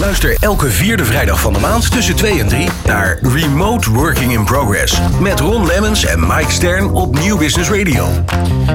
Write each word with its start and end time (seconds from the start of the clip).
Luister 0.00 0.36
elke 0.40 0.70
vierde 0.70 1.04
vrijdag 1.04 1.40
van 1.40 1.52
de 1.52 1.58
maand 1.58 1.90
tussen 1.90 2.16
2 2.16 2.40
en 2.40 2.48
3 2.48 2.68
naar 2.86 3.18
Remote 3.22 3.90
Working 3.90 4.32
in 4.32 4.44
Progress. 4.44 5.00
Met 5.20 5.40
Ron 5.40 5.66
Lemmens 5.66 6.04
en 6.04 6.20
Mike 6.20 6.50
Stern 6.50 6.90
op 6.90 7.18
Nieuw 7.18 7.38
Business 7.38 7.70
Radio. 7.70 8.08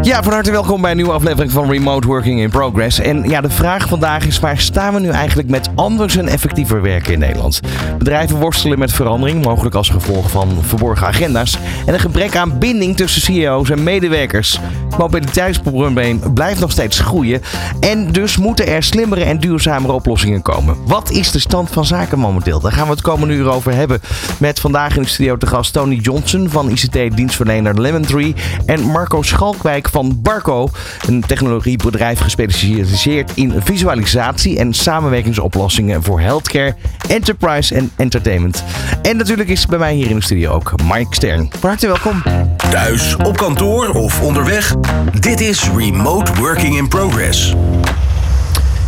Ja, 0.02 0.24
van 0.24 0.34
harte 0.34 0.52
welkom 0.52 0.82
bij 0.82 0.90
een 0.92 0.96
nieuwe 0.96 1.12
aflevering 1.12 1.52
van 1.52 1.70
Remote 1.70 2.08
Working 2.08 2.40
in 2.40 2.50
Progress. 2.50 3.00
En 3.00 3.30
ja, 3.30 3.42
de 3.42 3.50
vraag 3.50 3.88
vandaag 3.88 4.26
is: 4.26 4.40
waar 4.40 4.58
staan 4.60 4.94
we 4.94 5.00
nu 5.00 5.10
eigenlijk 5.10 5.50
met 5.50 5.70
anders 5.76 6.16
en 6.16 6.28
effectiever 6.28 6.82
werken 6.82 7.14
in 7.14 7.20
Nederland? 7.20 7.60
Bedrijven 7.98 8.40
worstelen 8.40 8.80
met 8.80 8.94
verandering, 8.94 9.44
mogelijk 9.44 9.76
als 9.76 9.90
gevolg 9.90 10.30
van 10.30 10.58
verborgen 10.62 11.08
agenda's 11.08 11.58
en 11.86 11.94
een 11.94 12.00
gebrek 12.00 12.36
aan 12.36 12.60
binding 12.60 12.98
tussen 12.98 13.22
CEO's 13.22 13.70
en 13.70 13.84
medewerkers. 13.84 14.60
Mobiliteitsprobleem 14.98 16.34
blijft 16.34 16.60
nog 16.60 16.72
steeds 16.72 17.00
groeien 17.00 17.42
en 17.80 18.12
dus 18.12 18.38
moeten 18.38 18.68
er 18.68 18.84
slimmere 18.84 19.24
en 19.24 19.40
duurzamere 19.40 19.94
oplossingen 19.94 20.42
komen. 20.42 20.78
Wat 20.86 21.12
is 21.14 21.32
de 21.32 21.40
stand 21.40 21.70
van 21.70 21.86
zaken 21.86 22.20
momenteel? 22.20 22.60
Daar 22.60 22.72
gaan 22.72 22.86
we 22.86 22.92
het 22.92 23.02
komende 23.02 23.34
uur 23.34 23.50
over 23.50 23.74
hebben 23.74 24.02
met 24.38 24.60
vandaag 24.60 24.96
in 24.96 25.02
de 25.02 25.08
studio 25.08 25.38
te 25.38 25.48
gast 25.48 25.74
Tony 25.74 25.96
Johnson 25.96 26.50
van 26.50 26.70
ICT-dienstverlener 26.70 27.82
Lemon 27.82 28.02
Tree 28.02 28.36
en 28.66 28.82
Marco 28.82 29.22
Schalkwijk 29.22 29.90
van 29.90 30.22
Barco, 30.22 30.70
een 31.08 31.24
technologiebedrijf 31.28 32.20
gespecialiseerd 32.20 33.32
in 33.34 33.54
visualisatie 33.64 34.60
en 34.60 34.74
samenwerkingsoplossingen 34.74 36.04
voor 36.04 36.20
healthcare, 36.20 36.76
enterprise 37.08 37.76
en 37.76 37.92
entertainment. 37.96 38.64
En 39.02 39.18
natuurlijk 39.18 39.50
is 39.50 39.66
bij 39.66 39.80
mij 39.80 39.94
hier 39.94 40.10
in 40.10 40.16
de 40.16 40.24
studio 40.24 40.52
ook 40.52 40.74
Mike 40.84 41.16
Stern. 41.16 41.52
Van 41.60 41.76
welkom. 41.80 42.24
Thuis, 42.58 43.16
op 43.16 43.38
kantoor 43.38 43.90
of 43.90 44.22
onderweg. 44.22 44.76
Dit 45.20 45.42
is 45.42 45.70
Remote 45.76 46.34
Working 46.34 46.78
in 46.78 46.88
Progress. 46.88 47.56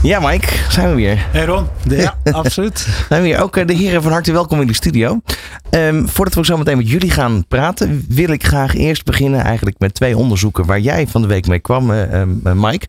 Ja, 0.05 0.19
Mike, 0.19 0.47
zijn 0.69 0.89
we 0.89 0.95
weer. 0.95 1.27
Hey 1.31 1.45
Ron, 1.45 1.67
ja, 1.89 2.17
absoluut. 2.31 2.79
Zijn 3.09 3.21
we 3.21 3.27
weer. 3.27 3.41
Ook 3.41 3.57
eh, 3.57 3.67
de 3.67 3.73
heren 3.73 4.01
van 4.01 4.11
harte 4.11 4.31
welkom 4.31 4.61
in 4.61 4.67
de 4.67 4.73
studio. 4.73 5.21
Ehm, 5.69 6.05
voordat 6.05 6.33
we 6.33 6.45
zo 6.45 6.57
meteen 6.57 6.77
met 6.77 6.89
jullie 6.89 7.11
gaan 7.11 7.45
praten, 7.47 8.05
wil 8.09 8.29
ik 8.29 8.45
graag 8.45 8.75
eerst 8.75 9.03
beginnen 9.03 9.39
eigenlijk 9.39 9.79
met 9.79 9.93
twee 9.93 10.17
onderzoeken 10.17 10.65
waar 10.65 10.79
jij 10.79 11.07
van 11.07 11.21
de 11.21 11.27
week 11.27 11.47
mee 11.47 11.59
kwam, 11.59 11.91
uh, 11.91 12.23
Mike. 12.53 12.87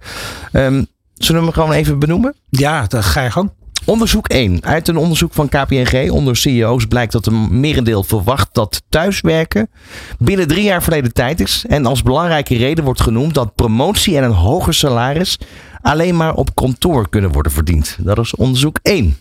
Um, 0.53 0.87
zullen 1.15 1.41
we 1.41 1.47
hem 1.47 1.57
gewoon 1.57 1.73
even 1.73 1.99
benoemen? 1.99 2.35
Ja, 2.49 2.87
ga 2.89 3.23
je 3.23 3.31
gang. 3.31 3.51
Onderzoek 3.87 4.29
1. 4.29 4.65
Uit 4.65 4.89
een 4.89 4.97
onderzoek 4.97 5.33
van 5.33 5.49
KPNG 5.49 6.11
onder 6.11 6.37
CEO's 6.37 6.87
blijkt 6.87 7.13
dat 7.13 7.27
een 7.27 7.61
merendeel 7.61 8.03
verwacht 8.03 8.49
dat 8.53 8.83
thuiswerken 8.89 9.71
binnen 10.19 10.49
drie 10.49 10.63
jaar 10.63 10.83
verleden 10.83 11.13
tijd 11.13 11.41
is. 11.41 11.65
En 11.69 11.87
als 11.87 12.03
belangrijke 12.03 12.57
reden 12.57 12.85
wordt 12.85 13.01
genoemd 13.01 13.35
dat 13.35 13.55
promotie 13.55 14.17
en 14.17 14.25
een 14.25 14.31
hoger 14.31 14.75
salaris 14.75 15.39
alleen 15.87 16.17
maar 16.17 16.35
op 16.35 16.55
kantoor 16.55 17.09
kunnen 17.09 17.33
worden 17.33 17.53
verdiend. 17.53 17.97
Dat 18.01 18.19
is 18.19 18.35
onderzoek 18.35 18.79
1. 18.83 19.17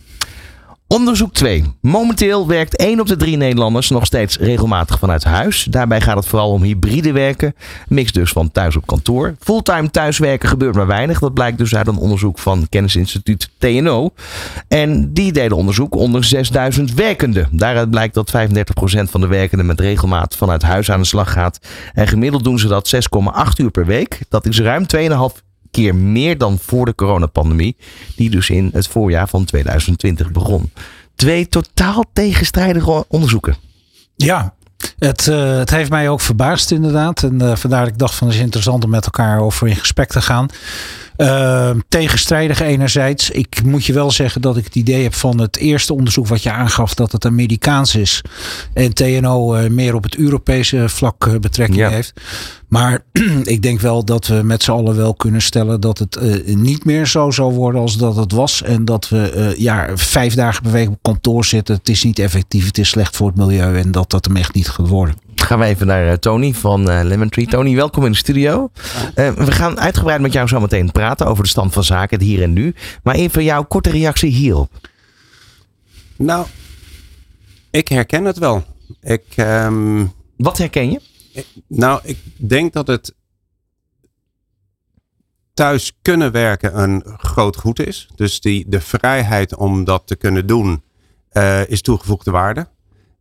Onderzoek 0.88 1.32
2. 1.32 1.64
Momenteel 1.80 2.46
werkt 2.46 2.76
1 2.76 3.00
op 3.00 3.06
de 3.06 3.16
3 3.16 3.36
Nederlanders 3.36 3.90
nog 3.90 4.06
steeds 4.06 4.38
regelmatig 4.38 4.98
vanuit 4.98 5.24
huis. 5.24 5.64
Daarbij 5.70 6.00
gaat 6.00 6.16
het 6.16 6.26
vooral 6.26 6.50
om 6.50 6.62
hybride 6.62 7.12
werken. 7.12 7.54
Mix 7.88 8.12
dus 8.12 8.30
van 8.30 8.52
thuis 8.52 8.76
op 8.76 8.86
kantoor. 8.86 9.34
Fulltime 9.40 9.90
thuiswerken 9.90 10.48
gebeurt 10.48 10.74
maar 10.74 10.86
weinig. 10.86 11.18
Dat 11.18 11.34
blijkt 11.34 11.58
dus 11.58 11.74
uit 11.74 11.86
een 11.86 11.96
onderzoek 11.96 12.38
van 12.38 12.66
kennisinstituut 12.68 13.50
TNO. 13.58 14.10
En 14.68 15.12
die 15.12 15.32
deden 15.32 15.56
onderzoek 15.56 15.94
onder 15.94 16.24
6000 16.24 16.94
werkenden. 16.94 17.48
Daaruit 17.50 17.90
blijkt 17.90 18.14
dat 18.14 18.32
35% 18.32 19.10
van 19.10 19.20
de 19.20 19.26
werkenden 19.26 19.66
met 19.66 19.80
regelmaat 19.80 20.36
vanuit 20.36 20.62
huis 20.62 20.90
aan 20.90 21.00
de 21.00 21.06
slag 21.06 21.32
gaat. 21.32 21.58
En 21.92 22.06
gemiddeld 22.08 22.44
doen 22.44 22.58
ze 22.58 22.68
dat 22.68 22.94
6,8 22.94 23.00
uur 23.56 23.70
per 23.70 23.86
week. 23.86 24.20
Dat 24.28 24.46
is 24.46 24.60
ruim 24.60 24.86
2,5 24.96 25.45
keer 25.76 25.94
meer 25.94 26.38
dan 26.38 26.58
voor 26.58 26.84
de 26.84 26.94
coronapandemie, 26.94 27.76
die 28.16 28.30
dus 28.30 28.50
in 28.50 28.70
het 28.72 28.88
voorjaar 28.88 29.28
van 29.28 29.44
2020 29.44 30.32
begon. 30.32 30.70
Twee 31.14 31.48
totaal 31.48 32.04
tegenstrijdige 32.12 33.04
onderzoeken. 33.08 33.56
Ja, 34.16 34.54
het, 34.98 35.26
uh, 35.26 35.58
het 35.58 35.70
heeft 35.70 35.90
mij 35.90 36.08
ook 36.08 36.20
verbaasd 36.20 36.70
inderdaad. 36.70 37.22
En 37.22 37.42
uh, 37.42 37.56
vandaar 37.56 37.80
dat 37.80 37.92
ik 37.92 37.98
dacht 37.98 38.14
van 38.14 38.26
het 38.26 38.36
is 38.36 38.42
interessant 38.42 38.84
om 38.84 38.90
met 38.90 39.04
elkaar 39.04 39.40
over 39.40 39.68
in 39.68 39.76
gesprek 39.76 40.08
te 40.08 40.22
gaan. 40.22 40.46
Uh, 41.16 41.70
tegenstrijdig 41.88 42.60
enerzijds. 42.60 43.30
Ik 43.30 43.62
moet 43.64 43.84
je 43.84 43.92
wel 43.92 44.10
zeggen 44.10 44.40
dat 44.40 44.56
ik 44.56 44.64
het 44.64 44.74
idee 44.74 45.02
heb 45.02 45.14
van 45.14 45.40
het 45.40 45.56
eerste 45.56 45.94
onderzoek 45.94 46.26
wat 46.26 46.42
je 46.42 46.50
aangaf 46.50 46.94
dat 46.94 47.12
het 47.12 47.24
Amerikaans 47.24 47.94
is. 47.94 48.22
En 48.72 48.94
TNO 48.94 49.68
meer 49.70 49.94
op 49.94 50.02
het 50.02 50.16
Europese 50.16 50.88
vlak 50.88 51.40
betrekking 51.40 51.80
ja. 51.80 51.88
heeft. 51.88 52.12
Maar 52.68 53.04
ik 53.44 53.62
denk 53.62 53.80
wel 53.80 54.04
dat 54.04 54.26
we 54.26 54.34
met 54.34 54.62
z'n 54.62 54.70
allen 54.70 54.96
wel 54.96 55.14
kunnen 55.14 55.42
stellen 55.42 55.80
dat 55.80 55.98
het 55.98 56.18
uh, 56.22 56.56
niet 56.56 56.84
meer 56.84 57.06
zo 57.06 57.30
zal 57.30 57.52
worden 57.52 57.80
als 57.80 57.96
dat 57.96 58.16
het 58.16 58.32
was. 58.32 58.62
En 58.62 58.84
dat 58.84 59.08
we 59.08 59.54
ja, 59.58 59.88
vijf 59.94 60.34
dagen 60.34 60.62
per 60.62 60.72
week 60.72 60.88
op 60.88 60.98
kantoor 61.02 61.44
zitten. 61.44 61.74
Het 61.74 61.88
is 61.88 62.04
niet 62.04 62.18
effectief, 62.18 62.66
het 62.66 62.78
is 62.78 62.88
slecht 62.88 63.16
voor 63.16 63.26
het 63.26 63.36
milieu 63.36 63.78
en 63.78 63.92
dat 63.92 64.10
dat 64.10 64.24
hem 64.24 64.36
echt 64.36 64.54
niet 64.54 64.68
gaat 64.68 64.88
worden. 64.88 65.25
Gaan 65.42 65.58
we 65.58 65.64
even 65.64 65.86
naar 65.86 66.06
uh, 66.06 66.12
Tony 66.12 66.52
van 66.52 66.90
uh, 66.90 67.00
Lemon 67.02 67.28
Tree. 67.28 67.46
Tony, 67.46 67.74
welkom 67.74 68.04
in 68.04 68.10
de 68.10 68.16
studio. 68.16 68.70
Uh, 69.14 69.32
we 69.32 69.52
gaan 69.52 69.80
uitgebreid 69.80 70.20
met 70.20 70.32
jou 70.32 70.48
zo 70.48 70.60
meteen 70.60 70.92
praten 70.92 71.26
over 71.26 71.42
de 71.42 71.48
stand 71.48 71.72
van 71.72 71.84
zaken, 71.84 72.18
het 72.18 72.26
hier 72.26 72.42
en 72.42 72.52
nu. 72.52 72.74
Maar 73.02 73.14
even 73.14 73.44
jouw 73.44 73.64
korte 73.64 73.90
reactie 73.90 74.30
hierop. 74.30 74.88
Nou, 76.16 76.46
ik 77.70 77.88
herken 77.88 78.24
het 78.24 78.38
wel. 78.38 78.64
Ik, 79.00 79.24
um... 79.36 80.12
Wat 80.36 80.58
herken 80.58 80.90
je? 80.90 81.00
Nou, 81.66 82.00
ik 82.02 82.18
denk 82.36 82.72
dat 82.72 82.86
het 82.86 83.14
thuis 85.54 85.98
kunnen 86.02 86.32
werken 86.32 86.82
een 86.82 87.04
groot 87.16 87.56
goed 87.56 87.86
is. 87.86 88.08
Dus 88.14 88.40
die, 88.40 88.64
de 88.68 88.80
vrijheid 88.80 89.56
om 89.56 89.84
dat 89.84 90.02
te 90.06 90.16
kunnen 90.16 90.46
doen 90.46 90.82
uh, 91.32 91.68
is 91.68 91.82
toegevoegde 91.82 92.30
waarde. 92.30 92.66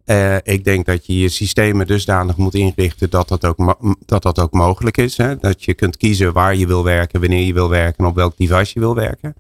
Uh, 0.06 0.36
ik 0.36 0.64
denk 0.64 0.86
dat 0.86 1.06
je 1.06 1.20
je 1.20 1.30
systemen 1.30 1.88
dusdanig 1.88 2.38
moet 2.38 2.54
inrichten 2.54 3.10
dat 3.10 3.28
dat 3.28 3.46
ook, 3.46 3.78
dat 4.06 4.24
dat 4.24 4.40
ook 4.40 4.52
mogelijk 4.52 4.98
is. 4.98 5.18
Hè? 5.18 5.38
Dat 5.38 5.64
je 5.64 5.74
kunt 5.74 5.98
kiezen 5.98 6.34
waar 6.34 6.56
je 6.56 6.68
wil 6.68 6.84
werken, 6.84 7.20
wanneer 7.20 7.46
je 7.46 7.54
wil 7.54 7.70
werken 7.70 7.98
en 7.98 8.10
op 8.10 8.16
welk 8.16 8.38
device 8.38 8.72
je 8.74 8.80
wil 8.80 8.96
werken. 8.96 9.36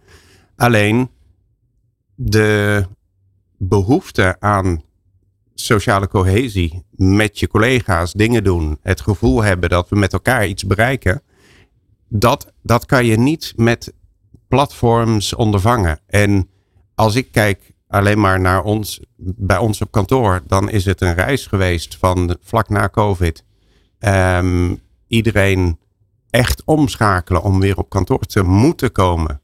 Alleen 0.55 1.09
de 2.15 2.85
behoefte 3.57 4.35
aan 4.39 4.83
sociale 5.53 6.07
cohesie 6.07 6.83
met 6.95 7.39
je 7.39 7.47
collega's 7.47 8.13
dingen 8.13 8.43
doen, 8.43 8.77
het 8.81 9.01
gevoel 9.01 9.43
hebben 9.43 9.69
dat 9.69 9.89
we 9.89 9.95
met 9.95 10.13
elkaar 10.13 10.47
iets 10.47 10.65
bereiken, 10.65 11.21
dat, 12.07 12.53
dat 12.63 12.85
kan 12.85 13.05
je 13.05 13.17
niet 13.17 13.53
met 13.55 13.93
platforms 14.47 15.33
ondervangen. 15.33 15.99
En 16.07 16.49
als 16.95 17.15
ik 17.15 17.31
kijk 17.31 17.73
alleen 17.87 18.19
maar 18.19 18.39
naar 18.39 18.63
ons, 18.63 18.99
bij 19.17 19.57
ons 19.57 19.81
op 19.81 19.91
kantoor, 19.91 20.41
dan 20.47 20.69
is 20.69 20.85
het 20.85 21.01
een 21.01 21.13
reis 21.13 21.47
geweest 21.47 21.95
van 21.95 22.37
vlak 22.41 22.69
na 22.69 22.89
COVID. 22.89 23.43
Um, 23.99 24.79
iedereen 25.07 25.79
echt 26.29 26.63
omschakelen 26.65 27.43
om 27.43 27.59
weer 27.59 27.77
op 27.77 27.89
kantoor 27.89 28.19
te 28.19 28.43
moeten 28.43 28.91
komen. 28.91 29.41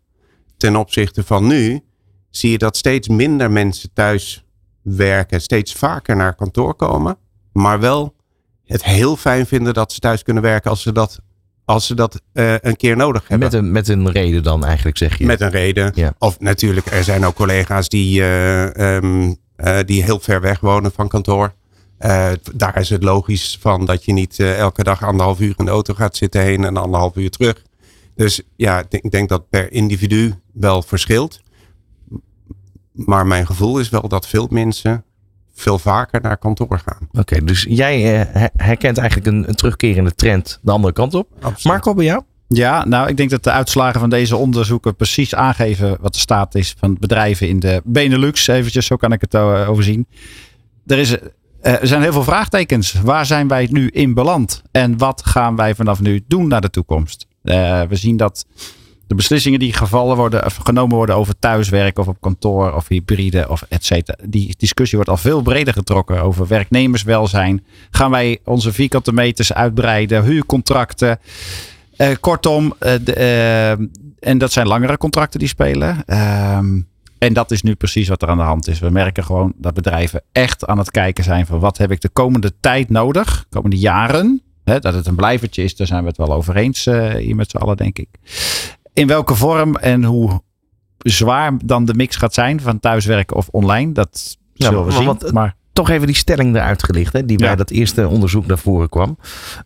Ten 0.58 0.76
opzichte 0.76 1.24
van 1.24 1.48
nu 1.48 1.82
zie 2.30 2.52
je 2.52 2.58
dat 2.58 2.78
steeds 2.78 3.08
minder 3.08 3.52
mensen 3.52 3.94
thuis 3.94 4.46
werken 4.82 5.42
steeds 5.42 5.74
vaker 5.74 6.16
naar 6.16 6.36
kantoor 6.36 6.76
komen, 6.76 7.18
maar 7.54 7.80
wel 7.80 8.16
het 8.66 8.84
heel 8.84 9.16
fijn 9.16 9.46
vinden 9.46 9.74
dat 9.74 9.92
ze 9.92 10.00
thuis 10.00 10.24
kunnen 10.24 10.44
werken 10.44 10.70
als 10.70 10.82
ze 10.82 10.92
dat, 10.92 11.20
als 11.72 11.86
ze 11.86 11.96
dat 11.96 12.22
uh, 12.34 12.54
een 12.62 12.76
keer 12.76 12.96
nodig 12.96 13.28
hebben. 13.28 13.48
Met 13.52 13.60
een, 13.60 13.72
met 13.72 13.88
een 13.88 14.12
reden 14.12 14.44
dan 14.44 14.66
eigenlijk 14.66 14.98
zeg 14.98 15.18
je? 15.18 15.26
Met 15.26 15.42
een 15.42 15.50
reden. 15.50 15.92
Ja. 15.96 16.14
Of 16.18 16.40
natuurlijk, 16.40 16.92
er 16.92 17.04
zijn 17.04 17.26
ook 17.26 17.36
collega's 17.36 17.90
die, 17.90 18.22
uh, 18.22 18.96
um, 18.96 19.38
uh, 19.58 19.80
die 19.86 20.04
heel 20.04 20.20
ver 20.20 20.42
weg 20.42 20.60
wonen 20.60 20.92
van 20.92 21.08
kantoor. 21.08 21.54
daar 22.54 22.78
is 22.78 22.90
het 22.90 23.04
logisch 23.04 23.58
van 23.62 23.86
dat 23.86 24.06
je 24.06 24.14
niet 24.14 24.40
elke 24.40 24.84
dag 24.84 25.04
anderhalf 25.04 25.40
uur 25.40 25.54
in 25.58 25.66
de 25.66 25.72
auto 25.72 25.94
gaat 25.94 26.18
zitten 26.18 26.42
heen 26.42 26.64
en 26.64 26.78
anderhalf 26.78 27.16
uur 27.16 27.30
terug. 27.30 27.64
Dus 28.16 28.42
ja, 28.56 28.84
ik 28.90 29.12
denk 29.12 29.30
dat 29.30 29.50
per 29.50 29.72
individu 29.72 30.34
wel 30.54 30.82
verschilt. 30.82 31.42
Maar 32.92 33.28
mijn 33.28 33.46
gevoel 33.46 33.80
is 33.80 33.90
wel 33.90 34.08
dat 34.08 34.28
veel 34.28 34.48
mensen 34.50 35.04
veel 35.54 35.80
vaker 35.80 36.22
naar 36.22 36.38
kantoor 36.38 36.82
gaan. 36.86 37.08
Oké, 37.12 37.44
dus 37.44 37.66
jij 37.70 38.20
uh, 38.20 38.46
herkent 38.56 38.98
eigenlijk 38.98 39.28
een, 39.28 39.50
een, 39.50 39.56
terugkerende 39.56 40.16
trend 40.16 40.60
de 40.62 40.72
andere 40.72 40.94
kant 40.94 41.14
op. 41.14 41.28
Absoluut. 41.36 41.64
Marco, 41.64 41.94
bij 41.94 42.06
jou? 42.06 42.24
Ja, 42.48 42.86
nou, 42.86 43.10
ik 43.10 43.18
denk 43.18 43.30
dat 43.30 43.44
de 43.44 43.52
uitslagen 43.52 44.00
van 44.00 44.10
deze 44.10 44.36
onderzoeken 44.36 44.96
precies 44.96 45.36
aangeven 45.36 45.98
wat 46.02 46.14
de 46.14 46.20
staat 46.20 46.56
is 46.56 46.76
van 46.78 46.98
bedrijven 47.00 47.48
in 47.48 47.60
de 47.60 47.82
Benelux. 47.84 48.48
Eventjes, 48.48 48.86
zo 48.86 48.96
kan 48.96 49.12
ik 49.12 49.22
het 49.22 49.34
uh, 49.34 49.70
overzien. 49.70 50.08
Er, 50.86 50.98
is, 50.98 51.12
uh, 51.12 51.20
er 51.62 51.88
zijn 51.88 52.02
heel 52.02 52.12
veel 52.12 52.24
vraagtekens. 52.24 52.94
Waar 52.94 53.26
zijn 53.26 53.48
wij 53.48 53.68
nu 53.72 53.88
in 53.88 54.14
beland? 54.14 54.62
En 54.72 54.98
wat 54.98 55.26
gaan 55.26 55.56
wij 55.56 55.76
vanaf 55.76 56.00
nu 56.00 56.24
doen 56.28 56.48
naar 56.48 56.62
de 56.62 56.70
toekomst? 56.70 57.28
we 57.42 57.88
zien 57.90 58.18
dat 58.18 58.46
de 59.12 59.18
beslissingen 59.18 59.60
die 59.60 59.74
gevallen 59.74 60.16
worden, 60.16 60.46
of 60.46 60.56
genomen 60.56 60.96
worden 60.96 61.16
over 61.16 61.40
thuiswerken 61.40 62.04
of 62.04 62.10
op 62.10 62.22
kantoor 62.22 62.74
of 62.74 62.88
hybride 62.88 63.50
of 63.50 63.66
et 63.70 63.86
cetera. 63.86 64.18
Die 64.26 64.56
discussie 64.58 64.98
wordt 64.98 65.12
al 65.12 65.18
veel 65.18 65.42
breder 65.42 65.74
getrokken 65.74 66.22
over 66.22 66.48
werknemerswelzijn. 66.48 67.64
Gaan 67.90 68.12
wij 68.12 68.40
onze 68.46 68.74
vierkante 68.74 69.14
meters 69.14 69.54
uitbreiden, 69.54 70.24
huurcontracten. 70.24 71.20
Uh, 71.98 72.08
kortom, 72.20 72.74
de, 72.80 73.16
uh, 73.18 73.86
en 74.30 74.38
dat 74.38 74.52
zijn 74.52 74.68
langere 74.68 74.98
contracten 74.98 75.40
die 75.40 75.48
spelen. 75.48 76.04
Ehm, 76.06 76.82
En 77.18 77.34
dat 77.34 77.52
is 77.52 77.62
nu 77.62 77.76
precies 77.76 78.08
wat 78.08 78.22
er 78.22 78.28
aan 78.28 78.38
de 78.38 78.44
hand 78.44 78.68
is. 78.68 78.80
We 78.80 78.90
merken 78.90 79.24
gewoon 79.24 79.54
dat 79.58 79.74
bedrijven 79.74 80.22
echt 80.32 80.66
aan 80.66 80.78
het 80.78 80.92
kijken 80.92 81.24
zijn 81.24 81.46
van 81.46 81.60
wat 81.60 81.78
heb 81.78 81.92
ik 81.92 82.02
de 82.02 82.10
komende 82.10 82.52
tijd 82.60 82.90
nodig, 82.90 83.46
komende 83.50 83.78
jaren. 83.78 84.42
Hè, 84.64 84.80
dat 84.80 84.94
het 84.94 85.08
een 85.08 85.16
blijvertje 85.16 85.64
is, 85.64 85.76
daar 85.76 85.88
zijn 85.88 86.02
we 86.02 86.08
het 86.08 86.18
wel 86.18 86.34
over 86.34 86.56
eens 86.56 86.86
hier 87.18 87.36
met 87.36 87.50
z'n 87.50 87.58
allen, 87.58 87.78
denk 87.78 87.98
ik. 87.98 88.10
In 89.02 89.08
welke 89.08 89.36
vorm 89.36 89.76
en 89.76 90.04
hoe 90.04 90.42
zwaar 90.98 91.58
dan 91.64 91.86
de 91.86 91.94
mix 91.94 92.16
gaat 92.16 92.34
zijn 92.34 92.62
van 92.62 92.80
thuiswerken 92.80 93.36
of 93.36 93.48
online, 93.52 93.92
dat 93.92 94.38
zullen 94.54 94.86
we 94.86 94.92
zien. 94.92 95.06
Wat, 95.06 95.32
maar 95.32 95.56
toch 95.74 95.90
even 95.90 96.08
die 96.08 96.16
stelling 96.16 96.56
eruit 96.56 96.84
gelicht, 96.84 97.14
hè, 97.14 97.26
die 97.26 97.38
bij 97.38 97.56
dat 97.56 97.70
eerste 97.70 98.08
onderzoek 98.08 98.46
naar 98.46 98.58
voren 98.58 98.90
kwam. 98.90 99.18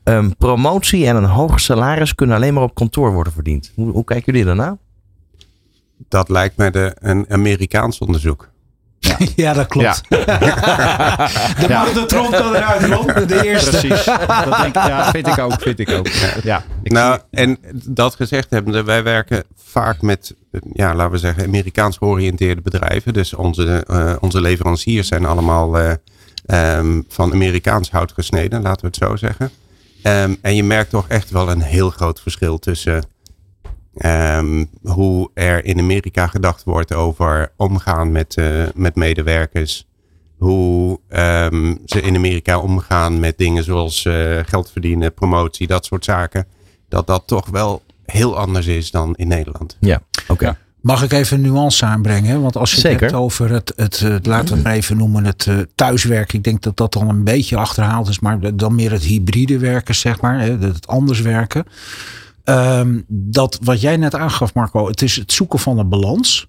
Um, 0.03 0.35
promotie 0.35 1.07
en 1.07 1.15
een 1.15 1.23
hoger 1.23 1.59
salaris 1.59 2.15
kunnen 2.15 2.35
alleen 2.35 2.53
maar 2.53 2.63
op 2.63 2.75
kantoor 2.75 3.13
worden 3.13 3.33
verdiend. 3.33 3.71
Hoe, 3.75 3.91
hoe 3.91 4.03
kijken 4.03 4.33
jullie 4.33 4.47
daarna? 4.47 4.77
Dat 6.07 6.29
lijkt 6.29 6.57
mij 6.57 6.71
de, 6.71 6.95
een 6.99 7.25
Amerikaans 7.29 7.99
onderzoek. 7.99 8.49
Ja, 9.05 9.17
ja 9.35 9.53
dat 9.53 9.67
klopt. 9.67 10.01
Ja. 10.09 10.17
de 11.59 11.67
ja. 11.67 11.93
de 11.93 12.05
trom 12.07 12.31
kan 12.31 12.55
eruit, 12.55 12.85
Ron. 12.85 13.27
De 13.27 13.43
eerste. 13.43 13.69
Precies. 13.69 14.05
Dat 14.45 14.57
denk 14.61 14.75
ik, 14.75 14.87
ja, 14.87 15.11
vind 15.11 15.27
ik 15.27 15.37
ook. 15.37 15.61
Vind 15.61 15.79
ik 15.79 15.91
ook. 15.91 16.07
Ja. 16.43 16.63
Ik 16.83 16.91
nou, 16.91 17.19
en 17.31 17.57
dat 17.73 18.15
gezegd 18.15 18.49
hebben, 18.49 18.85
wij 18.85 19.03
werken 19.03 19.43
vaak 19.55 20.01
met, 20.01 20.35
ja, 20.73 20.95
laten 20.95 21.11
we 21.11 21.17
zeggen, 21.17 21.43
Amerikaans 21.43 21.97
georiënteerde 21.97 22.61
bedrijven. 22.61 23.13
Dus 23.13 23.33
onze, 23.33 23.85
uh, 23.91 24.13
onze 24.19 24.41
leveranciers 24.41 25.07
zijn 25.07 25.25
allemaal 25.25 25.79
uh, 25.79 25.91
um, 26.77 27.05
van 27.09 27.33
Amerikaans 27.33 27.91
hout 27.91 28.11
gesneden, 28.11 28.61
laten 28.61 28.81
we 28.81 28.87
het 28.87 28.95
zo 28.95 29.15
zeggen. 29.15 29.51
Um, 30.03 30.37
en 30.41 30.55
je 30.55 30.63
merkt 30.63 30.89
toch 30.89 31.07
echt 31.07 31.29
wel 31.29 31.49
een 31.49 31.61
heel 31.61 31.89
groot 31.89 32.21
verschil 32.21 32.59
tussen 32.59 33.03
Um, 34.03 34.69
hoe 34.83 35.29
er 35.33 35.65
in 35.65 35.79
Amerika 35.79 36.27
gedacht 36.27 36.63
wordt 36.63 36.93
over 36.93 37.51
omgaan 37.55 38.11
met, 38.11 38.35
uh, 38.37 38.63
met 38.73 38.95
medewerkers. 38.95 39.87
Hoe 40.37 40.99
um, 41.09 41.79
ze 41.85 42.01
in 42.01 42.15
Amerika 42.15 42.59
omgaan 42.59 43.19
met 43.19 43.37
dingen 43.37 43.63
zoals 43.63 44.05
uh, 44.05 44.39
geld 44.45 44.71
verdienen, 44.71 45.13
promotie, 45.13 45.67
dat 45.67 45.85
soort 45.85 46.05
zaken. 46.05 46.45
Dat 46.89 47.07
dat 47.07 47.23
toch 47.25 47.49
wel 47.49 47.83
heel 48.05 48.37
anders 48.37 48.67
is 48.67 48.91
dan 48.91 49.15
in 49.15 49.27
Nederland. 49.27 49.77
Ja, 49.79 50.01
oké. 50.27 50.45
Ja. 50.45 50.57
Mag 50.81 51.03
ik 51.03 51.11
even 51.11 51.37
een 51.37 51.51
nuance 51.51 51.85
aanbrengen? 51.85 52.41
Want 52.41 52.57
als 52.57 52.71
je 52.71 52.79
Zeker. 52.79 52.91
het 52.91 53.01
hebt 53.01 53.23
over 53.23 53.49
het, 53.49 53.73
het, 53.75 53.99
het 53.99 54.25
laten 54.25 54.47
we 54.47 54.53
het 54.53 54.63
maar 54.63 54.73
even 54.73 54.97
noemen, 54.97 55.25
het 55.25 55.45
uh, 55.45 55.59
thuiswerken. 55.75 56.37
Ik 56.37 56.43
denk 56.43 56.61
dat 56.61 56.77
dat 56.77 56.93
dan 56.93 57.09
een 57.09 57.23
beetje 57.23 57.57
achterhaald 57.57 58.07
is. 58.07 58.19
Maar 58.19 58.55
dan 58.55 58.75
meer 58.75 58.91
het 58.91 59.03
hybride 59.03 59.59
werken, 59.59 59.95
zeg 59.95 60.21
maar. 60.21 60.39
Hè, 60.39 60.57
het 60.57 60.87
anders 60.87 61.21
werken. 61.21 61.65
Um, 62.49 63.05
dat 63.07 63.59
wat 63.61 63.81
jij 63.81 63.97
net 63.97 64.15
aangaf, 64.15 64.53
Marco, 64.53 64.87
het 64.87 65.01
is 65.01 65.15
het 65.15 65.31
zoeken 65.31 65.59
van 65.59 65.79
een 65.79 65.89
balans. 65.89 66.47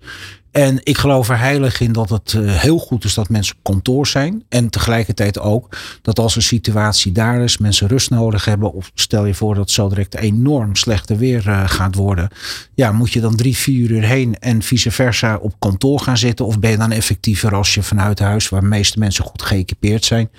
En 0.56 0.80
ik 0.82 0.98
geloof 0.98 1.28
er 1.28 1.38
heilig 1.38 1.80
in 1.80 1.92
dat 1.92 2.08
het 2.08 2.32
uh, 2.32 2.60
heel 2.60 2.78
goed 2.78 3.04
is 3.04 3.14
dat 3.14 3.28
mensen 3.28 3.56
op 3.56 3.62
kantoor 3.62 4.06
zijn. 4.06 4.44
En 4.48 4.70
tegelijkertijd 4.70 5.38
ook 5.38 5.76
dat 6.02 6.18
als 6.18 6.36
een 6.36 6.42
situatie 6.42 7.12
daar 7.12 7.40
is, 7.40 7.58
mensen 7.58 7.88
rust 7.88 8.10
nodig 8.10 8.44
hebben. 8.44 8.72
Of 8.72 8.90
stel 8.94 9.26
je 9.26 9.34
voor 9.34 9.54
dat 9.54 9.62
het 9.62 9.72
zo 9.72 9.88
direct 9.88 10.14
enorm 10.14 10.76
slechte 10.76 11.16
weer 11.16 11.46
uh, 11.46 11.68
gaat 11.68 11.94
worden. 11.94 12.28
Ja, 12.74 12.92
moet 12.92 13.12
je 13.12 13.20
dan 13.20 13.36
drie, 13.36 13.56
vier 13.56 13.90
uur 13.90 14.02
heen 14.02 14.38
en 14.38 14.62
vice 14.62 14.90
versa 14.90 15.36
op 15.36 15.54
kantoor 15.58 16.00
gaan 16.00 16.18
zitten? 16.18 16.46
Of 16.46 16.58
ben 16.58 16.70
je 16.70 16.76
dan 16.76 16.92
effectiever 16.92 17.54
als 17.54 17.74
je 17.74 17.82
vanuit 17.82 18.18
huis, 18.18 18.48
waar 18.48 18.60
de 18.60 18.66
meeste 18.66 18.98
mensen 18.98 19.24
goed 19.24 19.42
geëquipeerd 19.42 20.04
zijn? 20.04 20.30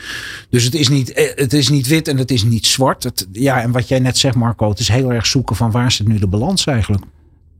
Dus 0.50 0.64
het 0.64 0.75
is 0.75 0.88
niet, 0.88 1.12
eh, 1.12 1.36
het 1.36 1.54
is 1.54 1.69
niet 1.69 1.88
wit 1.88 2.08
en 2.08 2.18
het 2.18 2.31
is 2.31 2.44
niet 2.44 2.66
zwart. 2.66 3.25
Ja, 3.31 3.62
en 3.62 3.72
wat 3.72 3.88
jij 3.88 4.00
net 4.00 4.18
zegt, 4.18 4.36
Marco, 4.36 4.69
het 4.69 4.80
is 4.80 4.88
heel 4.88 5.14
erg 5.14 5.25
zoeken 5.25 5.56
van 5.56 5.72
waar 5.72 5.92
zit 5.92 6.08
nu 6.08 6.19
de 6.19 6.28
balans 6.28 6.66
eigenlijk? 6.66 7.04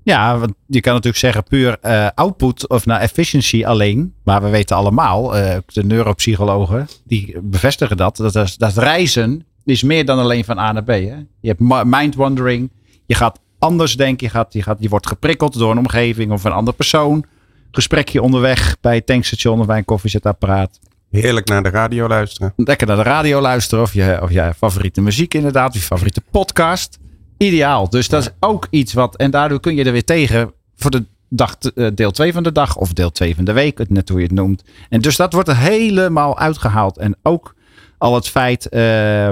Ja, 0.08 0.38
want 0.38 0.54
je 0.66 0.82
kan 0.82 0.94
natuurlijk 0.94 1.24
zeggen 1.24 1.44
puur 1.44 1.78
uh, 1.86 2.08
output 2.16 2.68
of 2.68 2.86
naar 2.86 3.00
efficiency 3.00 3.66
alleen. 3.66 4.14
Maar 4.24 4.42
we 4.42 4.50
weten 4.50 4.76
allemaal, 4.76 5.38
uh, 5.38 5.56
de 5.66 5.84
neuropsychologen, 5.84 6.88
die 7.04 7.38
bevestigen 7.42 7.98
dat, 7.98 8.18
dat, 8.18 8.34
dat. 8.34 8.56
Dat 8.58 8.78
reizen 8.78 9.46
is 9.66 9.84
meer 9.84 10.06
dan 10.06 10.20
alleen 10.20 10.46
van 10.46 10.58
A 10.58 10.72
naar 10.72 10.84
B. 10.84 10.88
Hè? 10.88 11.16
Je 11.40 11.56
hebt 11.56 11.86
mind 11.86 12.16
wandering. 12.16 12.72
Je 13.06 13.16
gaat 13.16 13.40
anders 13.60 13.98
denken. 13.98 14.28
Je, 14.28 14.34
gaat, 14.34 14.54
je, 14.54 14.64
gaat, 14.64 14.78
je 14.80 14.90
wordt 14.90 15.08
geprikkeld 15.08 15.58
door 15.58 15.72
een 15.72 15.78
omgeving 15.78 16.32
of 16.32 16.44
een 16.44 16.52
andere 16.52 16.78
persoon. 16.78 17.26
Gesprekje 17.72 18.22
onderweg 18.22 18.78
bij 18.82 18.96
het 18.96 19.06
tankstation 19.06 19.60
of 19.60 19.66
bij 19.66 19.78
een 19.78 19.86
koffiezetapparaat. 19.86 20.80
Heerlijk 21.10 21.48
naar 21.48 21.64
de 21.64 21.70
radio 21.70 22.08
luisteren. 22.08 22.54
Lekker 22.56 22.88
naar 22.88 22.96
de 22.96 23.04
radio 23.04 23.42
luisteren. 23.42 23.84
Of 23.84 23.94
je, 23.94 24.20
of 24.22 24.32
je 24.32 24.54
favoriete 24.58 25.02
muziek 25.02 25.34
inderdaad. 25.34 25.70
Of 25.70 25.76
je 25.76 25.82
favoriete 25.82 26.22
podcast 26.32 26.98
ideaal. 27.38 27.90
Dus 27.90 28.10
dat 28.10 28.22
is 28.22 28.30
ook 28.40 28.68
iets 28.70 28.94
wat. 28.94 29.16
En 29.16 29.32
daardoor 29.32 29.60
kun 29.60 29.76
je 29.76 29.84
er 29.84 29.92
weer 29.92 30.06
tegen 30.06 30.52
voor 30.76 30.92
de 30.92 31.06
dag, 31.30 31.58
eh, 31.58 31.88
deel 31.94 32.12
2 32.12 32.34
van 32.34 32.44
de 32.44 32.52
dag 32.52 32.76
of 32.76 32.94
deel 32.94 33.12
2 33.12 33.36
van 33.36 33.46
de 33.46 33.54
week, 33.54 33.90
net 33.90 34.10
hoe 34.10 34.20
je 34.20 34.26
het 34.26 34.36
noemt. 34.36 34.64
En 34.90 35.02
dus 35.02 35.16
dat 35.16 35.34
wordt 35.34 35.50
er 35.50 35.58
helemaal 35.58 36.38
uitgehaald. 36.38 36.98
En 36.98 37.16
ook 37.24 37.56
al 37.98 38.16
het 38.16 38.28
feit 38.28 38.68
uh, 38.72 39.30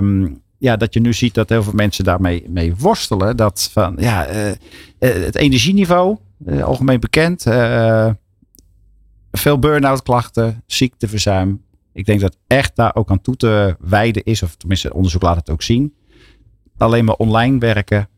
ja, 0.57 0.77
dat 0.77 0.93
je 0.93 0.99
nu 0.99 1.13
ziet 1.13 1.33
dat 1.33 1.49
heel 1.49 1.63
veel 1.63 1.73
mensen 1.73 2.03
daarmee 2.03 2.45
mee 2.49 2.75
worstelen. 2.75 3.37
Dat 3.37 3.69
van 3.71 3.95
ja, 3.99 4.29
uh, 4.29 4.51
het 4.99 5.35
energieniveau, 5.35 6.17
algemeen 6.61 6.99
bekend. 6.99 7.41
veel 9.31 9.59
burn-out 9.59 10.03
klachten, 10.03 10.63
ziekteverzuim. 10.65 11.63
Ik 11.93 12.05
denk 12.05 12.19
dat 12.19 12.37
echt 12.47 12.75
daar 12.75 12.95
ook 12.95 13.11
aan 13.11 13.21
toe 13.21 13.35
te 13.35 13.75
wijden 13.79 14.23
is, 14.23 14.43
of 14.43 14.55
tenminste, 14.55 14.93
onderzoek 14.93 15.21
laat 15.21 15.35
het 15.35 15.49
ook 15.49 15.61
zien 15.61 15.93
alleen 16.77 17.05
maar 17.05 17.15
online 17.15 17.59
werken, 17.59 18.09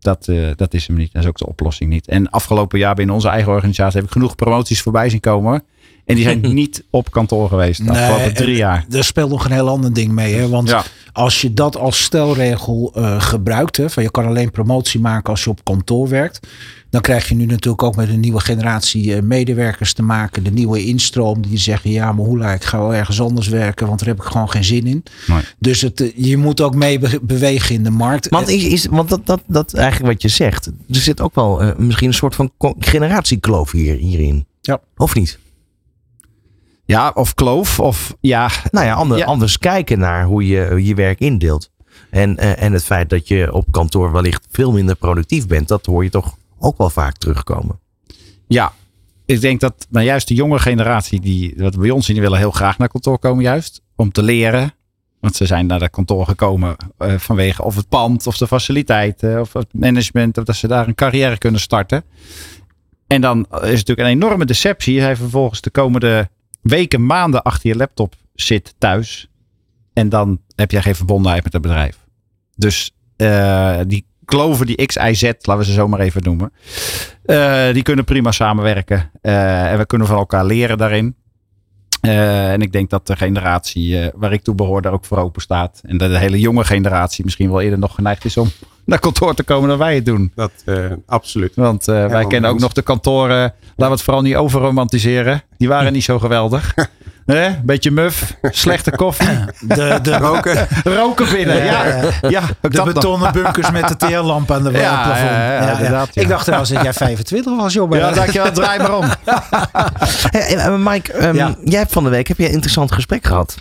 dat, 0.00 0.26
uh, 0.28 0.48
dat 0.56 0.74
is 0.74 0.86
hem 0.86 0.96
niet. 0.96 1.12
Dat 1.12 1.22
is 1.22 1.28
ook 1.28 1.38
de 1.38 1.46
oplossing 1.46 1.90
niet. 1.90 2.08
En 2.08 2.30
afgelopen 2.30 2.78
jaar 2.78 2.94
binnen 2.94 3.14
onze 3.14 3.28
eigen 3.28 3.52
organisatie 3.52 3.96
heb 3.96 4.06
ik 4.06 4.12
genoeg 4.12 4.34
promoties 4.34 4.82
voorbij 4.82 5.08
zien 5.08 5.20
komen. 5.20 5.64
En 6.04 6.14
die 6.14 6.24
zijn 6.24 6.40
niet 6.54 6.84
op 6.90 7.10
kantoor 7.10 7.48
geweest 7.48 7.84
de 7.84 7.90
afgelopen 7.90 8.34
drie 8.34 8.56
jaar. 8.56 8.86
Er 8.90 9.04
speelt 9.04 9.30
nog 9.30 9.44
een 9.44 9.52
heel 9.52 9.68
ander 9.68 9.92
ding 9.92 10.12
mee. 10.12 10.34
Hè? 10.34 10.48
Want 10.48 10.74
als 11.12 11.40
je 11.40 11.54
dat 11.54 11.76
als 11.76 12.02
stelregel 12.02 12.92
uh, 12.96 13.20
gebruikt, 13.20 13.76
hè, 13.76 13.90
van 13.90 14.02
je 14.02 14.10
kan 14.10 14.26
alleen 14.26 14.50
promotie 14.50 15.00
maken 15.00 15.30
als 15.30 15.44
je 15.44 15.50
op 15.50 15.64
kantoor 15.64 16.08
werkt. 16.08 16.46
Dan 16.90 17.00
krijg 17.00 17.28
je 17.28 17.34
nu 17.34 17.46
natuurlijk 17.46 17.82
ook 17.82 17.96
met 17.96 18.08
een 18.08 18.20
nieuwe 18.20 18.40
generatie 18.40 19.16
uh, 19.16 19.22
medewerkers 19.22 19.92
te 19.92 20.02
maken. 20.02 20.44
De 20.44 20.50
nieuwe 20.50 20.84
instroom 20.84 21.42
die 21.42 21.58
zeggen, 21.58 21.90
ja 21.90 22.12
maar 22.12 22.24
hoe 22.24 22.52
ik 22.52 22.64
ga 22.64 22.78
wel 22.78 22.94
ergens 22.94 23.20
anders 23.20 23.48
werken, 23.48 23.86
want 23.86 23.98
daar 23.98 24.08
heb 24.08 24.18
ik 24.18 24.24
gewoon 24.24 24.50
geen 24.50 24.64
zin 24.64 24.86
in. 24.86 25.02
Nee. 25.26 25.42
Dus 25.58 25.80
het, 25.80 26.00
uh, 26.00 26.12
je 26.16 26.36
moet 26.36 26.60
ook 26.60 26.74
mee 26.74 26.98
be 26.98 27.18
bewegen 27.22 27.74
in 27.74 27.82
de 27.84 27.90
markt. 27.90 28.28
Want, 28.28 28.48
is, 28.48 28.64
is, 28.64 28.86
want 28.86 29.08
dat, 29.08 29.26
dat, 29.26 29.42
dat 29.46 29.74
eigenlijk 29.74 30.12
wat 30.12 30.22
je 30.22 30.28
zegt, 30.28 30.66
er 30.66 30.74
zit 30.88 31.20
ook 31.20 31.34
wel 31.34 31.74
misschien 31.76 32.08
een 32.08 32.14
soort 32.14 32.34
van 32.34 32.52
generatiekloof 32.78 33.70
hier, 33.70 33.96
hierin. 33.96 34.46
Ja. 34.60 34.80
Of 34.96 35.14
niet? 35.14 35.38
Ja, 36.88 37.10
of 37.14 37.34
kloof. 37.34 37.80
Of 37.80 38.16
ja. 38.20 38.50
Nou 38.70 38.86
ja, 38.86 38.94
ander, 38.94 39.24
anders 39.24 39.58
kijken 39.58 39.98
naar 39.98 40.24
hoe 40.24 40.46
je 40.46 40.84
je 40.84 40.94
werk 40.94 41.20
indeelt. 41.20 41.70
En, 42.10 42.36
eh, 42.36 42.62
en 42.62 42.72
het 42.72 42.84
feit 42.84 43.10
dat 43.10 43.28
je 43.28 43.52
op 43.52 43.66
kantoor 43.70 44.12
wellicht 44.12 44.46
veel 44.50 44.72
minder 44.72 44.96
productief 44.96 45.46
bent, 45.46 45.68
dat 45.68 45.86
hoor 45.86 46.04
je 46.04 46.10
toch 46.10 46.36
ook 46.58 46.78
wel 46.78 46.90
vaak 46.90 47.16
terugkomen. 47.16 47.80
Ja, 48.46 48.72
ik 49.26 49.40
denk 49.40 49.60
dat 49.60 49.86
nou 49.90 50.04
juist 50.04 50.28
de 50.28 50.34
jonge 50.34 50.58
generatie, 50.58 51.20
die 51.20 51.54
wat 51.56 51.78
bij 51.78 51.90
ons 51.90 52.06
zien, 52.06 52.20
willen 52.20 52.38
heel 52.38 52.50
graag 52.50 52.78
naar 52.78 52.88
kantoor 52.88 53.18
komen, 53.18 53.42
juist 53.42 53.82
om 53.96 54.12
te 54.12 54.22
leren. 54.22 54.72
Want 55.20 55.36
ze 55.36 55.46
zijn 55.46 55.66
naar 55.66 55.78
dat 55.78 55.90
kantoor 55.90 56.26
gekomen 56.26 56.76
uh, 56.98 57.14
vanwege 57.18 57.62
of 57.62 57.76
het 57.76 57.88
pand, 57.88 58.26
of 58.26 58.36
de 58.36 58.46
faciliteiten, 58.46 59.40
of 59.40 59.52
het 59.52 59.68
management, 59.72 60.38
of 60.38 60.44
dat 60.44 60.56
ze 60.56 60.66
daar 60.66 60.88
een 60.88 60.94
carrière 60.94 61.38
kunnen 61.38 61.60
starten. 61.60 62.04
En 63.06 63.20
dan 63.20 63.46
is 63.50 63.50
natuurlijk 63.50 63.98
een 63.98 64.14
enorme 64.14 64.44
deceptie. 64.44 64.94
Je 64.94 65.16
vervolgens 65.16 65.60
de 65.60 65.70
komende 65.70 66.28
weken, 66.60 67.06
maanden 67.06 67.42
achter 67.42 67.68
je 67.68 67.76
laptop 67.76 68.14
zit 68.34 68.74
thuis. 68.78 69.28
En 69.92 70.08
dan 70.08 70.40
heb 70.54 70.70
jij 70.70 70.82
geen 70.82 70.94
verbondenheid 70.94 71.44
met 71.44 71.52
het 71.52 71.62
bedrijf. 71.62 71.98
Dus 72.56 72.92
uh, 73.16 73.78
die 73.86 74.06
kloven, 74.28 74.66
die 74.66 74.86
X, 74.86 74.96
Y, 74.96 75.14
Z, 75.14 75.22
laten 75.22 75.58
we 75.58 75.64
ze 75.64 75.72
zo 75.72 75.88
maar 75.88 76.00
even 76.00 76.22
noemen. 76.24 76.52
Uh, 77.26 77.72
die 77.72 77.82
kunnen 77.82 78.04
prima 78.04 78.32
samenwerken. 78.32 79.10
Uh, 79.22 79.72
en 79.72 79.78
we 79.78 79.86
kunnen 79.86 80.06
van 80.06 80.16
elkaar 80.16 80.44
leren 80.44 80.78
daarin. 80.78 81.16
en 82.00 82.60
ik 82.60 82.72
denk 82.72 82.90
dat 82.90 83.06
de 83.06 83.16
generatie 83.16 84.10
waar 84.14 84.32
ik 84.32 84.42
toe 84.42 84.54
behoor 84.54 84.82
daar 84.82 84.92
ook 84.92 85.04
voor 85.04 85.18
open 85.18 85.42
staat. 85.42 85.80
En 85.82 85.98
dat 85.98 86.10
de 86.10 86.18
hele 86.18 86.40
jonge 86.40 86.64
generatie 86.64 87.24
misschien 87.24 87.50
wel 87.50 87.60
eerder 87.60 87.78
nog 87.78 87.94
geneigd 87.94 88.24
is 88.24 88.36
om 88.36 88.50
naar 88.84 88.98
kantoor 88.98 89.34
te 89.34 89.42
komen 89.42 89.68
dan 89.68 89.78
wij 89.78 89.94
het 89.94 90.06
doen. 90.06 90.32
Dat, 90.34 90.52
absoluut. 91.06 91.54
Want 91.54 91.84
wij 91.84 92.26
kennen 92.26 92.50
ook 92.50 92.60
nog 92.60 92.72
de 92.72 92.82
kantoren. 92.82 93.38
Laten 93.38 93.54
we 93.76 93.84
het 93.84 94.02
vooral 94.02 94.22
niet 94.22 94.36
overromantiseren. 94.36 95.42
Die 95.56 95.68
waren 95.68 95.92
niet 95.92 96.04
zo 96.04 96.18
geweldig. 96.18 96.74
Hè? 97.32 97.50
Beetje 97.62 97.90
muf, 97.90 98.34
slechte 98.42 98.90
koffie. 98.90 99.28
De, 99.60 99.98
de 100.02 100.16
roken. 100.16 100.66
roken 100.98 101.28
binnen, 101.30 101.64
ja. 101.64 101.84
ja. 102.28 102.42
de 102.60 102.82
betonnen 102.82 103.32
bunkers 103.32 103.70
met 103.70 103.88
de 103.88 103.96
teerlamp 103.96 104.50
aan 104.50 104.62
de 104.62 104.70
ja, 104.78 105.02
plafond. 105.02 105.30
Ja, 105.30 105.80
ja, 105.80 106.06
Ik 106.12 106.28
dacht 106.28 106.44
trouwens 106.44 106.70
dat 106.70 106.82
jij 106.82 106.92
25 106.92 107.56
was, 107.56 107.72
joh. 107.72 107.96
Ja, 107.96 108.10
dankjewel. 108.10 108.52
Draai 108.52 108.78
maar 108.78 108.96
om. 108.96 109.04
hey, 110.30 110.78
Mike, 110.78 111.26
um, 111.26 111.56
jij 111.64 111.78
hebt 111.78 111.92
van 111.92 112.04
de 112.04 112.10
week 112.10 112.28
heb 112.28 112.38
je 112.38 112.44
een 112.46 112.52
interessant 112.52 112.92
gesprek 112.92 113.26
gehad. 113.26 113.56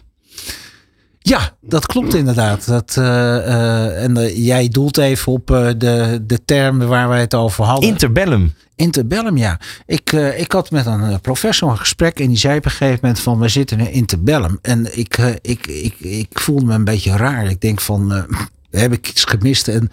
Ja, 1.27 1.51
dat 1.61 1.85
klopt 1.85 2.13
inderdaad. 2.13 2.67
Dat, 2.67 2.95
uh, 2.99 3.05
uh, 3.05 4.03
en 4.03 4.17
uh, 4.17 4.45
jij 4.45 4.67
doelt 4.67 4.97
even 4.97 5.31
op 5.31 5.47
de, 5.47 6.23
de 6.27 6.45
termen 6.45 6.87
waar 6.87 7.07
wij 7.09 7.19
het 7.19 7.33
over 7.33 7.63
hadden. 7.63 7.89
Interbellum. 7.89 8.53
Interbellum, 8.75 9.37
ja. 9.37 9.59
Ik, 9.85 10.11
ik 10.11 10.51
had 10.51 10.71
met 10.71 10.85
een 10.85 11.21
professor 11.21 11.69
een 11.69 11.77
gesprek 11.77 12.19
en 12.19 12.27
die 12.27 12.37
zei 12.37 12.57
op 12.57 12.65
een 12.65 12.71
gegeven 12.71 12.99
moment 13.01 13.19
van 13.19 13.39
we 13.39 13.47
zitten 13.47 13.79
in 13.79 13.91
interbellum. 13.91 14.59
En 14.61 14.97
ik, 14.97 15.17
ik, 15.41 15.67
ik, 15.67 15.95
ik 15.99 16.39
voelde 16.39 16.65
me 16.65 16.73
een 16.73 16.83
beetje 16.83 17.17
raar. 17.17 17.49
Ik 17.49 17.61
denk 17.61 17.81
van 17.81 18.25
heb 18.71 18.93
ik 18.93 19.09
iets 19.09 19.23
gemist. 19.23 19.67
En 19.67 19.89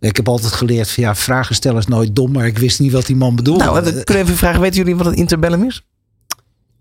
ik 0.00 0.16
heb 0.16 0.28
altijd 0.28 0.52
geleerd 0.52 0.90
van 0.90 1.04
ja, 1.04 1.14
vragen 1.14 1.54
stellen 1.54 1.78
is 1.78 1.86
nooit 1.86 2.16
dom, 2.16 2.32
maar 2.32 2.46
ik 2.46 2.58
wist 2.58 2.80
niet 2.80 2.92
wat 2.92 3.06
die 3.06 3.16
man 3.16 3.36
bedoelde. 3.36 3.64
Nou, 3.64 3.82
kunnen 3.82 4.22
even 4.22 4.36
vragen, 4.36 4.60
weten 4.60 4.78
jullie 4.78 4.96
wat 4.96 5.06
een 5.06 5.16
interbellum 5.16 5.64
is? 5.64 5.82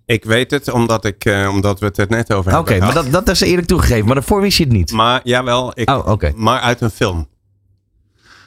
Ik 0.06 0.24
weet 0.24 0.52
het, 0.52 0.72
omdat, 0.72 1.06
ik, 1.06 1.26
uh, 1.26 1.50
omdat 1.54 1.80
we 1.80 1.86
het 1.86 1.98
er 1.98 2.06
net 2.10 2.34
over 2.34 2.52
hebben. 2.52 2.74
Oké, 2.74 2.86
maar 2.86 2.94
dat, 2.94 3.12
dat 3.12 3.30
is 3.30 3.42
eerlijk 3.42 3.68
toegegeven. 3.68 4.06
Maar 4.06 4.16
daarvoor 4.16 4.42
wist 4.42 4.58
je 4.58 4.64
het 4.64 4.74
niet. 4.74 4.92
Maar 4.92 5.22
jawel, 5.24 5.72
ik, 5.74 5.90
oh, 5.90 6.08
okay. 6.08 6.34
maar 6.36 6.60
uit 6.60 6.82
een 6.82 6.90
film. 6.90 7.28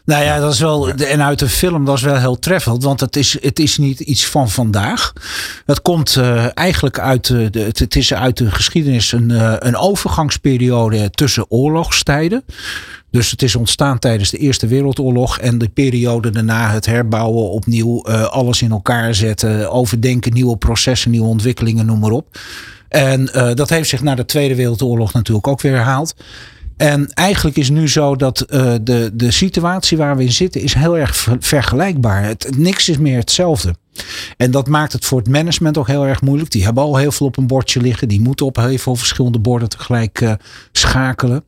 Nou 0.08 0.24
ja, 0.24 0.38
dat 0.38 0.52
is 0.52 0.60
wel. 0.60 0.88
En 0.88 1.22
uit 1.22 1.40
een 1.40 1.48
film, 1.48 1.84
dat 1.84 1.96
is 1.96 2.02
wel 2.02 2.16
heel 2.16 2.38
treffend. 2.38 2.82
Want 2.82 3.00
het 3.00 3.16
is, 3.16 3.42
het 3.42 3.58
is 3.58 3.78
niet 3.78 4.00
iets 4.00 4.26
van 4.26 4.50
vandaag. 4.50 5.12
Het 5.66 5.82
komt 5.82 6.16
uh, 6.16 6.46
eigenlijk 6.54 6.98
uit 6.98 7.26
de. 7.26 7.50
Het, 7.52 7.78
het 7.78 7.96
is 7.96 8.14
uit 8.14 8.36
de 8.36 8.50
geschiedenis 8.50 9.12
een, 9.12 9.30
uh, 9.30 9.54
een 9.58 9.76
overgangsperiode 9.76 11.10
tussen 11.10 11.50
oorlogstijden. 11.50 12.44
Dus 13.10 13.30
het 13.30 13.42
is 13.42 13.56
ontstaan 13.56 13.98
tijdens 13.98 14.30
de 14.30 14.38
Eerste 14.38 14.66
Wereldoorlog 14.66 15.38
en 15.38 15.58
de 15.58 15.68
periode 15.68 16.30
daarna 16.30 16.70
het 16.70 16.86
herbouwen, 16.86 17.50
opnieuw 17.50 18.04
uh, 18.08 18.22
alles 18.22 18.62
in 18.62 18.70
elkaar 18.70 19.14
zetten, 19.14 19.70
overdenken, 19.70 20.32
nieuwe 20.32 20.56
processen, 20.56 21.10
nieuwe 21.10 21.26
ontwikkelingen, 21.26 21.86
noem 21.86 21.98
maar 21.98 22.10
op. 22.10 22.38
En 22.88 23.30
uh, 23.34 23.54
dat 23.54 23.68
heeft 23.68 23.88
zich 23.88 24.02
na 24.02 24.14
de 24.14 24.24
Tweede 24.24 24.54
Wereldoorlog 24.54 25.12
natuurlijk 25.12 25.46
ook 25.46 25.60
weer 25.60 25.74
herhaald. 25.74 26.14
En 26.76 27.12
eigenlijk 27.12 27.56
is 27.56 27.70
nu 27.70 27.88
zo 27.88 28.16
dat 28.16 28.44
uh, 28.48 28.74
de, 28.82 29.10
de 29.14 29.30
situatie 29.30 29.98
waar 29.98 30.16
we 30.16 30.22
in 30.22 30.32
zitten 30.32 30.60
is 30.60 30.74
heel 30.74 30.98
erg 30.98 31.28
vergelijkbaar. 31.40 32.24
Het, 32.24 32.56
niks 32.56 32.88
is 32.88 32.98
meer 32.98 33.18
hetzelfde. 33.18 33.74
En 34.36 34.50
dat 34.50 34.68
maakt 34.68 34.92
het 34.92 35.04
voor 35.04 35.18
het 35.18 35.28
management 35.28 35.78
ook 35.78 35.86
heel 35.86 36.06
erg 36.06 36.22
moeilijk. 36.22 36.50
Die 36.50 36.64
hebben 36.64 36.82
al 36.82 36.96
heel 36.96 37.12
veel 37.12 37.26
op 37.26 37.36
een 37.36 37.46
bordje 37.46 37.80
liggen. 37.80 38.08
Die 38.08 38.20
moeten 38.20 38.46
op 38.46 38.56
heel 38.56 38.78
veel 38.78 38.96
verschillende 38.96 39.38
borden 39.38 39.68
tegelijk 39.68 40.36
schakelen. 40.72 41.44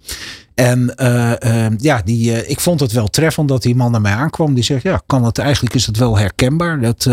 En 0.61 0.93
uh, 0.97 1.33
uh, 1.45 1.67
ja, 1.79 2.03
die, 2.05 2.31
uh, 2.31 2.51
ik 2.51 2.61
vond 2.61 2.81
het 2.81 2.93
wel 2.93 3.09
treffend 3.09 3.49
dat 3.49 3.63
die 3.63 3.77
man 3.77 3.91
naar 3.91 4.01
mij 4.01 4.13
aankwam. 4.13 4.55
Die 4.55 4.65
zegt, 4.65 4.83
ja, 4.83 5.03
kan 5.07 5.25
het, 5.25 5.39
eigenlijk 5.39 5.75
is 5.75 5.87
het 5.87 5.97
wel 5.97 6.19
herkenbaar. 6.19 6.81
Dat, 6.81 7.05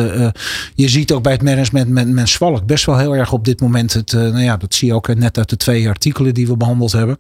je 0.75 0.89
ziet 0.89 1.11
ook 1.11 1.23
bij 1.23 1.31
het 1.31 1.43
management, 1.43 1.89
men, 1.89 2.13
men 2.13 2.27
zwalkt 2.27 2.65
best 2.65 2.85
wel 2.85 2.97
heel 2.97 3.15
erg 3.15 3.31
op 3.31 3.45
dit 3.45 3.61
moment. 3.61 3.93
Het, 3.93 4.11
nou 4.11 4.39
ja, 4.39 4.57
dat 4.57 4.73
zie 4.73 4.87
je 4.87 4.93
ook 4.93 5.15
net 5.15 5.37
uit 5.37 5.49
de 5.49 5.57
twee 5.57 5.87
artikelen 5.87 6.33
die 6.33 6.47
we 6.47 6.57
behandeld 6.57 6.91
hebben. 6.91 7.17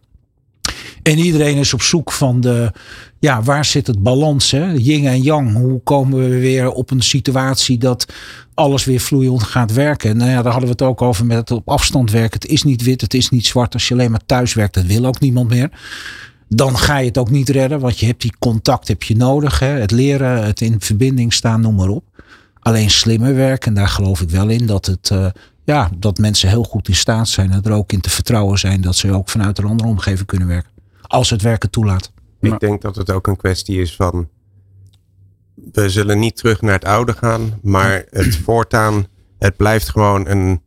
En 1.07 1.17
iedereen 1.17 1.57
is 1.57 1.73
op 1.73 1.81
zoek 1.81 2.11
van 2.11 2.41
de, 2.41 2.71
ja, 3.19 3.41
waar 3.41 3.65
zit 3.65 3.87
het 3.87 4.03
balans? 4.03 4.51
Hè? 4.51 4.73
Yin 4.73 5.05
en 5.05 5.21
yang. 5.21 5.53
Hoe 5.53 5.81
komen 5.83 6.29
we 6.29 6.39
weer 6.39 6.71
op 6.71 6.91
een 6.91 7.01
situatie 7.01 7.77
dat 7.77 8.13
alles 8.53 8.85
weer 8.85 8.99
vloeiend 8.99 9.43
gaat 9.43 9.73
werken? 9.73 10.17
Nou 10.17 10.29
ja, 10.29 10.41
daar 10.41 10.51
hadden 10.51 10.69
we 10.69 10.75
het 10.77 10.81
ook 10.81 11.01
over 11.01 11.25
met 11.25 11.37
het 11.37 11.51
op 11.51 11.69
afstand 11.69 12.11
werken. 12.11 12.39
Het 12.39 12.49
is 12.49 12.63
niet 12.63 12.83
wit, 12.83 13.01
het 13.01 13.13
is 13.13 13.29
niet 13.29 13.45
zwart. 13.45 13.73
Als 13.73 13.87
je 13.87 13.93
alleen 13.93 14.11
maar 14.11 14.25
thuis 14.25 14.53
werkt, 14.53 14.73
dat 14.73 14.85
wil 14.85 15.05
ook 15.05 15.19
niemand 15.19 15.49
meer. 15.49 15.69
Dan 16.49 16.77
ga 16.77 16.97
je 16.97 17.07
het 17.07 17.17
ook 17.17 17.29
niet 17.29 17.49
redden, 17.49 17.79
want 17.79 17.99
je 17.99 18.05
hebt 18.05 18.21
die 18.21 18.33
contact 18.39 18.87
heb 18.87 19.03
je 19.03 19.15
nodig. 19.15 19.59
Hè? 19.59 19.67
Het 19.67 19.91
leren, 19.91 20.45
het 20.45 20.61
in 20.61 20.75
verbinding 20.79 21.33
staan, 21.33 21.61
noem 21.61 21.75
maar 21.75 21.89
op. 21.89 22.03
Alleen 22.59 22.89
slimmer 22.89 23.35
werken, 23.35 23.67
en 23.67 23.73
daar 23.73 23.87
geloof 23.87 24.21
ik 24.21 24.29
wel 24.29 24.49
in 24.49 24.65
dat 24.65 24.85
het. 24.85 25.09
Uh, 25.13 25.25
ja, 25.63 25.89
dat 25.97 26.17
mensen 26.17 26.49
heel 26.49 26.63
goed 26.63 26.87
in 26.87 26.95
staat 26.95 27.27
zijn 27.27 27.51
en 27.51 27.63
er 27.63 27.71
ook 27.71 27.91
in 27.91 28.01
te 28.01 28.09
vertrouwen 28.09 28.59
zijn 28.59 28.81
dat 28.81 28.95
ze 28.95 29.11
ook 29.11 29.29
vanuit 29.29 29.57
een 29.57 29.65
andere 29.65 29.89
omgeving 29.89 30.27
kunnen 30.27 30.47
werken. 30.47 30.76
Als 31.07 31.29
het 31.29 31.41
werken 31.41 31.69
toelaat. 31.69 32.11
Ik 32.39 32.59
denk 32.59 32.81
dat 32.81 32.95
het 32.95 33.11
ook 33.11 33.27
een 33.27 33.35
kwestie 33.35 33.81
is 33.81 33.95
van. 33.95 34.29
We 35.71 35.89
zullen 35.89 36.19
niet 36.19 36.35
terug 36.35 36.61
naar 36.61 36.73
het 36.73 36.85
oude 36.85 37.13
gaan, 37.13 37.59
maar 37.61 38.05
het 38.09 38.35
voortaan, 38.35 39.07
het 39.39 39.57
blijft 39.57 39.89
gewoon 39.89 40.27
een. 40.27 40.61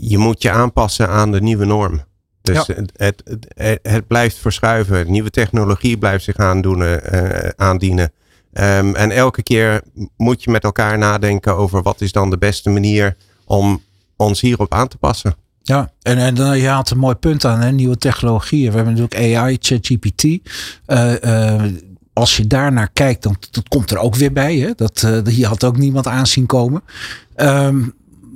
Je 0.00 0.18
moet 0.18 0.42
je 0.42 0.50
aanpassen 0.50 1.08
aan 1.08 1.32
de 1.32 1.40
nieuwe 1.40 1.64
norm. 1.64 2.02
Dus 2.42 2.66
ja. 2.66 2.74
het, 2.74 3.22
het, 3.54 3.80
het, 3.82 4.06
blijft 4.06 4.36
verschuiven. 4.36 5.10
Nieuwe 5.10 5.30
technologie 5.30 5.98
blijft 5.98 6.24
zich 6.24 6.36
aandoen, 6.36 6.80
uh, 6.80 7.48
aandienen. 7.56 8.12
Um, 8.52 8.94
en 8.94 9.10
elke 9.10 9.42
keer 9.42 9.82
moet 10.16 10.42
je 10.44 10.50
met 10.50 10.64
elkaar 10.64 10.98
nadenken 10.98 11.56
over 11.56 11.82
wat 11.82 12.00
is 12.00 12.12
dan 12.12 12.30
de 12.30 12.38
beste 12.38 12.70
manier 12.70 13.16
om 13.44 13.82
ons 14.16 14.40
hierop 14.40 14.74
aan 14.74 14.88
te 14.88 14.98
passen. 14.98 15.36
Ja, 15.68 15.92
en, 16.02 16.18
en 16.18 16.34
dan, 16.34 16.58
je 16.58 16.66
haalt 16.66 16.90
een 16.90 16.98
mooi 16.98 17.14
punt 17.14 17.44
aan, 17.44 17.60
hè? 17.60 17.72
nieuwe 17.72 17.96
technologieën. 17.96 18.70
We 18.70 18.76
hebben 18.76 18.94
natuurlijk 18.94 19.36
AI, 19.36 19.56
ChatGPT. 19.60 20.24
Uh, 20.86 21.64
als 22.12 22.36
je 22.36 22.46
daarnaar 22.46 22.90
kijkt, 22.92 23.22
dan 23.22 23.36
dat 23.50 23.68
komt 23.68 23.90
er 23.90 23.98
ook 23.98 24.14
weer 24.14 24.32
bij. 24.32 24.56
Hè? 24.56 24.70
Dat, 24.76 25.08
hier 25.24 25.46
had 25.46 25.64
ook 25.64 25.76
niemand 25.76 26.06
aanzien 26.06 26.46
komen. 26.46 26.82
Um, 27.36 27.94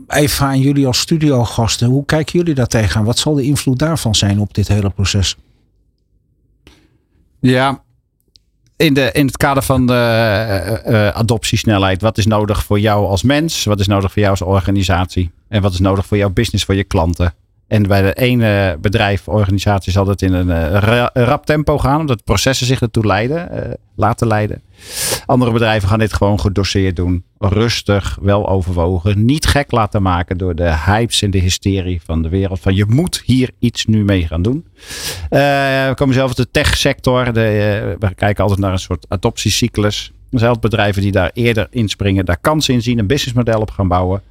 even 0.09 0.47
aan 0.47 0.61
jullie 0.61 0.87
als 0.87 0.99
studiogasten. 0.99 1.89
Hoe 1.89 2.05
kijken 2.05 2.39
jullie 2.39 2.55
daar 2.55 2.67
tegenaan? 2.67 3.05
Wat 3.05 3.19
zal 3.19 3.35
de 3.35 3.43
invloed 3.43 3.79
daarvan 3.79 4.15
zijn 4.15 4.41
op 4.41 4.55
dit 4.55 4.69
hele 4.69 4.91
proces? 4.91 5.37
Ja, 7.41 7.83
in, 8.83 8.95
de, 8.95 9.11
in 9.13 9.27
het 9.27 9.37
kader 9.37 9.63
van 9.63 9.87
de 9.87 9.93
uh, 10.87 10.93
uh, 10.93 11.09
adoptiesnelheid. 11.09 12.01
Wat 12.01 12.19
is 12.19 12.27
nodig 12.27 12.65
voor 12.65 12.81
jou 12.81 13.07
als 13.07 13.23
mens? 13.23 13.65
Wat 13.65 13.81
is 13.81 13.87
nodig 13.87 14.13
voor 14.13 14.23
jou 14.23 14.31
als 14.31 14.43
organisatie? 14.43 15.31
En 15.49 15.63
wat 15.63 15.73
is 15.73 15.79
nodig 15.79 16.07
voor 16.07 16.17
jouw 16.17 16.31
business, 16.31 16.65
voor 16.65 16.75
je 16.75 16.85
klanten? 16.85 17.35
En 17.73 17.83
bij 17.83 18.03
de 18.03 18.13
ene 18.13 18.77
bedrijf, 18.81 19.29
organisatie, 19.29 19.93
zal 19.93 20.07
het 20.07 20.23
in 20.23 20.33
een 20.33 20.49
uh, 20.49 21.07
rap 21.13 21.47
tempo 21.47 21.79
gaan, 21.79 22.01
omdat 22.01 22.25
processen 22.25 22.67
zich 22.67 22.81
ertoe 22.81 23.07
leiden, 23.07 23.49
uh, 23.53 23.73
laten 23.97 24.27
leiden. 24.27 24.63
Andere 25.27 25.53
bedrijven 25.53 25.89
gaan 25.89 25.99
dit 25.99 26.13
gewoon 26.13 26.41
gedoseerd 26.41 26.97
doen. 26.97 27.25
Rustig, 27.39 28.19
wel 28.21 28.49
overwogen. 28.49 29.25
Niet 29.25 29.47
gek 29.47 29.71
laten 29.71 30.03
maken 30.03 30.39
door 30.39 30.55
de 30.55 30.77
hypes 30.87 31.23
en 31.23 31.31
de 31.31 31.39
hysterie 31.39 32.01
van 32.05 32.23
de 32.23 32.29
wereld. 32.29 32.61
Van 32.61 32.75
je 32.75 32.85
moet 32.89 33.23
hier 33.25 33.51
iets 33.59 33.87
nu 33.87 34.05
mee 34.05 34.27
gaan 34.27 34.43
doen. 34.43 34.65
Uh, 34.65 35.39
we 35.89 35.93
komen 35.95 36.15
zelf 36.15 36.29
uit 36.29 36.37
de 36.37 36.51
techsector. 36.51 37.33
We 37.33 38.13
kijken 38.15 38.43
altijd 38.43 38.61
naar 38.61 38.73
een 38.73 38.79
soort 38.79 39.07
adoptiecyclus. 39.09 40.13
Er 40.31 40.59
bedrijven 40.59 41.03
die 41.03 41.13
daar 41.13 41.31
eerder 41.35 41.67
inspringen, 41.71 42.25
daar 42.25 42.41
kansen 42.41 42.75
in 42.75 42.83
zien, 42.83 42.99
een 42.99 43.07
businessmodel 43.07 43.61
op 43.61 43.71
gaan 43.71 43.89
bouwen. 43.89 44.23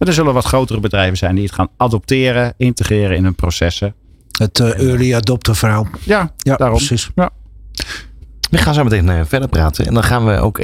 Maar 0.00 0.08
er 0.08 0.14
zullen 0.14 0.34
wat 0.34 0.44
grotere 0.44 0.80
bedrijven 0.80 1.16
zijn 1.16 1.34
die 1.34 1.44
het 1.44 1.54
gaan 1.54 1.68
adopteren, 1.76 2.54
integreren 2.56 3.16
in 3.16 3.24
hun 3.24 3.34
processen. 3.34 3.94
Het 4.38 4.58
uh, 4.58 4.78
early 4.78 5.14
adopter 5.14 5.56
verhaal. 5.56 5.86
Ja, 6.04 6.32
ja 6.36 6.56
daarom. 6.56 6.76
precies. 6.76 7.10
Ja. 7.14 7.30
We 8.50 8.58
gaan 8.58 8.74
zo 8.74 8.84
meteen 8.84 9.08
uh, 9.08 9.20
verder 9.24 9.48
praten. 9.48 9.86
En 9.86 9.94
dan 9.94 10.02
gaan 10.02 10.26
we 10.26 10.38
ook 10.38 10.60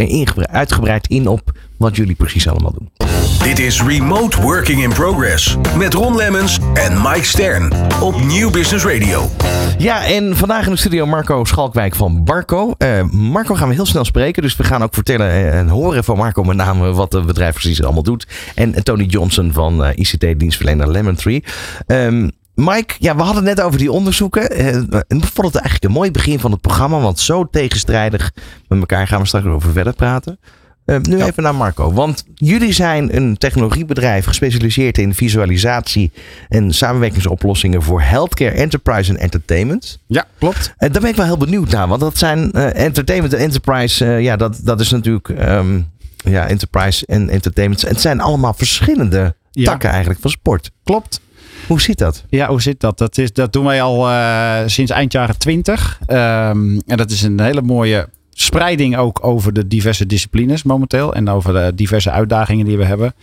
uitgebreid 0.46 1.06
in 1.06 1.28
op 1.28 1.58
wat 1.76 1.96
jullie 1.96 2.14
precies 2.14 2.48
allemaal 2.48 2.72
doen. 2.72 3.15
Dit 3.46 3.58
is 3.58 3.82
Remote 3.82 4.40
Working 4.40 4.82
in 4.82 4.92
Progress. 4.92 5.56
Met 5.76 5.94
Ron 5.94 6.16
Lemmens 6.16 6.58
en 6.74 7.02
Mike 7.02 7.24
Stern. 7.24 7.72
Op 8.02 8.24
Nieuw 8.24 8.50
Business 8.50 8.84
Radio. 8.84 9.30
Ja, 9.78 10.06
en 10.06 10.36
vandaag 10.36 10.66
in 10.66 10.72
de 10.72 10.78
studio 10.78 11.06
Marco 11.06 11.44
Schalkwijk 11.44 11.94
van 11.94 12.24
Barco. 12.24 12.74
Uh, 12.78 13.02
Marco 13.10 13.54
gaan 13.54 13.68
we 13.68 13.74
heel 13.74 13.86
snel 13.86 14.04
spreken. 14.04 14.42
Dus 14.42 14.56
we 14.56 14.64
gaan 14.64 14.82
ook 14.82 14.94
vertellen 14.94 15.52
en 15.52 15.68
horen 15.68 16.04
van 16.04 16.16
Marco 16.16 16.44
met 16.44 16.56
name 16.56 16.92
wat 16.92 17.12
het 17.12 17.26
bedrijf 17.26 17.52
precies 17.52 17.82
allemaal 17.82 18.02
doet. 18.02 18.26
En 18.54 18.84
Tony 18.84 19.04
Johnson 19.04 19.52
van 19.52 19.84
uh, 19.84 19.90
ICT-dienstverlener 19.94 20.90
Lemon 20.90 21.14
Tree. 21.14 21.44
Um, 21.86 22.30
Mike, 22.54 22.94
ja, 22.98 23.16
we 23.16 23.22
hadden 23.22 23.46
het 23.46 23.56
net 23.56 23.66
over 23.66 23.78
die 23.78 23.92
onderzoeken. 23.92 24.50
En 24.50 24.88
ik 25.08 25.24
vond 25.24 25.46
het 25.46 25.56
eigenlijk 25.56 25.84
een 25.84 25.90
mooi 25.90 26.10
begin 26.10 26.38
van 26.38 26.50
het 26.50 26.60
programma. 26.60 27.00
Want 27.00 27.18
zo 27.18 27.48
tegenstrijdig 27.50 28.32
met 28.68 28.78
elkaar 28.78 29.06
gaan 29.06 29.20
we 29.20 29.26
straks 29.26 29.46
over 29.46 29.72
verder 29.72 29.92
praten. 29.92 30.38
Uh, 30.86 30.98
nu 30.98 31.16
ja. 31.16 31.26
even 31.26 31.42
naar 31.42 31.54
Marco. 31.54 31.92
Want 31.92 32.24
jullie 32.34 32.72
zijn 32.72 33.16
een 33.16 33.36
technologiebedrijf 33.36 34.24
gespecialiseerd 34.26 34.98
in 34.98 35.14
visualisatie 35.14 36.12
en 36.48 36.74
samenwerkingsoplossingen 36.74 37.82
voor 37.82 38.02
healthcare, 38.02 38.50
enterprise 38.50 39.10
en 39.10 39.18
entertainment. 39.18 39.98
Ja, 40.06 40.24
klopt. 40.38 40.74
En 40.76 40.86
uh, 40.86 40.92
daar 40.92 41.02
ben 41.02 41.10
ik 41.10 41.16
wel 41.16 41.26
heel 41.26 41.36
benieuwd 41.36 41.70
naar. 41.70 41.88
Want 41.88 42.00
dat 42.00 42.18
zijn 42.18 42.50
uh, 42.52 42.74
entertainment 42.74 43.34
en 43.34 43.40
enterprise. 43.40 44.04
ja, 44.04 44.36
dat, 44.36 44.60
dat 44.62 44.80
is 44.80 44.90
natuurlijk 44.90 45.28
um, 45.28 45.90
ja, 46.16 46.48
enterprise 46.48 47.06
en 47.06 47.30
entertainment. 47.30 47.82
Het 47.82 48.00
zijn 48.00 48.20
allemaal 48.20 48.54
verschillende 48.54 49.34
ja. 49.50 49.64
takken 49.70 49.90
eigenlijk 49.90 50.20
van 50.20 50.30
sport. 50.30 50.70
Klopt. 50.84 51.20
Hoe 51.66 51.80
zit 51.80 51.98
dat? 51.98 52.24
Ja, 52.28 52.48
hoe 52.48 52.62
zit 52.62 52.80
dat? 52.80 52.98
Dat, 52.98 53.18
is, 53.18 53.32
dat 53.32 53.52
doen 53.52 53.64
wij 53.64 53.82
al 53.82 54.10
uh, 54.10 54.58
sinds 54.66 54.90
eind 54.90 55.12
jaren 55.12 55.38
20. 55.38 56.00
Um, 56.08 56.80
en 56.86 56.96
dat 56.96 57.10
is 57.10 57.22
een 57.22 57.40
hele 57.40 57.62
mooie 57.62 58.08
spreiding 58.38 58.96
ook 58.96 59.24
over 59.24 59.52
de 59.52 59.66
diverse 59.66 60.06
disciplines 60.06 60.62
momenteel. 60.62 61.14
En 61.14 61.28
over 61.28 61.52
de 61.52 61.72
diverse 61.74 62.10
uitdagingen 62.10 62.66
die 62.66 62.76
we 62.76 62.84
hebben. 62.84 63.14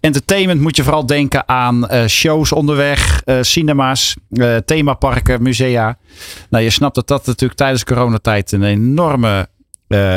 Entertainment 0.00 0.60
moet 0.60 0.76
je 0.76 0.82
vooral 0.82 1.06
denken 1.06 1.48
aan 1.48 1.92
uh, 1.92 2.06
shows 2.06 2.52
onderweg, 2.52 3.22
uh, 3.24 3.38
cinema's, 3.40 4.16
uh, 4.30 4.56
themaparken, 4.56 5.42
musea. 5.42 5.98
Nou, 6.50 6.64
je 6.64 6.70
snapt 6.70 6.94
dat 6.94 7.08
dat 7.08 7.26
natuurlijk 7.26 7.58
tijdens 7.58 7.84
coronatijd 7.84 8.52
een 8.52 8.62
enorme 8.62 9.48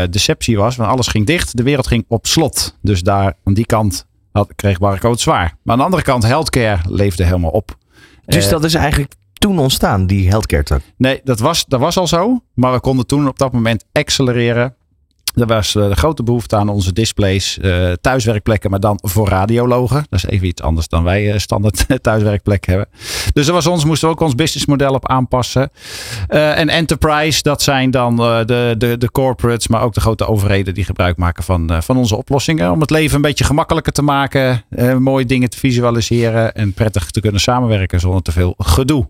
deceptie 0.10 0.58
was. 0.58 0.76
Want 0.76 0.90
alles 0.90 1.08
ging 1.08 1.26
dicht. 1.26 1.58
De 1.58 1.64
wereld 1.64 1.88
ging 1.88 2.06
op 2.08 2.28
slot. 2.28 2.78
Dus 2.82 3.02
daar 3.02 3.34
aan 3.44 3.54
die 3.54 3.66
kant 3.66 4.06
had, 4.32 4.52
kreeg 4.56 4.80
Barco 4.80 5.12
het 5.12 5.20
zwaar. 5.20 5.58
Maar 5.64 5.74
aan 5.74 5.78
de 5.78 5.84
andere 5.84 6.04
kant, 6.04 6.24
healthcare 6.24 6.82
leefde 6.90 7.24
helemaal 7.24 7.52
op. 7.52 7.78
Dus 8.26 8.50
dat 8.50 8.64
is 8.64 8.74
eigenlijk 8.74 9.14
toen 9.48 9.60
ontstaan, 9.60 10.08
die 10.08 10.30
healthcare? 10.30 10.82
Nee, 10.98 11.22
dat 11.24 11.40
was, 11.40 11.66
dat 11.66 11.80
was 11.80 11.98
al 11.98 12.08
zo. 12.08 12.40
Maar 12.54 12.72
we 12.72 12.80
konden 12.80 13.06
toen 13.06 13.28
op 13.28 13.38
dat 13.38 13.52
moment 13.52 13.86
accelereren. 13.92 14.76
Er 15.36 15.46
was 15.46 15.76
uh, 15.76 15.92
grote 15.92 16.24
behoefte 16.24 16.56
aan 16.56 16.70
onze 16.70 16.94
displays, 16.94 17.58
uh, 17.62 17.92
thuiswerkplekken, 18.02 18.70
maar 18.70 18.80
dan 18.80 19.00
voor 19.02 19.28
radiologen. 19.28 20.06
Dat 20.10 20.24
is 20.24 20.26
even 20.26 20.48
iets 20.48 20.62
anders 20.62 20.88
dan 20.88 21.04
wij 21.04 21.34
uh, 21.34 21.38
standaard 21.38 21.86
thuiswerkplek 22.02 22.66
hebben. 22.66 22.88
Dus 23.34 23.46
dat 23.46 23.56
was 23.56 23.68
ons, 23.68 23.86
moesten 23.86 24.08
we 24.08 24.14
ook 24.14 24.22
ons 24.22 24.36
businessmodel 24.36 24.94
op 24.94 25.08
aanpassen. 25.08 25.70
en 26.28 26.70
enterprise, 26.70 27.42
dat 27.42 27.62
zijn 27.62 27.92
dan 27.92 28.16
de, 28.16 28.76
de, 28.78 28.98
de 28.98 29.12
corporates, 29.12 29.68
maar 29.68 29.82
ook 29.82 29.94
de 29.94 30.02
grote 30.02 30.28
overheden 30.28 30.74
die 30.74 30.86
gebruik 30.86 31.18
maken 31.18 31.44
van, 31.44 31.84
van 31.84 31.98
onze 31.98 32.16
oplossingen. 32.16 32.72
Om 32.72 32.82
het 32.82 32.90
leven 32.90 33.16
een 33.16 33.22
beetje 33.22 33.44
gemakkelijker 33.44 33.94
te 33.94 34.02
maken, 34.02 34.64
mooie 35.00 35.26
dingen 35.26 35.50
te 35.50 35.58
visualiseren 35.58 36.54
en 36.56 36.74
prettig 36.74 37.12
te 37.12 37.20
kunnen 37.20 37.42
samenwerken 37.42 38.00
zonder 38.00 38.22
te 38.22 38.32
veel 38.32 38.54
gedoe. 38.58 39.08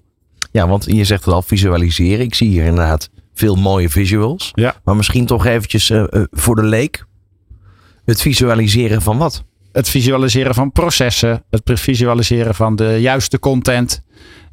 Ja, 0.57 0.67
want 0.67 0.85
je 0.85 1.03
zegt 1.03 1.25
het 1.25 1.33
al, 1.33 1.41
visualiseren. 1.41 2.25
Ik 2.25 2.35
zie 2.35 2.49
hier 2.49 2.63
inderdaad 2.63 3.09
veel 3.33 3.55
mooie 3.55 3.89
visuals. 3.89 4.51
Ja. 4.53 4.75
Maar 4.83 4.95
misschien 4.95 5.25
toch 5.25 5.45
eventjes 5.45 5.89
uh, 5.89 6.03
uh, 6.09 6.23
voor 6.31 6.55
de 6.55 6.63
leek. 6.63 7.05
Het 8.05 8.21
visualiseren 8.21 9.01
van 9.01 9.17
wat? 9.17 9.43
Het 9.77 9.89
visualiseren 9.89 10.53
van 10.53 10.71
processen. 10.71 11.43
Het 11.49 11.79
visualiseren 11.79 12.55
van 12.55 12.75
de 12.75 12.97
juiste 12.99 13.39
content. 13.39 14.03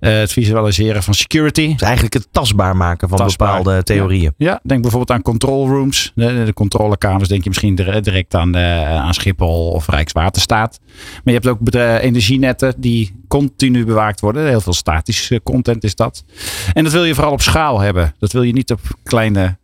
Uh, 0.01 0.13
het 0.13 0.33
visualiseren 0.33 1.03
van 1.03 1.15
security. 1.15 1.73
Dus 1.73 1.81
eigenlijk 1.81 2.15
het 2.15 2.29
tastbaar 2.31 2.77
maken 2.77 3.09
van 3.09 3.19
Tastbaar. 3.19 3.57
bepaalde 3.57 3.83
theorieën. 3.83 4.35
Ja, 4.37 4.61
denk 4.63 4.83
bijvoorbeeld 4.83 5.19
aan 5.19 5.23
control 5.23 5.69
rooms. 5.69 6.13
De, 6.15 6.45
de 6.45 6.53
controlekamers 6.53 7.29
denk 7.29 7.43
je 7.43 7.49
misschien 7.49 7.75
direct 7.75 8.35
aan, 8.35 8.57
uh, 8.57 8.97
aan 9.01 9.15
Schiphol 9.15 9.71
of 9.71 9.89
Rijkswaterstaat. 9.89 10.81
Maar 11.25 11.35
je 11.35 11.41
hebt 11.41 11.47
ook 11.47 11.75
energienetten 12.03 12.75
die 12.77 13.25
continu 13.29 13.85
bewaakt 13.85 14.21
worden. 14.21 14.47
Heel 14.47 14.61
veel 14.61 14.73
statische 14.73 15.41
content 15.43 15.85
is 15.85 15.95
dat. 15.95 16.25
En 16.73 16.85
dat 16.85 16.93
wil 16.93 17.05
je 17.05 17.15
vooral 17.15 17.33
op 17.33 17.43
schaal 17.43 17.81
hebben. 17.81 18.15
Dat 18.19 18.33
wil 18.33 18.43
je 18.43 18.53
niet 18.53 18.73
op 18.73 18.81
kleine 19.03 19.57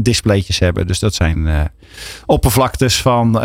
displaytjes 0.00 0.58
hebben. 0.58 0.86
Dus 0.86 0.98
dat 0.98 1.14
zijn 1.14 1.38
uh, 1.38 1.60
oppervlaktes 2.26 3.02
van, 3.02 3.36
uh, 3.36 3.42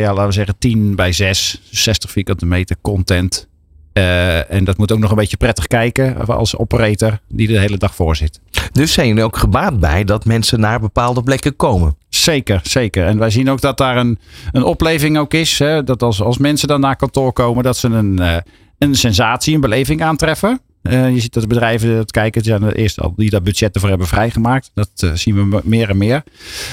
ja, 0.00 0.08
laten 0.12 0.26
we 0.26 0.32
zeggen 0.32 0.58
10 0.58 0.94
bij 0.94 1.12
6, 1.12 1.60
60 1.70 2.10
vierkante 2.10 2.46
meter 2.46 2.76
content. 2.80 3.48
Uh, 3.92 4.50
en 4.50 4.64
dat 4.64 4.76
moet 4.76 4.92
ook 4.92 4.98
nog 4.98 5.10
een 5.10 5.16
beetje 5.16 5.36
prettig 5.36 5.66
kijken 5.66 6.26
als 6.26 6.56
operator 6.56 7.18
die 7.28 7.46
de 7.46 7.58
hele 7.58 7.76
dag 7.76 7.94
voor 7.94 8.16
zit. 8.16 8.40
Dus 8.72 8.92
zijn 8.92 9.08
jullie 9.08 9.24
ook 9.24 9.36
gebaat 9.36 9.80
bij 9.80 10.04
dat 10.04 10.24
mensen 10.24 10.60
naar 10.60 10.80
bepaalde 10.80 11.22
plekken 11.22 11.56
komen? 11.56 11.96
Zeker, 12.08 12.60
zeker. 12.62 13.06
En 13.06 13.18
wij 13.18 13.30
zien 13.30 13.50
ook 13.50 13.60
dat 13.60 13.78
daar 13.78 13.96
een, 13.96 14.18
een 14.52 14.62
opleving 14.62 15.18
ook 15.18 15.34
is. 15.34 15.58
Hè? 15.58 15.84
Dat 15.84 16.02
als, 16.02 16.22
als 16.22 16.38
mensen 16.38 16.68
dan 16.68 16.80
naar 16.80 16.96
kantoor 16.96 17.32
komen, 17.32 17.64
dat 17.64 17.76
ze 17.76 17.88
een, 17.88 18.42
een 18.78 18.94
sensatie, 18.94 19.54
een 19.54 19.60
beleving 19.60 20.02
aantreffen. 20.02 20.60
Uh, 20.92 21.14
je 21.14 21.20
ziet 21.20 21.32
dat 21.32 21.42
de 21.42 21.48
bedrijven 21.48 21.96
dat 21.96 22.10
kijken, 22.10 22.44
zijn 22.44 22.60
de 22.60 22.74
eerste 22.74 23.00
al 23.00 23.12
die 23.16 23.30
daar 23.30 23.42
budgetten 23.42 23.80
voor 23.80 23.90
hebben 23.90 24.06
vrijgemaakt. 24.06 24.70
Dat 24.74 24.90
uh, 25.04 25.12
zien 25.14 25.50
we 25.50 25.60
meer 25.64 25.88
en 25.88 25.96
meer. 25.96 26.22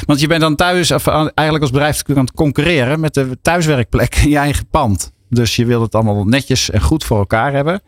Want 0.05 0.20
je 0.20 0.27
bent 0.27 0.41
dan 0.41 0.55
thuis, 0.55 0.91
of 0.91 1.08
eigenlijk 1.08 1.62
als 1.62 1.72
bedrijf 1.72 2.03
aan 2.08 2.17
het 2.17 2.32
concurreren 2.32 3.00
met 3.00 3.13
de 3.13 3.38
thuiswerkplek 3.41 4.15
in 4.15 4.29
je 4.29 4.38
eigen 4.38 4.65
pand. 4.72 5.12
Dus 5.29 5.55
je 5.55 5.65
wil 5.65 5.82
het 5.82 5.96
allemaal 5.96 6.25
netjes 6.25 6.70
en 6.70 6.82
goed 6.82 7.03
voor 7.03 7.17
elkaar 7.17 7.53
hebben. 7.53 7.82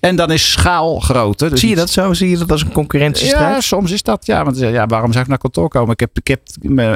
En 0.00 0.16
dan 0.16 0.30
is 0.32 0.50
schaal 0.52 1.00
groter. 1.00 1.50
Dus 1.50 1.60
Zie 1.60 1.68
je 1.68 1.74
dat 1.74 1.90
zo? 1.90 2.12
Zie 2.12 2.30
je 2.30 2.38
dat 2.38 2.50
als 2.50 2.62
een 2.62 2.72
concurrentiestrijd? 2.72 3.54
Ja, 3.54 3.60
soms 3.60 3.90
is 3.90 4.02
dat. 4.02 4.26
Ja, 4.26 4.44
want 4.44 4.58
ja, 4.58 4.86
waarom 4.86 5.10
zou 5.10 5.22
ik 5.22 5.28
naar 5.28 5.38
kantoor 5.38 5.68
komen? 5.68 5.92
Ik 5.92 6.00
heb, 6.00 6.18
ik 6.18 6.26
heb, 6.26 6.40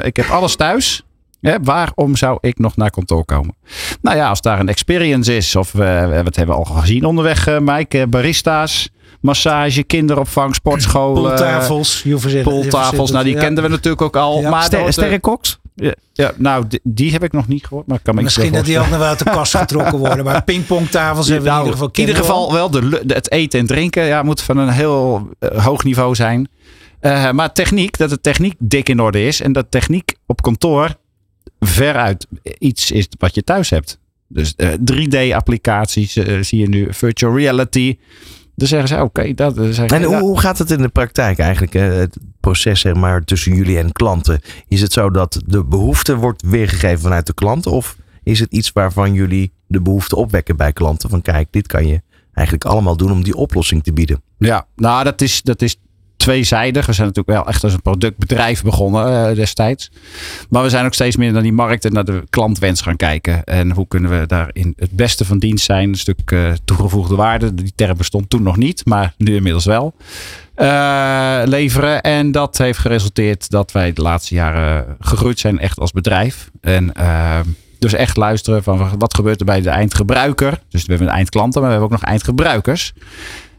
ik 0.03 0.15
heb 0.15 0.29
alles 0.29 0.55
thuis. 0.55 1.03
Ja, 1.39 1.59
waarom 1.61 2.15
zou 2.15 2.37
ik 2.41 2.59
nog 2.59 2.75
naar 2.75 2.89
kantoor 2.89 3.25
komen? 3.25 3.55
Nou 4.01 4.17
ja, 4.17 4.29
als 4.29 4.41
daar 4.41 4.59
een 4.59 4.69
experience 4.69 5.35
is, 5.35 5.55
of 5.55 5.73
uh, 5.73 6.21
wat 6.23 6.35
hebben 6.35 6.55
we 6.55 6.63
al 6.63 6.75
gezien 6.75 7.05
onderweg, 7.05 7.47
uh, 7.47 7.57
Mike, 7.59 8.07
barista's, 8.07 8.89
massage, 9.21 9.83
kinderopvang, 9.83 10.55
sportscholen. 10.55 11.21
Pooltafels. 11.21 12.05
Pooltafels, 12.43 13.11
nou 13.11 13.23
die 13.23 13.33
ja. 13.33 13.39
kenden 13.39 13.63
we 13.63 13.69
natuurlijk 13.69 14.01
ook 14.01 14.15
al. 14.15 14.41
Ja. 14.41 14.49
Maar 14.49 14.63
Ster 14.63 14.93
Sterrenkoks? 14.93 15.59
Ja, 15.75 15.93
ja, 16.13 16.31
nou, 16.37 16.67
die, 16.67 16.79
die, 16.83 17.11
heb 17.11 17.23
ik 17.23 17.31
nog 17.31 17.47
niet 17.47 17.65
gehoord. 17.65 17.87
Maar 17.87 17.99
kan 17.99 18.15
me 18.15 18.21
Misschien 18.21 18.53
dat 18.53 18.65
die 18.65 18.79
ook 18.79 18.89
nog 18.89 18.97
wel 18.97 19.07
uit 19.07 19.19
de 19.19 19.25
kast 19.25 19.57
getrokken 19.57 19.97
worden. 19.97 20.25
Maar 20.25 20.43
pingpongtafels 20.43 21.27
hebben 21.27 21.45
we 21.45 21.51
nou, 21.51 21.61
in 21.61 21.71
ieder 21.71 21.79
geval. 21.79 22.03
In 22.03 22.07
ieder 22.07 22.15
geval 22.15 22.53
wel 22.53 22.69
de, 22.69 23.05
de, 23.05 23.13
het 23.13 23.31
eten 23.31 23.59
en 23.59 23.65
drinken 23.65 24.05
ja, 24.05 24.23
moet 24.23 24.41
van 24.41 24.57
een 24.57 24.69
heel 24.69 25.29
uh, 25.39 25.65
hoog 25.65 25.83
niveau 25.83 26.15
zijn. 26.15 26.49
Uh, 27.01 27.31
maar 27.31 27.53
techniek, 27.53 27.97
dat 27.97 28.09
de 28.09 28.21
techniek 28.21 28.55
dik 28.59 28.89
in 28.89 28.99
orde 28.99 29.25
is. 29.25 29.41
En 29.41 29.51
dat 29.51 29.65
techniek 29.69 30.15
op 30.25 30.41
kantoor 30.41 30.95
veruit 31.59 32.27
iets 32.59 32.91
is 32.91 33.07
wat 33.19 33.35
je 33.35 33.43
thuis 33.43 33.69
hebt. 33.69 33.99
Dus 34.27 34.53
uh, 34.57 34.69
3D-applicaties 34.69 36.11
zie 36.41 36.59
je 36.59 36.69
nu, 36.69 36.93
virtual 36.93 37.37
reality. 37.37 37.97
Dan 38.55 38.67
zeggen 38.67 38.87
ze, 38.87 38.95
oké, 38.95 39.03
okay, 39.03 39.33
dat 39.33 39.57
is 39.57 39.77
En 39.77 40.03
hoe, 40.03 40.19
hoe 40.19 40.39
gaat 40.39 40.57
het 40.57 40.71
in 40.71 40.81
de 40.81 40.87
praktijk 40.87 41.39
eigenlijk? 41.39 41.73
Het 41.73 42.17
proces 42.39 42.79
zeg 42.79 42.93
maar, 42.93 43.23
tussen 43.23 43.55
jullie 43.55 43.77
en 43.77 43.91
klanten. 43.91 44.41
Is 44.67 44.81
het 44.81 44.93
zo 44.93 45.09
dat 45.09 45.41
de 45.45 45.63
behoefte 45.63 46.15
wordt 46.15 46.41
weergegeven 46.41 46.99
vanuit 46.99 47.27
de 47.27 47.33
klanten? 47.33 47.71
Of 47.71 47.97
is 48.23 48.39
het 48.39 48.51
iets 48.51 48.71
waarvan 48.71 49.13
jullie 49.13 49.51
de 49.67 49.81
behoefte 49.81 50.15
opwekken 50.15 50.55
bij 50.55 50.73
klanten? 50.73 51.09
Van 51.09 51.21
kijk, 51.21 51.47
dit 51.51 51.67
kan 51.67 51.87
je 51.87 52.01
eigenlijk 52.33 52.65
allemaal 52.65 52.97
doen 52.97 53.11
om 53.11 53.23
die 53.23 53.35
oplossing 53.35 53.83
te 53.83 53.93
bieden. 53.93 54.21
Ja, 54.37 54.67
nou 54.75 55.03
dat 55.03 55.21
is, 55.21 55.41
dat 55.41 55.61
is 55.61 55.77
tweezijdig. 56.27 56.85
We 56.85 56.93
zijn 56.93 57.07
natuurlijk 57.07 57.37
wel 57.37 57.47
echt 57.47 57.63
als 57.63 57.73
een 57.73 57.81
productbedrijf 57.81 58.63
begonnen 58.63 59.29
uh, 59.29 59.35
destijds. 59.35 59.91
Maar 60.49 60.63
we 60.63 60.69
zijn 60.69 60.85
ook 60.85 60.93
steeds 60.93 61.15
meer 61.15 61.31
naar 61.31 61.41
die 61.41 61.53
markt 61.53 61.85
en 61.85 61.93
naar 61.93 62.05
de 62.05 62.23
klantwens 62.29 62.81
gaan 62.81 62.95
kijken. 62.95 63.43
En 63.43 63.71
hoe 63.71 63.87
kunnen 63.87 64.19
we 64.19 64.25
daarin 64.25 64.73
het 64.77 64.91
beste 64.91 65.25
van 65.25 65.39
dienst 65.39 65.65
zijn? 65.65 65.89
Een 65.89 65.95
stuk 65.95 66.31
uh, 66.31 66.51
toegevoegde 66.65 67.15
waarde. 67.15 67.53
Die 67.53 67.71
term 67.75 67.97
bestond 67.97 68.29
toen 68.29 68.43
nog 68.43 68.57
niet, 68.57 68.85
maar 68.85 69.13
nu 69.17 69.35
inmiddels 69.35 69.65
wel. 69.65 69.95
Uh, 70.57 71.41
leveren. 71.45 72.01
En 72.01 72.31
dat 72.31 72.57
heeft 72.57 72.79
geresulteerd 72.79 73.49
dat 73.49 73.71
wij 73.71 73.93
de 73.93 74.01
laatste 74.01 74.35
jaren 74.35 74.95
gegroeid 74.99 75.39
zijn 75.39 75.59
echt 75.59 75.79
als 75.79 75.91
bedrijf. 75.91 76.49
En 76.61 76.91
dus 77.79 77.93
echt 77.93 78.17
luisteren 78.17 78.63
van 78.63 78.89
wat 78.97 79.13
gebeurt 79.13 79.39
er 79.39 79.45
bij 79.45 79.61
de 79.61 79.69
eindgebruiker. 79.69 80.59
Dus 80.69 80.85
we 80.85 80.93
hebben 80.93 81.09
eindklanten, 81.09 81.61
maar 81.61 81.69
we 81.69 81.75
hebben 81.77 81.95
ook 81.95 82.01
nog 82.01 82.09
eindgebruikers. 82.09 82.93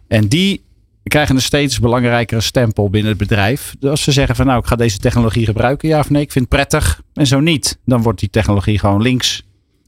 En 0.08 0.28
die 0.28 0.66
krijgen 1.08 1.34
een 1.34 1.42
steeds 1.42 1.80
belangrijkere 1.80 2.40
stempel 2.40 2.90
binnen 2.90 3.10
het 3.10 3.18
bedrijf. 3.18 3.74
Dus 3.78 3.90
als 3.90 4.02
ze 4.02 4.12
zeggen 4.12 4.36
van 4.36 4.46
nou 4.46 4.58
ik 4.58 4.66
ga 4.66 4.76
deze 4.76 4.98
technologie 4.98 5.44
gebruiken, 5.44 5.88
ja 5.88 5.98
of 5.98 6.10
nee, 6.10 6.22
ik 6.22 6.32
vind 6.32 6.44
het 6.44 6.54
prettig. 6.54 7.02
En 7.14 7.26
zo 7.26 7.40
niet, 7.40 7.78
dan 7.84 8.02
wordt 8.02 8.20
die 8.20 8.30
technologie 8.30 8.78
gewoon 8.78 9.02
links, 9.02 9.42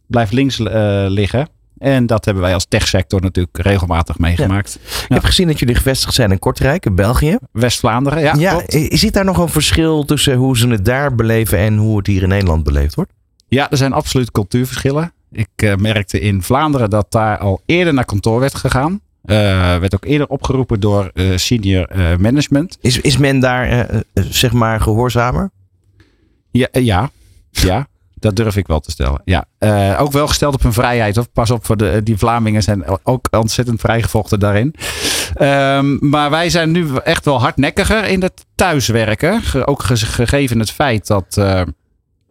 blijft 0.06 0.33
links 0.33 0.59
uh, 0.59 0.66
liggen. 1.09 1.48
En 1.78 2.06
dat 2.06 2.24
hebben 2.24 2.42
wij 2.42 2.54
als 2.54 2.66
techsector 2.68 3.20
natuurlijk 3.20 3.59
regelmatig 3.59 4.18
meegemaakt. 4.18 4.78
Ja. 4.83 4.88
Ik 4.90 5.09
ja. 5.09 5.14
heb 5.14 5.24
gezien 5.24 5.46
dat 5.46 5.59
jullie 5.59 5.74
gevestigd 5.74 6.14
zijn 6.14 6.30
in 6.30 6.38
Kortrijk, 6.38 6.87
in 6.87 6.94
België. 6.94 7.38
West-Vlaanderen, 7.52 8.20
ja. 8.20 8.35
ja 8.38 8.50
klopt. 8.50 8.98
Zit 8.98 9.12
daar 9.12 9.24
nog 9.24 9.38
een 9.38 9.48
verschil 9.48 10.04
tussen 10.04 10.35
hoe 10.35 10.59
ze 10.59 10.68
het 10.68 10.85
daar 10.85 11.14
beleven 11.14 11.59
en 11.59 11.76
hoe 11.76 11.96
het 11.96 12.06
hier 12.06 12.22
in 12.22 12.28
Nederland 12.28 12.64
beleefd 12.64 12.94
wordt? 12.94 13.12
Ja, 13.48 13.70
er 13.70 13.76
zijn 13.76 13.92
absoluut 13.92 14.30
cultuurverschillen. 14.30 15.12
Ik 15.33 15.48
uh, 15.56 15.74
merkte 15.74 16.20
in 16.20 16.42
Vlaanderen 16.42 16.90
dat 16.90 17.12
daar 17.12 17.38
al 17.38 17.61
eerder 17.66 17.94
naar 17.94 18.04
kantoor 18.04 18.40
werd 18.40 18.54
gegaan. 18.54 19.00
Uh, 19.30 19.36
werd 19.76 19.94
ook 19.94 20.04
eerder 20.04 20.28
opgeroepen 20.28 20.80
door 20.80 21.10
uh, 21.14 21.36
senior 21.36 21.96
uh, 21.96 22.16
management. 22.16 22.78
Is, 22.80 23.00
is 23.00 23.16
men 23.16 23.40
daar 23.40 23.86
zeg 24.14 24.52
maar 24.52 24.80
gehoorzamer? 24.80 25.50
Ja, 26.50 26.68
ja, 26.72 27.10
ja, 27.50 27.86
dat 28.14 28.36
durf 28.36 28.56
ik 28.56 28.66
wel 28.66 28.80
te 28.80 28.90
stellen. 28.90 29.22
Ja. 29.24 29.44
ook 29.98 30.12
wel 30.12 30.26
gesteld 30.26 30.54
op 30.54 30.62
hun 30.62 30.72
vrijheid. 30.72 31.18
Of 31.18 31.32
pas 31.32 31.50
op, 31.50 31.66
voor 31.66 31.76
de, 31.76 32.00
die 32.02 32.16
Vlamingen 32.16 32.62
zijn 32.62 32.84
ook 33.02 33.28
ontzettend 33.30 33.80
vrijgevochten 33.80 34.40
daarin. 34.40 34.74
Um, 35.40 35.98
maar 36.00 36.30
wij 36.30 36.50
zijn 36.50 36.70
nu 36.70 36.96
echt 37.04 37.24
wel 37.24 37.40
hardnekkiger 37.40 38.04
in 38.04 38.22
het 38.22 38.46
thuiswerken. 38.54 39.42
Ook 39.66 39.82
gegeven 39.82 40.58
het 40.58 40.70
feit 40.70 41.06
dat 41.06 41.38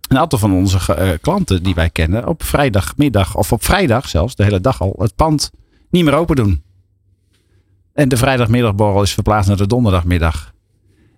een 0.09 0.17
aantal 0.17 0.39
van 0.39 0.53
onze 0.53 0.79
uh, 0.89 1.09
klanten 1.21 1.63
die 1.63 1.75
wij 1.75 1.89
kennen 1.89 2.27
op 2.27 2.43
vrijdagmiddag 2.43 3.35
of 3.35 3.51
op 3.51 3.63
vrijdag 3.63 4.09
zelfs 4.09 4.35
de 4.35 4.43
hele 4.43 4.61
dag 4.61 4.81
al 4.81 4.95
het 4.97 5.15
pand 5.15 5.51
niet 5.89 6.03
meer 6.03 6.13
open 6.13 6.35
doen. 6.35 6.63
En 7.99 8.09
de 8.09 8.17
vrijdagmiddagborrel 8.17 9.01
is 9.01 9.13
verplaatst 9.13 9.47
naar 9.47 9.57
de 9.57 9.67
donderdagmiddag. 9.67 10.53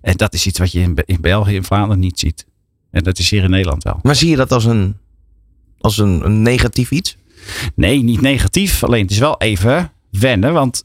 En 0.02 0.18
dat 0.18 0.34
is 0.34 0.46
iets 0.46 0.60
wat 0.60 0.72
je 0.72 0.80
in, 0.80 0.98
in 1.06 1.22
België 1.22 1.56
en 1.56 1.64
Vlaanderen 1.64 2.00
niet 2.00 2.20
ziet. 2.20 2.46
En 2.92 3.04
dat 3.04 3.20
is 3.20 3.30
hier 3.30 3.44
in 3.44 3.50
Nederland 3.50 3.84
wel. 3.84 4.00
Maar 4.02 4.16
zie 4.16 4.30
je 4.30 4.36
dat 4.36 4.52
als 4.52 4.66
een, 4.66 4.98
als 5.80 5.98
een, 5.98 6.26
een 6.26 6.42
negatief 6.42 6.92
iets? 6.92 7.18
Nee, 7.76 8.04
niet 8.04 8.22
negatief. 8.22 8.84
Alleen 8.84 9.02
het 9.02 9.12
is 9.12 9.18
wel 9.18 9.38
even 9.38 9.92
wennen. 10.10 10.54
Want 10.54 10.84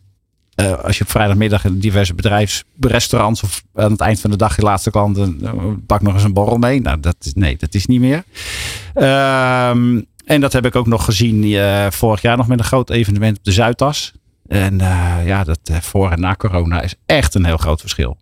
uh, 0.60 0.72
als 0.72 0.98
je 0.98 1.04
op 1.04 1.10
vrijdagmiddag 1.10 1.64
in 1.64 1.78
diverse 1.78 2.14
bedrijfsrestaurants 2.14 3.42
of 3.42 3.64
aan 3.74 3.90
het 3.90 4.00
eind 4.00 4.20
van 4.20 4.30
de 4.30 4.36
dag 4.36 4.56
je 4.56 4.62
laatste 4.62 4.90
klant 4.90 5.18
uh, 5.18 5.50
pak 5.86 6.02
nog 6.02 6.14
eens 6.14 6.24
een 6.24 6.32
borrel 6.32 6.58
mee. 6.58 6.80
Nou, 6.80 7.00
dat 7.00 7.16
is, 7.20 7.34
nee, 7.34 7.56
dat 7.56 7.74
is 7.74 7.86
niet 7.86 8.00
meer. 8.00 8.24
Um, 8.94 10.06
en 10.24 10.40
dat 10.40 10.52
heb 10.52 10.66
ik 10.66 10.76
ook 10.76 10.86
nog 10.86 11.04
gezien 11.04 11.42
uh, 11.42 11.86
vorig 11.90 12.22
jaar 12.22 12.36
nog 12.36 12.46
met 12.46 12.58
een 12.58 12.64
groot 12.64 12.90
evenement 12.90 13.38
op 13.38 13.44
de 13.44 13.52
Zuidas. 13.52 14.12
En 14.48 14.78
ja, 15.24 15.44
dat 15.44 15.58
voor 15.80 16.10
en 16.10 16.20
na 16.20 16.34
corona 16.34 16.80
is 16.80 16.94
echt 17.06 17.34
een 17.34 17.44
heel 17.44 17.56
groot 17.56 17.80
verschil. 17.80 18.16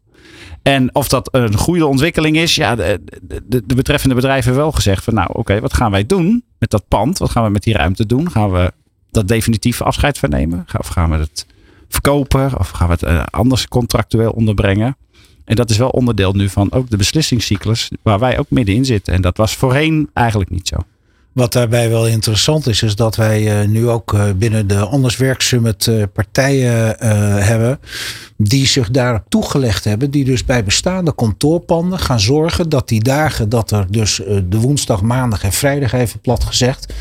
En 0.63 0.95
of 0.95 1.09
dat 1.09 1.29
een 1.33 1.57
goede 1.57 1.87
ontwikkeling 1.87 2.37
is, 2.37 2.55
ja, 2.55 2.75
de, 2.75 3.01
de, 3.23 3.63
de 3.67 3.75
betreffende 3.75 4.15
bedrijven 4.15 4.45
hebben 4.45 4.63
wel 4.63 4.73
gezegd 4.73 5.05
van 5.05 5.15
nou 5.15 5.29
oké, 5.33 5.61
wat 5.61 5.75
gaan 5.75 5.91
wij 5.91 6.07
doen 6.07 6.45
met 6.59 6.71
dat 6.71 6.89
pand? 6.89 7.19
Wat 7.19 7.31
gaan 7.31 7.45
we 7.45 7.51
met 7.51 7.63
die 7.63 7.75
ruimte 7.75 8.07
doen? 8.07 8.31
Gaan 8.31 8.53
we 8.53 8.73
dat 9.11 9.29
definitief 9.29 9.83
afscheid 9.83 10.19
van 10.19 10.31
nemen? 10.31 10.65
Of 10.79 10.87
gaan 10.87 11.11
we 11.11 11.17
het 11.17 11.47
verkopen? 11.89 12.59
Of 12.59 12.71
gaan 12.71 12.87
we 12.87 12.93
het 12.93 13.03
eh, 13.03 13.23
anders 13.31 13.69
contractueel 13.69 14.31
onderbrengen? 14.31 14.97
En 15.45 15.57
dat 15.57 15.71
is 15.71 15.77
wel 15.77 15.89
onderdeel 15.89 16.33
nu 16.33 16.49
van 16.49 16.73
ook 16.73 16.91
de 16.91 16.97
beslissingscyclus 16.97 17.91
waar 18.03 18.19
wij 18.19 18.39
ook 18.39 18.51
middenin 18.51 18.85
zitten. 18.85 19.15
En 19.15 19.23
dat 19.23 19.37
was 19.37 19.57
voorheen 19.57 20.11
eigenlijk 20.13 20.51
niet 20.51 20.69
zo. 20.69 20.77
Wat 21.35 21.53
daarbij 21.53 21.91
wel 21.91 22.07
interessant 22.07 22.67
is, 22.67 22.83
is 22.83 22.97
dat 22.97 23.17
wij 23.17 23.63
uh, 23.63 23.69
nu 23.69 23.89
ook 23.89 24.13
uh, 24.13 24.25
binnen 24.37 24.67
de 24.67 24.79
Anders 24.79 25.17
Werk 25.17 25.41
Summit 25.41 25.87
uh, 25.87 26.03
partijen 26.13 26.97
hebben 27.45 27.81
die 28.37 28.67
zich 28.67 28.91
daarop 28.91 29.25
toegelegd 29.29 29.85
hebben. 29.85 30.11
Die 30.11 30.25
dus 30.25 30.45
bij 30.45 30.65
bestaande 30.65 31.15
kantoorpanden 31.15 31.99
gaan 31.99 32.21
zorgen 32.21 32.69
dat 32.69 32.89
die 32.89 33.03
dagen 33.03 33.49
dat 33.49 33.71
er 33.71 33.87
dus 33.91 34.21
de 34.49 34.59
woensdag, 34.59 35.03
maandag 35.03 35.45
en 35.45 35.53
vrijdag 35.53 35.93
even 35.93 36.21
plat 36.21 36.45
gezegd 36.45 36.93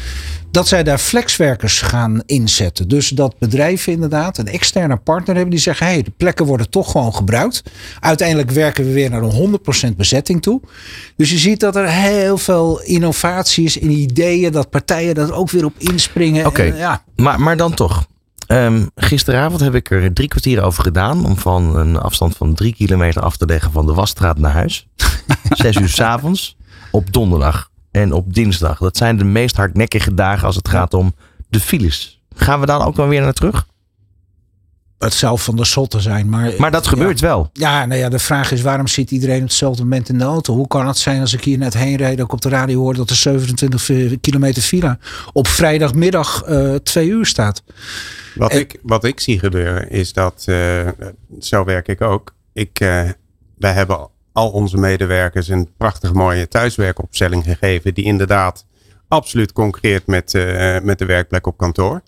dat 0.54 0.68
zij 0.68 0.84
daar 0.84 0.98
flexwerkers 0.98 1.82
gaan 1.82 2.22
inzetten. 2.26 2.88
Dus 2.88 3.10
dat 3.10 3.36
bedrijven 3.40 3.94
inderdaad 3.94 4.38
een 4.38 4.48
externe 4.48 4.98
partner 4.98 5.36
hebben 5.36 5.52
die 5.54 5.60
zeggen: 5.60 5.86
hé, 5.86 5.94
hey, 5.94 6.04
de 6.04 6.12
plekken 6.18 6.46
worden 6.46 6.70
toch 6.70 6.92
gewoon 6.92 7.16
gebruikt. 7.16 7.64
Uiteindelijk 8.00 8.52
werken 8.52 8.86
we 8.86 8.92
weer 8.92 9.10
naar 9.10 9.22
een 9.22 9.60
100% 9.92 9.96
bezetting 9.96 10.42
toe. 10.42 10.62
Dus 11.16 11.32
je 11.32 11.38
ziet 11.38 11.60
dat 11.60 11.76
er 11.76 11.90
heel 11.90 12.38
veel 12.38 12.82
innovaties 12.82 13.78
in 13.78 13.90
ideeën, 13.90 14.52
dat 14.52 14.70
partijen 14.70 15.16
dat 15.16 15.32
ook 15.32 15.50
weer 15.50 15.66
op 15.66 15.74
inspringen. 15.78 16.46
Oké, 16.46 16.64
ja. 16.64 17.04
maar, 17.16 17.40
maar 17.40 17.58
dan 17.58 17.74
toch. 17.74 18.06
Um, 18.48 18.90
gisteravond 18.96 19.62
heb 19.62 19.76
ik 19.76 19.92
er 19.92 20.14
drie 20.14 20.28
kwartier 20.28 20.62
over 20.62 20.84
gedaan 20.84 21.26
om 21.26 21.38
van 21.38 21.76
een 21.76 21.98
afstand 21.98 22.38
van 22.38 22.54
drie 22.54 22.74
kilometer 22.74 23.22
af 23.22 23.38
te 23.38 23.46
leggen 23.46 23.72
van 23.72 23.86
de 23.86 23.94
wasstraat 23.94 24.38
naar 24.38 24.52
huis. 24.52 24.88
Zes 25.50 25.76
uur 25.76 25.90
s 25.90 26.00
avonds 26.00 26.58
op 26.92 27.14
donderdag 27.14 27.72
en 27.94 28.12
op 28.12 28.34
dinsdag. 28.34 28.78
Dat 28.78 28.98
zijn 28.98 29.18
de 29.18 29.24
meest 29.24 29.56
hardnekkige 29.56 30.14
dagen 30.14 30.46
als 30.46 30.56
het 30.56 30.68
gaat 30.68 30.94
om 30.94 31.14
de 31.50 31.60
files. 31.60 32.22
Gaan 32.36 32.60
we 32.60 32.66
dan 32.66 32.82
ook 32.82 32.96
dan 32.96 33.10
weer 33.10 33.22
naar 33.22 33.34
terug? 33.34 33.68
Het 34.98 35.14
zou 35.14 35.40
van 35.40 35.56
de 35.56 35.66
zotte 35.66 36.00
zijn. 36.00 36.30
Maar, 36.30 36.52
maar 36.58 36.72
dat 36.72 36.88
gebeurt 36.88 37.20
wel. 37.20 37.50
Ja, 37.54 37.86
nou 37.86 38.00
ja, 38.00 38.10
de 38.10 38.20
vraag 38.20 38.52
is 38.52 38.62
waarom 38.62 38.88
zit 38.88 39.12
iedereen 39.12 39.38
op 39.38 39.44
hetzelfde 39.44 39.84
moment 39.84 40.10
in 40.10 40.18
de 40.18 40.24
auto? 40.24 40.56
Hoe 40.56 40.68
kan 40.68 40.88
het 40.88 40.98
zijn 40.98 41.22
als 41.22 41.34
ik 41.34 41.44
hier 41.44 41.58
net 41.58 41.74
heen 41.74 41.96
rijd, 41.96 42.22
ook 42.22 42.32
op 42.32 42.42
de 42.42 42.50
radio 42.50 42.80
hoor 42.80 42.94
dat 42.94 43.10
er 43.10 43.16
27 43.16 44.20
kilometer 44.22 44.62
file 44.62 44.98
op 45.34 45.48
vrijdagmiddag 45.48 46.50
uh, 46.50 46.76
twee 46.76 47.08
uur 47.08 47.26
staat? 47.26 47.64
Wat, 48.36 48.54
ik, 48.54 48.80
wat 48.84 49.04
ik 49.04 49.20
zie 49.20 49.40
gebeuren 49.40 49.90
is 49.90 50.14
dat, 50.14 50.46
uh, 50.50 50.88
zo 51.40 51.64
werk 51.64 51.88
ik 51.88 52.02
ook. 52.02 52.34
Ik, 52.54 52.80
uh, 52.80 53.10
wij 53.58 53.74
hebben 53.74 54.10
al 54.34 54.50
onze 54.50 54.78
medewerkers 54.78 55.48
een 55.48 55.70
prachtig 55.78 56.14
mooie 56.14 56.48
thuiswerkopstelling 56.48 57.44
gegeven. 57.44 57.94
Die 57.94 58.04
inderdaad 58.04 58.66
absoluut 59.08 59.52
concreet 59.52 60.08
met, 60.08 60.34
uh, 60.34 60.80
met 60.80 61.00
de 61.00 61.06
werkplek 61.06 61.48
op 61.48 61.58
kantoor. 61.58 62.02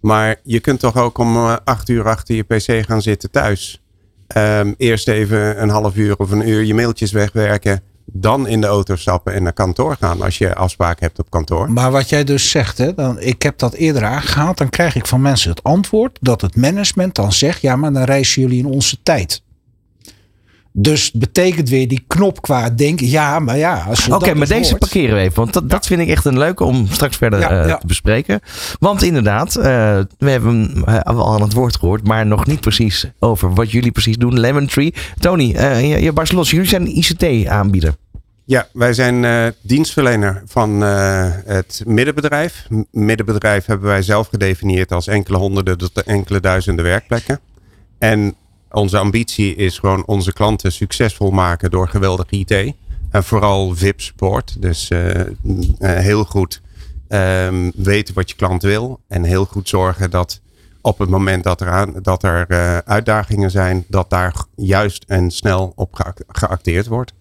Maar 0.00 0.36
je 0.42 0.60
kunt 0.60 0.80
toch 0.80 0.96
ook 0.96 1.18
om 1.18 1.36
uh, 1.36 1.56
acht 1.64 1.88
uur 1.88 2.08
achter 2.08 2.34
je 2.34 2.42
pc 2.42 2.86
gaan 2.86 3.02
zitten 3.02 3.30
thuis. 3.30 3.82
Um, 4.36 4.74
eerst 4.76 5.08
even 5.08 5.62
een 5.62 5.68
half 5.68 5.96
uur 5.96 6.16
of 6.16 6.30
een 6.30 6.48
uur 6.48 6.64
je 6.64 6.74
mailtjes 6.74 7.12
wegwerken. 7.12 7.82
Dan 8.12 8.48
in 8.48 8.60
de 8.60 8.66
auto 8.66 8.96
stappen 8.96 9.34
en 9.34 9.42
naar 9.42 9.52
kantoor 9.52 9.96
gaan 10.00 10.22
als 10.22 10.38
je 10.38 10.54
afspraak 10.54 11.00
hebt 11.00 11.18
op 11.18 11.30
kantoor. 11.30 11.72
Maar 11.72 11.90
wat 11.90 12.08
jij 12.08 12.24
dus 12.24 12.50
zegt, 12.50 12.78
hè, 12.78 12.94
dan, 12.94 13.20
ik 13.20 13.42
heb 13.42 13.58
dat 13.58 13.74
eerder 13.74 14.04
aangehaald. 14.04 14.58
Dan 14.58 14.68
krijg 14.68 14.94
ik 14.94 15.06
van 15.06 15.20
mensen 15.20 15.50
het 15.50 15.62
antwoord 15.62 16.18
dat 16.20 16.40
het 16.40 16.56
management 16.56 17.14
dan 17.14 17.32
zegt: 17.32 17.60
ja, 17.60 17.76
maar 17.76 17.92
dan 17.92 18.02
reizen 18.02 18.42
jullie 18.42 18.58
in 18.58 18.66
onze 18.66 19.02
tijd. 19.02 19.42
Dus 20.72 21.12
betekent 21.12 21.68
weer 21.68 21.88
die 21.88 22.04
knop 22.06 22.42
qua 22.42 22.70
denken. 22.70 23.06
Ja, 23.06 23.38
maar 23.38 23.56
ja. 23.56 23.86
Oké, 23.88 24.14
okay, 24.14 24.34
maar 24.34 24.46
deze 24.46 24.76
parkeren 24.76 25.14
we 25.14 25.20
even. 25.20 25.34
Want 25.34 25.52
dat, 25.52 25.70
dat 25.70 25.86
vind 25.86 26.00
ik 26.00 26.08
echt 26.08 26.24
een 26.24 26.38
leuke 26.38 26.64
om 26.64 26.86
straks 26.90 27.16
verder 27.16 27.40
ja, 27.40 27.62
uh, 27.62 27.68
ja. 27.68 27.76
te 27.76 27.86
bespreken. 27.86 28.40
Want 28.78 29.02
inderdaad, 29.02 29.56
uh, 29.56 29.62
we 30.18 30.30
hebben 30.30 30.84
uh, 30.88 31.00
al 31.00 31.34
aan 31.34 31.42
het 31.42 31.52
woord 31.52 31.76
gehoord. 31.76 32.06
Maar 32.06 32.26
nog 32.26 32.46
niet 32.46 32.60
precies 32.60 33.10
over 33.18 33.54
wat 33.54 33.70
jullie 33.70 33.90
precies 33.90 34.16
doen. 34.16 34.40
Lemon 34.40 34.66
Tree. 34.66 34.94
Tony, 35.18 35.44
je, 35.86 36.02
je 36.02 36.12
Barcelos, 36.12 36.50
jullie 36.50 36.68
zijn 36.68 36.96
ICT-aanbieder. 36.96 37.94
Ja, 38.44 38.68
wij 38.72 38.92
zijn 38.92 39.54
dienstverlener 39.62 40.42
van 40.46 40.80
het 40.80 41.82
middenbedrijf. 41.86 42.66
Middenbedrijf 42.90 43.66
hebben 43.66 43.88
wij 43.88 44.02
zelf 44.02 44.28
gedefinieerd 44.28 44.92
als 44.92 45.06
enkele 45.06 45.36
honderden 45.36 45.78
tot 45.78 46.02
enkele 46.02 46.40
duizenden 46.40 46.84
werkplekken. 46.84 47.40
En 47.98 48.34
onze 48.70 48.98
ambitie 48.98 49.54
is 49.54 49.78
gewoon 49.78 50.06
onze 50.06 50.32
klanten 50.32 50.72
succesvol 50.72 51.30
maken 51.30 51.70
door 51.70 51.88
geweldig 51.88 52.30
IT. 52.30 52.74
En 53.10 53.24
vooral 53.24 53.76
VIP 53.76 54.00
support. 54.00 54.62
Dus 54.62 54.90
uh, 54.90 55.22
heel 55.78 56.24
goed 56.24 56.60
um, 57.08 57.72
weten 57.74 58.14
wat 58.14 58.30
je 58.30 58.36
klant 58.36 58.62
wil. 58.62 59.00
En 59.08 59.22
heel 59.24 59.44
goed 59.44 59.68
zorgen 59.68 60.10
dat 60.10 60.40
op 60.80 60.98
het 60.98 61.08
moment 61.08 61.44
dat 61.44 61.60
er, 61.60 61.68
aan, 61.68 61.94
dat 62.02 62.22
er 62.22 62.46
uh, 62.48 62.78
uitdagingen 62.78 63.50
zijn, 63.50 63.84
dat 63.88 64.10
daar 64.10 64.34
juist 64.56 65.04
en 65.06 65.30
snel 65.30 65.72
op 65.76 66.14
geacteerd 66.28 66.86
wordt. 66.86 67.12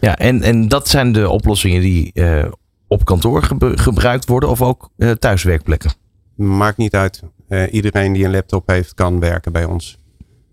Ja, 0.00 0.16
en, 0.16 0.42
en 0.42 0.68
dat 0.68 0.88
zijn 0.88 1.12
de 1.12 1.28
oplossingen 1.28 1.80
die 1.80 2.10
uh, 2.14 2.44
op 2.88 3.04
kantoor 3.04 3.42
gebruikt 3.58 4.28
worden 4.28 4.48
of 4.48 4.62
ook 4.62 4.90
thuiswerkplekken? 5.18 5.92
Maakt 6.34 6.76
niet 6.76 6.94
uit. 6.94 7.22
iedereen 7.70 8.12
die 8.12 8.24
een 8.24 8.30
laptop 8.30 8.68
heeft, 8.68 8.94
kan 8.94 9.20
werken 9.20 9.52
bij 9.52 9.64
ons. 9.64 9.98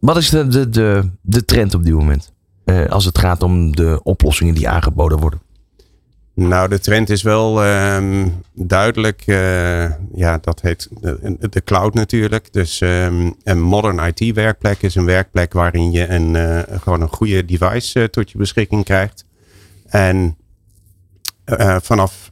Wat 0.04 0.18
is 0.18 0.30
de, 0.30 0.48
de, 0.48 0.70
de, 0.70 1.10
de 1.22 1.46
trend 1.46 1.74
op 1.74 1.84
dit 1.84 1.94
moment? 1.94 2.34
Uh, 2.66 2.86
als 2.86 3.06
het 3.06 3.18
gaat 3.18 3.44
om 3.44 3.76
de 3.76 4.00
oplossingen 4.04 4.54
die 4.54 4.70
aangeboden 4.70 5.20
worden. 5.20 5.42
Nou, 6.34 6.70
de 6.70 6.80
trend 6.80 7.10
is 7.10 7.22
wel 7.22 7.66
um, 7.66 8.42
duidelijk. 8.54 9.24
Uh, 9.26 9.92
ja, 10.14 10.38
dat 10.42 10.62
heet 10.62 10.90
de, 11.02 11.38
de 11.50 11.64
cloud 11.64 11.94
natuurlijk. 11.94 12.54
Dus 12.54 12.82
um, 12.82 13.36
een 13.44 13.62
modern 13.62 14.14
IT 14.14 14.36
werkplek 14.36 14.82
is 14.82 14.96
een 14.96 15.06
werkplek 15.06 15.54
waarin 15.54 15.92
je 15.92 16.08
een, 16.08 16.34
uh, 16.34 16.60
gewoon 16.82 17.02
een 17.02 17.14
goede 17.14 17.46
device 17.46 18.10
tot 18.10 18.32
je 18.32 18.38
beschikking 18.38 18.84
krijgt. 18.84 19.26
En 19.86 20.38
vanaf, 21.82 22.32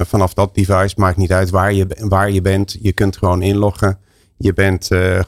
vanaf 0.00 0.34
dat 0.34 0.54
device 0.54 0.94
maakt 0.96 1.16
niet 1.16 1.32
uit 1.32 1.50
waar 1.50 1.72
je, 1.72 1.86
waar 1.98 2.30
je 2.30 2.40
bent. 2.40 2.76
Je 2.80 2.92
kunt 2.92 3.16
gewoon 3.16 3.42
inloggen. 3.42 3.98
Je 4.38 4.52
bent 4.52 4.90
uh, 4.92 5.20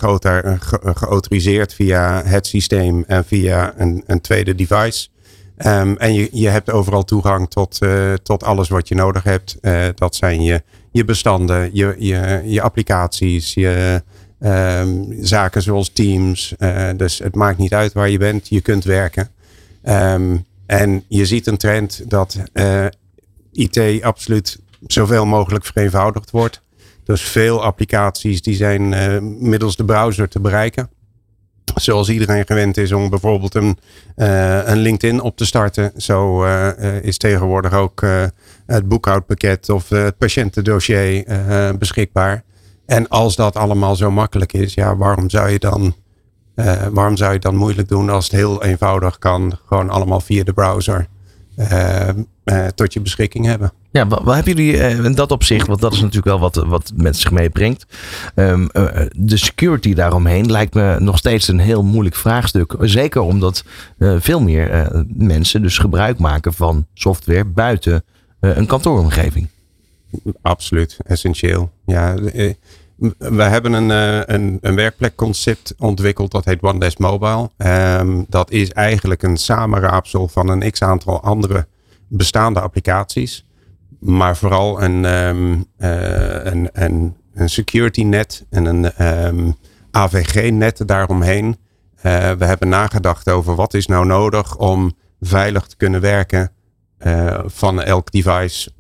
geautoriseerd 0.95 1.75
via 1.75 2.23
het 2.25 2.47
systeem 2.47 3.05
en 3.07 3.25
via 3.25 3.75
een, 3.77 4.03
een 4.07 4.21
tweede 4.21 4.55
device. 4.55 5.09
Um, 5.67 5.97
en 5.97 6.15
je, 6.15 6.29
je 6.33 6.49
hebt 6.49 6.71
overal 6.71 7.05
toegang 7.05 7.51
tot, 7.51 7.79
tot 8.23 8.45
alles 8.45 8.69
wat 8.69 8.89
je 8.89 8.95
nodig 8.95 9.23
hebt. 9.23 9.59
Dat 9.95 10.15
zijn 10.15 10.43
je, 10.43 10.63
je 10.91 11.05
bestanden, 11.05 11.71
je, 11.73 11.95
je, 11.99 12.43
je 12.45 12.63
applicaties, 12.63 13.55
je 13.55 14.03
um, 14.41 15.17
zaken 15.21 15.63
zoals 15.63 15.93
Teams. 15.93 16.55
dus 16.97 17.19
het 17.19 17.35
maakt 17.35 17.59
niet 17.59 17.75
uit 17.75 17.93
waar 17.93 18.09
je 18.09 18.19
bent, 18.19 18.49
je 18.49 18.61
kunt 18.61 18.85
werken. 18.85 19.31
Um, 19.85 20.47
en 20.67 21.05
je 21.09 21.27
ziet 21.27 21.47
een 21.47 21.57
trend 21.57 22.11
dat 22.11 22.39
IT 23.53 24.03
absoluut 24.03 24.59
zoveel 24.87 25.27
mogelijk 25.27 25.65
vereenvoudigd 25.65 26.31
wordt. 26.31 26.63
Dus 27.09 27.23
veel 27.23 27.63
applicaties 27.63 28.43
die 28.43 28.55
zijn 28.55 28.93
uh, 28.93 29.19
middels 29.21 29.77
de 29.77 29.85
browser 29.85 30.29
te 30.29 30.41
bereiken. 30.41 30.91
Zoals 31.75 32.09
iedereen 32.09 32.47
gewend 32.47 32.77
is 32.77 32.93
om 32.93 33.11
bijvoorbeeld 33.11 33.55
een, 33.55 33.79
uh, 34.17 34.69
een 34.69 34.79
LinkedIn 34.79 35.21
op 35.21 35.37
te 35.37 35.47
starten. 35.47 35.93
Zo 35.97 36.45
uh, 36.45 37.03
is 37.03 37.19
tegenwoordig 37.19 37.73
ook 37.73 38.07
het 38.67 38.89
boekhoudpakket 38.89 39.69
of 39.69 39.89
het 39.89 40.19
patiëntendossier 40.19 41.25
beschikbaar. 41.79 42.43
En 42.87 43.09
als 43.09 43.37
dat 43.37 43.57
allemaal 43.57 43.97
zo 43.97 44.11
makkelijk 44.11 44.53
is, 44.53 44.75
ja, 44.75 44.97
waarom 44.97 45.31
zou 45.31 45.49
je 45.49 45.59
dan 45.59 45.95
waarom 46.91 47.17
zou 47.17 47.33
je 47.33 47.39
dan 47.39 47.57
moeilijk 47.57 47.89
doen 47.89 48.11
als 48.11 48.25
het 48.25 48.35
heel 48.35 48.65
eenvoudig 48.65 49.19
kan? 49.19 49.59
Gewoon 49.67 49.91
allemaal 49.91 50.21
via 50.21 50.45
de 50.45 50.53
browser 50.53 51.07
tot 52.75 52.93
je 52.93 53.01
beschikking 53.01 53.47
hebben. 53.47 53.73
Ja, 53.91 54.07
wat, 54.07 54.23
wat 54.23 54.35
hebben 54.35 54.55
jullie 54.55 54.75
uh, 54.75 55.05
in 55.05 55.15
dat 55.15 55.31
opzicht, 55.31 55.67
want 55.67 55.81
dat 55.81 55.93
is 55.93 56.01
natuurlijk 56.01 56.27
wel 56.27 56.39
wat, 56.39 56.55
wat 56.55 56.93
met 56.95 57.17
zich 57.17 57.31
meebrengt. 57.31 57.87
Um, 58.35 58.69
uh, 58.73 58.87
de 59.17 59.37
security 59.37 59.95
daaromheen 59.95 60.51
lijkt 60.51 60.75
me 60.75 60.97
nog 61.01 61.19
steeds 61.19 61.49
een 61.49 61.59
heel 61.59 61.85
moeilijk 61.85 62.17
vraagstuk. 62.17 62.77
Zeker 62.81 63.21
omdat 63.21 63.65
uh, 63.99 64.15
veel 64.19 64.41
meer 64.41 64.93
mensen 65.07 65.63
dus 65.63 65.79
gebruik 65.79 66.19
maken 66.19 66.55
van 66.55 66.87
software 66.95 67.45
buiten 67.45 68.05
een 68.41 68.67
kantooromgeving. 68.67 69.49
Absoluut, 70.43 70.97
essentieel. 71.07 71.71
Ja, 71.87 72.15
we 73.19 73.43
hebben 73.43 73.73
een, 73.73 73.91
een, 74.35 74.59
een 74.61 74.75
werkplekconcept 74.75 75.75
ontwikkeld 75.79 76.31
dat 76.31 76.45
heet 76.45 76.63
One 76.63 76.79
Desk 76.79 76.99
Mobile. 76.99 77.51
Um, 77.57 78.27
dat 78.29 78.51
is 78.51 78.73
eigenlijk 78.73 79.23
een 79.23 79.37
samenraapsel 79.37 80.29
van 80.29 80.49
een 80.49 80.71
x 80.71 80.83
aantal 80.83 81.23
andere 81.23 81.67
bestaande 82.09 82.61
applicaties 82.61 83.47
maar 83.99 84.37
vooral 84.37 84.83
een, 84.83 85.05
um, 85.05 85.67
uh, 85.79 86.45
een, 86.45 86.69
een, 86.73 87.17
een, 87.35 87.49
security 87.49 88.03
net 88.03 88.47
en 88.51 88.65
een 88.65 88.93
ehm, 88.93 89.51
AVG 89.91 90.51
net 90.51 90.83
daaromheen. 90.87 91.47
Uh, 91.47 92.31
we 92.31 92.45
hebben 92.45 92.69
nagedacht 92.69 93.31
over 93.31 93.55
wat 93.55 93.75
is 93.75 93.87
nou 93.87 94.07
nodig 94.07 94.57
om 94.57 94.93
veilig 95.21 95.67
te 95.67 95.77
kunnen 95.77 96.01
werken 96.01 96.51
uh, 97.07 97.39
van 97.45 97.83
elk 97.83 98.11
device, 98.11 98.71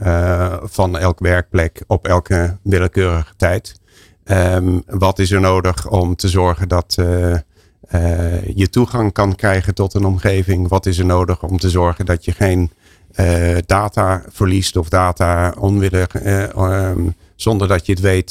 van 0.62 0.98
elk 0.98 1.18
werkplek 1.18 1.83
op 1.87 2.07
elke 2.07 2.57
willekeurige 2.62 3.35
tijd. 3.37 3.81
Ehm, 4.24 4.78
wat 4.87 5.18
is 5.18 5.31
er 5.31 5.40
nodig 5.40 5.88
om 5.88 6.16
te 6.16 6.28
zorgen 6.28 6.68
dat 6.68 6.94
je 8.54 8.68
toegang 8.70 9.12
kan 9.12 9.35
krijgen 9.35 9.74
tot 9.74 9.94
een 9.94 10.04
omgeving? 10.04 10.68
Wat 10.68 10.87
is 10.87 10.98
er 10.98 11.07
nodig 11.07 11.42
om 11.42 11.59
te 11.59 11.70
zorgen 11.70 12.07
dat 12.07 12.24
je 12.24 12.33
geen 12.33 12.70
uh, 13.20 13.57
data 13.66 14.22
verliest 14.28 14.76
of 14.76 14.88
data 14.88 15.54
onwillig, 15.59 16.26
um, 16.57 17.14
zonder 17.37 17.68
dat 17.68 17.87
je 17.87 17.92
het 17.92 18.00
weet, 18.00 18.31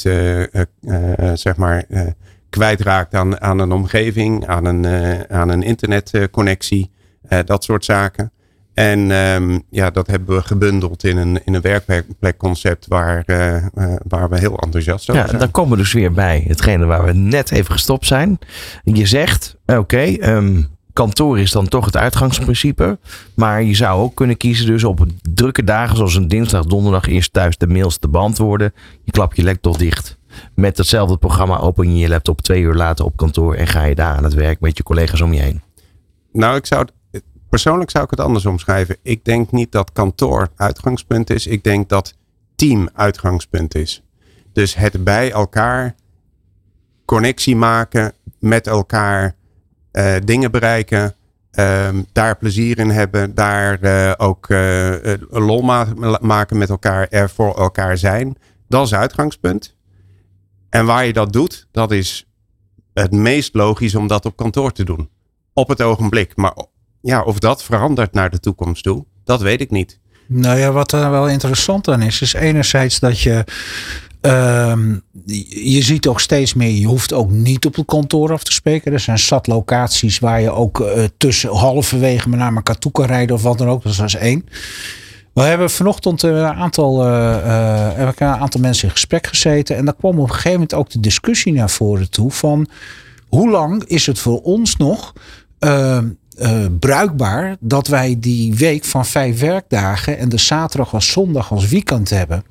zeg 1.34 1.56
maar, 1.56 1.84
kwijtraakt 2.50 3.14
aan, 3.14 3.40
aan 3.40 3.58
een 3.58 3.72
omgeving, 3.72 4.46
aan 4.46 4.64
een, 4.64 4.86
aan 5.30 5.48
een 5.48 5.62
internetconnectie, 5.62 6.90
dat 7.44 7.64
soort 7.64 7.84
zaken. 7.84 8.32
En 8.74 9.10
um, 9.10 9.62
ja, 9.70 9.90
dat 9.90 10.06
hebben 10.06 10.36
we 10.36 10.42
gebundeld 10.42 11.04
in 11.04 11.16
een, 11.16 11.40
in 11.44 11.54
een 11.54 11.60
werkplekconcept 11.86 12.86
waar, 12.86 13.22
uh, 13.26 13.64
waar 14.08 14.28
we 14.28 14.38
heel 14.38 14.58
enthousiast 14.58 15.10
over 15.10 15.22
ja, 15.22 15.28
zijn. 15.28 15.40
Dan 15.40 15.50
komen 15.50 15.70
we 15.70 15.76
dus 15.76 15.92
weer 15.92 16.12
bij 16.12 16.44
hetgene 16.46 16.84
waar 16.84 17.04
we 17.04 17.12
net 17.12 17.50
even 17.50 17.72
gestopt 17.72 18.06
zijn. 18.06 18.38
Je 18.84 19.06
zegt, 19.06 19.56
oké, 19.66 19.78
okay, 19.78 20.20
um, 20.22 20.66
kantoor 20.98 21.38
is 21.38 21.50
dan 21.50 21.68
toch 21.68 21.84
het 21.84 21.96
uitgangsprincipe. 21.96 22.98
Maar 23.34 23.62
je 23.62 23.74
zou 23.74 24.00
ook 24.00 24.14
kunnen 24.14 24.36
kiezen 24.36 24.66
dus 24.66 24.84
op 24.84 25.06
drukke 25.34 25.64
dagen 25.64 25.96
zoals 25.96 26.14
een 26.14 26.28
dinsdag, 26.28 26.64
donderdag 26.64 27.06
eerst 27.06 27.32
thuis 27.32 27.56
de 27.56 27.66
mails 27.66 27.98
te 27.98 28.08
beantwoorden. 28.08 28.72
Je 29.04 29.10
klap 29.10 29.34
je 29.34 29.44
laptop 29.44 29.78
dicht. 29.78 30.18
Met 30.54 30.76
hetzelfde 30.76 31.16
programma 31.16 31.58
open 31.58 31.92
je 31.92 31.98
je 31.98 32.08
laptop 32.08 32.40
twee 32.40 32.62
uur 32.62 32.74
later 32.74 33.04
op 33.04 33.16
kantoor 33.16 33.54
en 33.54 33.66
ga 33.66 33.84
je 33.84 33.94
daar 33.94 34.16
aan 34.16 34.24
het 34.24 34.34
werk 34.34 34.60
met 34.60 34.76
je 34.76 34.82
collega's 34.82 35.20
om 35.20 35.32
je 35.32 35.40
heen. 35.40 35.62
Nou, 36.32 36.56
ik 36.56 36.66
zou 36.66 36.86
persoonlijk 37.48 37.90
zou 37.90 38.04
ik 38.04 38.10
het 38.10 38.20
anders 38.20 38.46
omschrijven. 38.46 38.96
Ik 39.02 39.24
denk 39.24 39.52
niet 39.52 39.72
dat 39.72 39.92
kantoor 39.92 40.48
uitgangspunt 40.56 41.30
is. 41.30 41.46
Ik 41.46 41.64
denk 41.64 41.88
dat 41.88 42.14
team 42.56 42.88
uitgangspunt 42.94 43.74
is. 43.74 44.02
Dus 44.52 44.74
het 44.74 45.04
bij 45.04 45.30
elkaar 45.32 45.94
connectie 47.04 47.56
maken, 47.56 48.12
met 48.38 48.66
elkaar 48.66 49.36
uh, 49.98 50.14
dingen 50.24 50.50
bereiken, 50.50 51.14
uh, 51.52 51.88
daar 52.12 52.36
plezier 52.36 52.78
in 52.78 52.90
hebben, 52.90 53.34
daar 53.34 53.78
uh, 53.80 54.12
ook 54.16 54.48
uh, 54.48 54.94
lol 55.30 55.62
ma 55.62 55.86
maken 56.20 56.58
met 56.58 56.70
elkaar, 56.70 57.06
er 57.08 57.30
voor 57.30 57.58
elkaar 57.58 57.98
zijn. 57.98 58.36
Dat 58.68 58.86
is 58.86 58.94
uitgangspunt. 58.94 59.76
En 60.70 60.86
waar 60.86 61.06
je 61.06 61.12
dat 61.12 61.32
doet, 61.32 61.66
dat 61.72 61.90
is 61.90 62.26
het 62.94 63.12
meest 63.12 63.54
logisch 63.54 63.94
om 63.94 64.06
dat 64.06 64.26
op 64.26 64.36
kantoor 64.36 64.72
te 64.72 64.84
doen. 64.84 65.10
Op 65.52 65.68
het 65.68 65.82
ogenblik. 65.82 66.36
Maar 66.36 66.54
ja, 67.00 67.22
of 67.22 67.38
dat 67.38 67.62
verandert 67.62 68.12
naar 68.12 68.30
de 68.30 68.40
toekomst 68.40 68.82
toe, 68.82 69.04
dat 69.24 69.40
weet 69.40 69.60
ik 69.60 69.70
niet. 69.70 70.00
Nou 70.26 70.58
ja, 70.58 70.72
wat 70.72 70.92
er 70.92 71.10
wel 71.10 71.28
interessant 71.28 71.88
aan 71.88 72.02
is, 72.02 72.20
is 72.20 72.32
enerzijds 72.32 72.98
dat 72.98 73.20
je. 73.20 73.44
Uh, 74.22 74.72
je 75.48 75.82
ziet 75.82 76.06
ook 76.06 76.20
steeds 76.20 76.54
meer, 76.54 76.70
je 76.70 76.86
hoeft 76.86 77.12
ook 77.12 77.30
niet 77.30 77.66
op 77.66 77.74
het 77.74 77.86
kantoor 77.86 78.32
af 78.32 78.44
te 78.44 78.52
spreken. 78.52 78.92
Er 78.92 79.00
zijn 79.00 79.18
zat 79.18 79.46
locaties 79.46 80.18
waar 80.18 80.40
je 80.40 80.50
ook 80.50 80.80
uh, 80.80 81.04
tussen 81.16 81.50
halverwege 81.50 82.28
naar 82.28 82.54
elkaar 82.54 82.78
toe 82.78 82.92
kan 82.92 83.04
rijden 83.04 83.36
of 83.36 83.42
wat 83.42 83.58
dan 83.58 83.68
ook. 83.68 83.82
Dat 83.82 84.04
is 84.04 84.14
één. 84.14 84.44
We 85.32 85.42
hebben 85.42 85.70
vanochtend 85.70 86.22
een 86.22 86.44
aantal, 86.44 87.06
uh, 87.06 87.36
uh, 87.98 88.08
een 88.16 88.26
aantal 88.26 88.60
mensen 88.60 88.84
in 88.84 88.90
gesprek 88.90 89.26
gezeten. 89.26 89.76
En 89.76 89.84
daar 89.84 89.94
kwam 89.94 90.18
op 90.18 90.28
een 90.28 90.34
gegeven 90.34 90.52
moment 90.52 90.74
ook 90.74 90.90
de 90.90 91.00
discussie 91.00 91.52
naar 91.52 91.70
voren 91.70 92.10
toe 92.10 92.30
van 92.30 92.68
hoe 93.28 93.50
lang 93.50 93.84
is 93.84 94.06
het 94.06 94.18
voor 94.18 94.40
ons 94.42 94.76
nog 94.76 95.12
uh, 95.60 95.98
bruikbaar 96.78 97.56
dat 97.60 97.86
wij 97.86 98.16
die 98.18 98.54
week 98.54 98.84
van 98.84 99.06
vijf 99.06 99.40
werkdagen 99.40 100.18
en 100.18 100.28
de 100.28 100.38
zaterdag 100.38 100.94
als 100.94 101.12
zondag 101.12 101.50
als 101.50 101.68
weekend 101.68 102.10
hebben. 102.10 102.44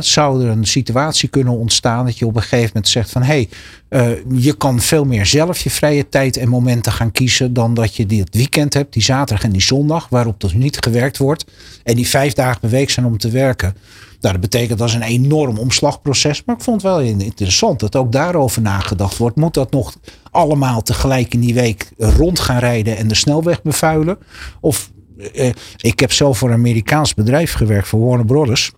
Zou 0.00 0.44
er 0.44 0.50
een 0.50 0.66
situatie 0.66 1.28
kunnen 1.28 1.58
ontstaan 1.58 2.04
dat 2.04 2.18
je 2.18 2.26
op 2.26 2.36
een 2.36 2.42
gegeven 2.42 2.66
moment 2.66 2.88
zegt 2.88 3.10
van 3.10 3.22
hé, 3.22 3.46
hey, 3.88 4.16
uh, 4.16 4.42
je 4.42 4.56
kan 4.56 4.80
veel 4.80 5.04
meer 5.04 5.26
zelf 5.26 5.58
je 5.58 5.70
vrije 5.70 6.08
tijd 6.08 6.36
en 6.36 6.48
momenten 6.48 6.92
gaan 6.92 7.12
kiezen 7.12 7.52
dan 7.52 7.74
dat 7.74 7.96
je 7.96 8.06
dit 8.06 8.34
weekend 8.34 8.74
hebt, 8.74 8.92
die 8.92 9.02
zaterdag 9.02 9.44
en 9.44 9.52
die 9.52 9.62
zondag, 9.62 10.08
waarop 10.08 10.40
dus 10.40 10.52
niet 10.52 10.76
gewerkt 10.80 11.18
wordt. 11.18 11.44
En 11.84 11.96
die 11.96 12.08
vijf 12.08 12.32
dagen 12.32 12.60
per 12.60 12.70
week 12.70 12.90
zijn 12.90 13.06
om 13.06 13.18
te 13.18 13.30
werken. 13.30 13.76
Nou, 14.20 14.32
dat 14.32 14.40
betekent 14.40 14.78
dat 14.78 14.88
is 14.88 14.94
een 14.94 15.02
enorm 15.02 15.58
omslagproces. 15.58 16.42
Maar 16.44 16.56
ik 16.56 16.62
vond 16.62 16.82
het 16.82 16.90
wel 16.90 17.00
interessant 17.00 17.80
dat 17.80 17.96
ook 17.96 18.12
daarover 18.12 18.62
nagedacht 18.62 19.16
wordt. 19.16 19.36
Moet 19.36 19.54
dat 19.54 19.70
nog 19.70 19.96
allemaal 20.30 20.82
tegelijk 20.82 21.34
in 21.34 21.40
die 21.40 21.54
week 21.54 21.90
rond 21.98 22.40
gaan 22.40 22.58
rijden 22.58 22.96
en 22.96 23.08
de 23.08 23.14
snelweg 23.14 23.62
bevuilen? 23.62 24.18
Of 24.60 24.90
eh, 25.32 25.52
ik 25.76 26.00
heb 26.00 26.12
zelf 26.12 26.38
voor 26.38 26.48
een 26.48 26.54
Amerikaans 26.54 27.14
bedrijf 27.14 27.52
gewerkt, 27.52 27.88
voor 27.88 28.06
Warner 28.06 28.26
Brothers. 28.26 28.72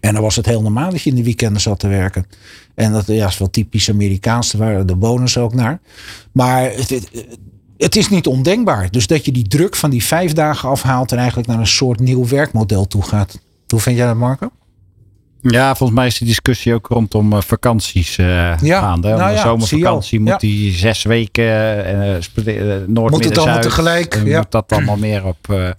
En 0.00 0.12
dan 0.12 0.22
was 0.22 0.36
het 0.36 0.46
heel 0.46 0.62
normaal 0.62 0.90
dat 0.90 1.02
je 1.02 1.10
in 1.10 1.16
de 1.16 1.24
weekenden 1.24 1.60
zat 1.60 1.78
te 1.78 1.88
werken. 1.88 2.26
En 2.74 2.92
dat 2.92 3.06
ja, 3.06 3.26
is 3.26 3.38
wel 3.38 3.50
typisch 3.50 3.90
Amerikaans, 3.90 4.50
daar 4.50 4.60
waren 4.60 4.86
de 4.86 4.96
bonus 4.96 5.38
ook 5.38 5.54
naar. 5.54 5.80
Maar 6.32 6.62
het, 6.62 6.90
het, 6.90 7.08
het, 7.76 7.96
is 7.96 8.08
niet 8.08 8.26
ondenkbaar. 8.26 8.90
Dus 8.90 9.06
dat 9.06 9.24
je 9.24 9.32
die 9.32 9.48
druk 9.48 9.76
van 9.76 9.90
die 9.90 10.04
vijf 10.04 10.32
dagen 10.32 10.68
afhaalt 10.68 11.12
en 11.12 11.18
eigenlijk 11.18 11.48
naar 11.48 11.58
een 11.58 11.66
soort 11.66 12.00
nieuw 12.00 12.26
werkmodel 12.26 12.86
toe 12.86 13.02
gaat. 13.02 13.40
Hoe 13.66 13.80
vind 13.80 13.96
jij 13.96 14.06
dat, 14.06 14.16
Marco? 14.16 14.50
Ja, 15.42 15.74
volgens 15.74 15.98
mij 15.98 16.06
is 16.06 16.18
die 16.18 16.26
discussie 16.26 16.74
ook 16.74 16.86
rondom 16.86 17.32
uh, 17.32 17.40
vakanties 17.40 18.18
uh, 18.18 18.58
ja, 18.58 18.80
gaande. 18.80 19.08
Nou 19.08 19.30
de 19.30 19.36
ja, 19.36 19.42
zomervakantie 19.42 20.20
moet 20.20 20.28
ja. 20.28 20.36
die 20.36 20.72
zes 20.72 21.02
weken 21.02 21.44
uh, 22.46 22.74
noord 22.86 23.10
Moet 23.10 23.24
het 23.24 23.38
allemaal 23.38 23.60
tegelijk? 23.60 24.14
En 24.14 24.26
ja. 24.26 24.38
Moet 24.38 24.50
dat 24.50 24.72
allemaal 24.72 24.96
meer 25.08 25.24
op, 25.24 25.74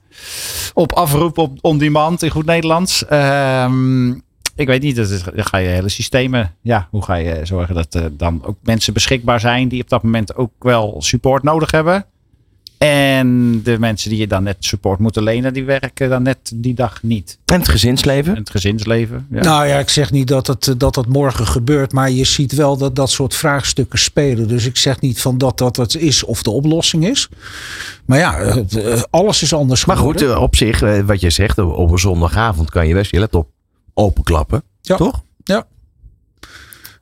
op 0.73 0.93
afroep, 0.93 1.37
op 1.37 1.57
on-demand 1.61 2.23
in 2.23 2.29
goed 2.29 2.45
Nederlands. 2.45 3.05
Um, 3.11 4.23
ik 4.55 4.67
weet 4.67 4.81
niet, 4.81 4.95
dat 4.95 5.09
is, 5.09 5.23
dan 5.23 5.45
ga 5.45 5.57
je 5.57 5.67
hele 5.67 5.89
systemen. 5.89 6.55
Ja, 6.61 6.87
hoe 6.89 7.03
ga 7.03 7.15
je 7.15 7.39
zorgen 7.43 7.75
dat 7.75 7.93
er 7.93 8.17
dan 8.17 8.45
ook 8.45 8.57
mensen 8.61 8.93
beschikbaar 8.93 9.39
zijn 9.39 9.67
die 9.67 9.81
op 9.81 9.89
dat 9.89 10.03
moment 10.03 10.35
ook 10.35 10.51
wel 10.59 10.95
support 11.01 11.43
nodig 11.43 11.71
hebben? 11.71 12.05
En 12.87 13.61
de 13.63 13.79
mensen 13.79 14.09
die 14.09 14.19
je 14.19 14.27
dan 14.27 14.43
net 14.43 14.55
support 14.59 14.99
moeten 14.99 15.23
lenen, 15.23 15.53
die 15.53 15.63
werken 15.63 16.09
dan 16.09 16.23
net 16.23 16.51
die 16.55 16.73
dag 16.73 17.03
niet. 17.03 17.37
En 17.45 17.59
het 17.59 17.67
gezinsleven? 17.67 18.33
En 18.33 18.39
het 18.39 18.49
gezinsleven. 18.49 19.27
Ja. 19.31 19.41
Nou 19.41 19.67
ja, 19.67 19.77
ik 19.79 19.89
zeg 19.89 20.11
niet 20.11 20.27
dat 20.27 20.47
het, 20.47 20.73
dat 20.77 20.95
het 20.95 21.07
morgen 21.07 21.47
gebeurt, 21.47 21.93
maar 21.93 22.11
je 22.11 22.23
ziet 22.23 22.55
wel 22.55 22.77
dat 22.77 22.95
dat 22.95 23.09
soort 23.09 23.35
vraagstukken 23.35 23.99
spelen. 23.99 24.47
Dus 24.47 24.65
ik 24.65 24.77
zeg 24.77 25.01
niet 25.01 25.21
van 25.21 25.37
dat 25.37 25.57
dat 25.57 25.75
het 25.75 25.95
is 25.95 26.23
of 26.23 26.43
de 26.43 26.51
oplossing 26.51 27.07
is. 27.07 27.29
Maar 28.05 28.19
ja, 28.19 28.63
alles 29.09 29.41
is 29.41 29.53
anders 29.53 29.85
Maar 29.85 29.97
goed, 29.97 30.35
op 30.35 30.55
zich, 30.55 30.79
wat 31.05 31.21
je 31.21 31.29
zegt, 31.29 31.57
op 31.57 31.91
een 31.91 31.99
zondagavond 31.99 32.69
kan 32.69 32.87
je 32.87 32.93
best 32.93 33.11
je 33.11 33.19
laptop 33.19 33.49
openklappen. 33.93 34.63
Ja. 34.81 34.95
Toch? 34.95 35.23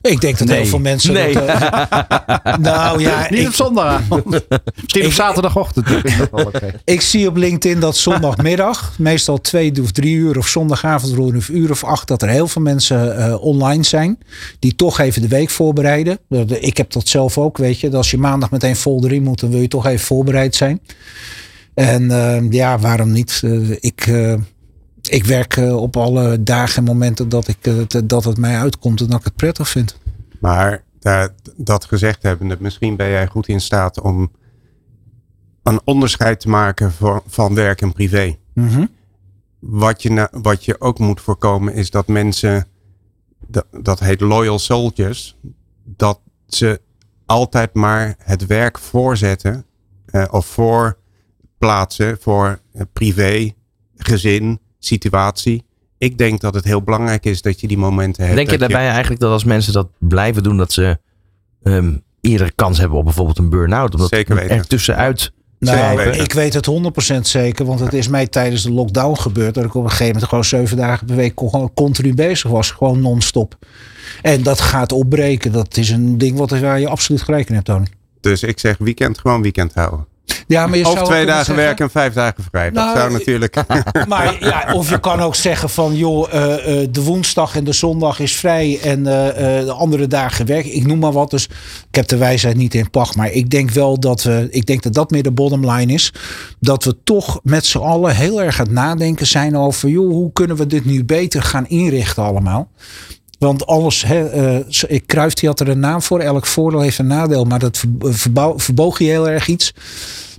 Ik 0.02 0.20
denk 0.20 0.38
dat 0.38 0.48
Nee. 0.48 0.56
heel 0.56 0.66
veel 0.66 0.78
mensen. 0.78 1.12
Nee. 1.12 1.32
Dat, 1.32 1.48
uh, 1.48 2.56
nou 2.58 3.00
ja, 3.00 3.26
Niet 3.30 3.40
ik, 3.40 3.46
op 3.46 3.54
zondagavond. 3.54 4.24
Misschien 4.82 5.06
op 5.06 5.12
zaterdagochtend. 5.12 5.88
Dat 5.88 6.04
is 6.04 6.16
nog 6.16 6.30
wel 6.30 6.44
oké. 6.44 6.80
ik 6.84 7.00
zie 7.00 7.28
op 7.28 7.36
LinkedIn 7.36 7.80
dat 7.80 7.96
zondagmiddag, 7.96 8.94
meestal 8.98 9.40
twee 9.40 9.72
of 9.82 9.90
drie 9.90 10.14
uur, 10.14 10.38
of 10.38 10.46
zondagavond 10.46 11.14
rond 11.14 11.32
een 11.32 11.56
uur 11.56 11.70
of 11.70 11.84
acht, 11.84 12.08
dat 12.08 12.22
er 12.22 12.28
heel 12.28 12.48
veel 12.48 12.62
mensen 12.62 13.18
uh, 13.18 13.42
online 13.42 13.82
zijn. 13.82 14.18
Die 14.58 14.74
toch 14.74 14.98
even 14.98 15.22
de 15.22 15.28
week 15.28 15.50
voorbereiden. 15.50 16.18
Ik 16.60 16.76
heb 16.76 16.92
dat 16.92 17.08
zelf 17.08 17.38
ook, 17.38 17.56
weet 17.56 17.80
je. 17.80 17.86
Dat 17.88 17.96
als 17.96 18.10
je 18.10 18.18
maandag 18.18 18.50
meteen 18.50 18.76
vol 18.76 19.04
erin 19.04 19.22
moet, 19.22 19.40
dan 19.40 19.50
wil 19.50 19.60
je 19.60 19.68
toch 19.68 19.86
even 19.86 20.06
voorbereid 20.06 20.54
zijn. 20.56 20.80
En 21.74 22.02
uh, 22.02 22.50
ja, 22.50 22.78
waarom 22.78 23.12
niet? 23.12 23.40
Uh, 23.44 23.76
ik. 23.80 24.06
Ik 25.10 25.24
werk 25.24 25.56
uh, 25.56 25.76
op 25.76 25.96
alle 25.96 26.42
dagen 26.42 26.76
en 26.76 26.84
momenten 26.84 27.28
dat, 27.28 27.48
ik, 27.48 27.66
uh, 27.66 27.82
dat 28.04 28.24
het 28.24 28.38
mij 28.38 28.58
uitkomt 28.58 29.00
en 29.00 29.06
dat 29.06 29.18
ik 29.18 29.24
het 29.24 29.36
prettig 29.36 29.68
vind. 29.68 29.98
Maar 30.40 30.84
dat, 30.98 31.32
dat 31.56 31.84
gezegd 31.84 32.22
hebbende, 32.22 32.56
misschien 32.60 32.96
ben 32.96 33.08
jij 33.08 33.26
goed 33.26 33.48
in 33.48 33.60
staat 33.60 34.00
om 34.00 34.30
een 35.62 35.80
onderscheid 35.84 36.40
te 36.40 36.48
maken 36.48 36.92
voor, 36.92 37.22
van 37.26 37.54
werk 37.54 37.82
en 37.82 37.92
privé. 37.92 38.38
Mm 38.54 38.68
-hmm. 38.68 38.88
wat, 39.58 40.02
je 40.02 40.28
wat 40.30 40.64
je 40.64 40.80
ook 40.80 40.98
moet 40.98 41.20
voorkomen 41.20 41.74
is 41.74 41.90
dat 41.90 42.06
mensen, 42.06 42.66
dat, 43.46 43.66
dat 43.82 44.00
heet 44.00 44.20
loyal 44.20 44.58
soldiers, 44.58 45.36
dat 45.84 46.20
ze 46.46 46.80
altijd 47.26 47.74
maar 47.74 48.14
het 48.18 48.46
werk 48.46 48.78
voorzetten 48.78 49.64
uh, 50.10 50.24
of 50.30 50.46
voorplaatsen 50.46 52.18
voor 52.20 52.60
privé, 52.92 53.52
gezin, 53.96 54.60
situatie. 54.80 55.64
Ik 55.98 56.18
denk 56.18 56.40
dat 56.40 56.54
het 56.54 56.64
heel 56.64 56.82
belangrijk 56.82 57.24
is 57.24 57.42
dat 57.42 57.60
je 57.60 57.66
die 57.66 57.78
momenten 57.78 58.24
hebt. 58.24 58.36
Denk 58.36 58.50
je 58.50 58.58
daarbij 58.58 58.84
je... 58.84 58.90
eigenlijk 58.90 59.20
dat 59.20 59.32
als 59.32 59.44
mensen 59.44 59.72
dat 59.72 59.88
blijven 59.98 60.42
doen, 60.42 60.56
dat 60.56 60.72
ze 60.72 60.98
um, 61.62 62.02
eerder 62.20 62.54
kans 62.54 62.78
hebben 62.78 62.98
op 62.98 63.04
bijvoorbeeld 63.04 63.38
een 63.38 63.50
burn-out? 63.50 63.94
Omdat 63.94 64.08
Zeker 64.08 64.34
weten. 64.34 64.56
er 64.56 64.66
tussenuit. 64.66 65.32
Nou, 65.58 66.00
ik 66.00 66.32
weet 66.32 66.54
het 66.54 66.70
100% 67.16 67.20
zeker, 67.20 67.64
want 67.64 67.80
het 67.80 67.92
is 67.92 68.08
mij 68.08 68.26
tijdens 68.26 68.62
de 68.62 68.72
lockdown 68.72 69.20
gebeurd 69.20 69.54
dat 69.54 69.64
ik 69.64 69.74
op 69.74 69.82
een 69.82 69.90
gegeven 69.90 70.12
moment 70.12 70.28
gewoon 70.28 70.44
zeven 70.44 70.76
dagen 70.76 71.06
per 71.06 71.16
week 71.16 71.32
gewoon 71.36 71.74
continu 71.74 72.14
bezig 72.14 72.50
was, 72.50 72.70
gewoon 72.70 73.00
non-stop. 73.00 73.58
En 74.22 74.42
dat 74.42 74.60
gaat 74.60 74.92
opbreken. 74.92 75.52
Dat 75.52 75.76
is 75.76 75.90
een 75.90 76.18
ding 76.18 76.38
wat 76.38 76.50
waar 76.50 76.80
je 76.80 76.88
absoluut 76.88 77.22
gelijk 77.22 77.48
in 77.48 77.54
hebt, 77.54 77.66
Tony. 77.66 77.86
Dus 78.20 78.42
ik 78.42 78.58
zeg 78.58 78.78
weekend 78.78 79.18
gewoon 79.18 79.42
weekend 79.42 79.74
houden. 79.74 80.06
Ja, 80.50 80.66
maar 80.66 80.78
je 80.78 80.86
Of 80.86 80.92
zou 80.92 81.06
twee 81.06 81.26
dagen 81.26 81.56
werken 81.56 81.84
en 81.84 81.90
vijf 81.90 82.12
dagen 82.12 82.44
vrij. 82.50 82.70
Dat 82.70 82.84
Nou, 82.84 82.96
zou 82.96 83.12
natuurlijk... 83.12 83.64
Maar 84.08 84.36
ja, 84.40 84.74
of 84.74 84.90
je 84.90 85.00
kan 85.00 85.20
ook 85.20 85.34
zeggen 85.34 85.70
van 85.70 85.96
joh, 85.96 86.32
eh, 86.32 86.82
eh, 86.82 86.88
de 86.90 87.02
woensdag 87.02 87.56
en 87.56 87.64
de 87.64 87.72
zondag 87.72 88.20
is 88.20 88.36
vrij 88.36 88.78
en 88.82 88.98
eh, 88.98 89.64
de 89.64 89.72
andere 89.72 90.06
dagen 90.06 90.46
werk. 90.46 90.66
Ik 90.66 90.86
noem 90.86 90.98
maar 90.98 91.12
wat. 91.12 91.30
Dus 91.30 91.44
ik 91.88 91.94
heb 91.94 92.08
de 92.08 92.16
wijsheid 92.16 92.56
niet 92.56 92.74
in 92.74 92.90
pacht. 92.90 93.16
Maar 93.16 93.30
ik 93.30 93.50
denk 93.50 93.70
wel 93.70 94.00
dat 94.00 94.22
we, 94.22 94.48
ik 94.50 94.66
denk 94.66 94.82
dat 94.82 94.94
dat 94.94 95.10
meer 95.10 95.22
de 95.22 95.32
bottom 95.32 95.70
line 95.70 95.92
is. 95.92 96.12
Dat 96.60 96.84
we 96.84 96.96
toch 97.04 97.40
met 97.42 97.66
z'n 97.66 97.78
allen 97.78 98.16
heel 98.16 98.42
erg 98.42 98.58
aan 98.60 98.66
het 98.66 98.74
nadenken 98.74 99.26
zijn 99.26 99.56
over 99.56 99.88
joh, 99.88 100.10
hoe 100.10 100.32
kunnen 100.32 100.56
we 100.56 100.66
dit 100.66 100.84
nu 100.84 101.04
beter 101.04 101.42
gaan 101.42 101.68
inrichten 101.68 102.22
allemaal. 102.22 102.68
Want 103.40 103.66
alles, 103.66 104.02
hè, 104.02 104.28
eh, 104.28 105.00
Kruif 105.06 105.34
die 105.34 105.48
had 105.48 105.60
er 105.60 105.68
een 105.68 105.80
naam 105.80 106.02
voor. 106.02 106.20
Elk 106.20 106.46
voordeel 106.46 106.80
heeft 106.80 106.98
een 106.98 107.06
nadeel. 107.06 107.44
Maar 107.44 107.58
dat 107.58 107.84
verboog 108.56 108.98
je 108.98 109.04
heel 109.04 109.28
erg 109.28 109.46
iets. 109.46 109.74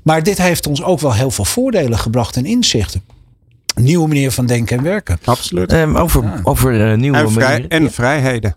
Maar 0.03 0.23
dit 0.23 0.37
heeft 0.37 0.67
ons 0.67 0.83
ook 0.83 0.99
wel 0.99 1.13
heel 1.13 1.31
veel 1.31 1.45
voordelen 1.45 1.97
gebracht 1.99 2.35
en 2.35 2.45
inzichten. 2.45 3.01
Nieuwe 3.75 4.07
manier 4.07 4.31
van 4.31 4.45
denken 4.45 4.77
en 4.77 4.83
werken. 4.83 5.19
Absoluut. 5.25 5.71
Ehm, 5.71 5.95
over 5.95 6.23
Ja. 6.23 6.39
over 6.43 6.91
eh, 6.91 6.97
nieuwe 6.97 7.17
En, 7.17 7.31
vrij, 7.31 7.47
manieren. 7.49 7.69
en 7.69 7.91
vrijheden. 7.91 8.55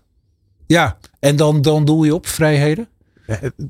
Ja, 0.67 0.97
en 1.19 1.35
dan, 1.35 1.61
dan 1.61 1.85
doel 1.85 2.03
je 2.03 2.13
op 2.15 2.27
vrijheden 2.27 2.87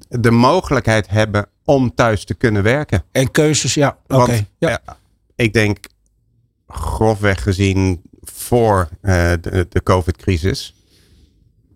De 0.10 0.32
mogelijkheid 0.32 1.10
hebben 1.10 1.48
om 1.64 1.94
thuis 1.96 2.26
te 2.26 2.34
kunnen 2.34 2.64
werken. 2.64 3.04
en 3.12 3.32
keuzes. 3.32 3.74
Ja, 3.74 3.98
oké. 4.08 4.46
Ja. 4.60 4.70
eh, 4.86 4.94
ik 5.36 5.54
denk, 5.54 5.78
grofweg 6.68 7.44
gezien, 7.44 8.02
voor 8.22 8.90
eh, 9.02 9.32
de, 9.42 9.66
de 9.70 9.84
COVID-crisis, 9.84 10.76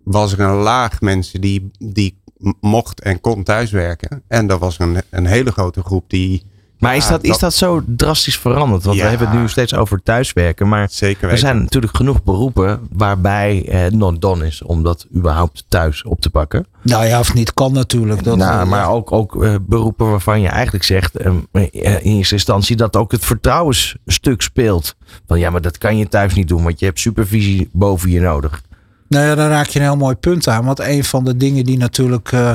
was 0.04 0.32
er 0.32 0.40
een 0.40 0.54
laag 0.56 1.00
mensen 1.00 1.40
die, 1.40 1.70
die 1.78 2.19
mocht 2.60 3.00
en 3.00 3.20
kon 3.20 3.42
thuiswerken. 3.42 4.22
En 4.28 4.46
dat 4.46 4.58
was 4.58 4.78
een, 4.78 5.02
een 5.10 5.26
hele 5.26 5.50
grote 5.52 5.82
groep 5.82 6.04
die 6.08 6.42
Maar 6.78 6.96
is 6.96 7.04
Ja, 7.04 7.10
dat, 7.10 7.22
is 7.24 7.30
dat- 7.30 7.40
dat 7.40 7.54
zo 7.54 7.82
drastisch 7.86 8.38
veranderd? 8.38 8.84
Want 8.84 8.96
Ja. 8.96 9.02
we 9.02 9.08
hebben 9.08 9.28
het 9.30 9.38
nu 9.38 9.48
steeds 9.48 9.74
over 9.74 10.02
thuiswerken. 10.02 10.68
Maar 10.68 10.88
zeker 10.90 11.28
er 11.30 11.38
zijn 11.38 11.58
natuurlijk 11.58 11.96
genoeg 11.96 12.22
beroepen 12.22 12.80
waarbij 12.92 13.66
het 13.70 13.94
not 13.94 14.20
done 14.20 14.46
is 14.46 14.62
om 14.62 14.82
dat 14.82 15.06
überhaupt 15.16 15.64
thuis 15.68 16.02
op 16.04 16.20
te 16.20 16.30
pakken. 16.30 16.66
Nou 16.82 17.06
ja, 17.06 17.18
of 17.18 17.34
niet 17.34 17.54
kan 17.54 17.72
natuurlijk. 17.72 18.24
Dat, 18.24 18.36
nou, 18.36 18.62
eh, 18.62 18.68
maar 18.68 18.88
ook, 18.90 19.12
ook 19.12 19.44
eh, 19.44 19.54
beroepen 19.60 20.10
waarvan 20.10 20.40
je 20.40 20.48
eigenlijk 20.48 20.84
zegt 20.84 21.16
ehm, 21.16 21.36
eh, 21.52 21.62
in 22.04 22.16
eerste 22.16 22.34
instantie 22.34 22.76
dat 22.76 22.96
ook 22.96 23.12
het 23.12 23.24
vertrouwensstuk 23.24 24.42
speelt. 24.42 24.94
Van 25.26 25.38
ja, 25.38 25.50
maar 25.50 25.60
dat 25.60 25.78
kan 25.78 25.96
je 25.96 26.08
thuis 26.08 26.34
niet 26.34 26.48
doen, 26.48 26.62
want 26.62 26.78
je 26.78 26.86
hebt 26.86 27.00
supervisie 27.00 27.68
boven 27.72 28.10
je 28.10 28.20
nodig. 28.20 28.62
Nou 29.10 29.24
ja, 29.24 29.34
dan 29.34 29.48
raak 29.48 29.66
je 29.66 29.78
een 29.78 29.84
heel 29.84 29.96
mooi 29.96 30.14
punt 30.14 30.48
aan. 30.48 30.64
Want 30.64 30.78
een 30.78 31.04
van 31.04 31.24
de 31.24 31.36
dingen 31.36 31.64
die 31.64 31.78
natuurlijk 31.78 32.32
eh, 32.32 32.52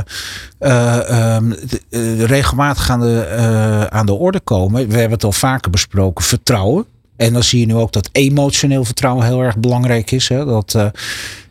eh, 0.60 1.10
ehm, 1.10 1.52
eh, 1.90 2.24
regelmatig 2.24 2.90
aan 2.90 3.00
de, 3.00 3.88
aan 3.90 4.06
de 4.06 4.14
orde 4.14 4.40
komen. 4.40 4.88
We 4.88 4.94
hebben 4.94 5.12
het 5.12 5.24
al 5.24 5.32
vaker 5.32 5.72
besproken. 5.72 6.26
Vertrouwen. 6.26 6.86
En 7.16 7.34
dan 7.34 7.44
zie 7.44 7.60
je 7.60 7.66
nu 7.66 7.76
ook 7.76 7.92
dat 7.92 8.10
emotioneel 8.12 8.86
vertrouwen 8.86 9.26
heel 9.26 9.42
erg 9.42 9.58
belangrijk 9.58 10.12
is. 10.12 10.30
Hè? 10.30 10.46
Dat, 10.46 10.78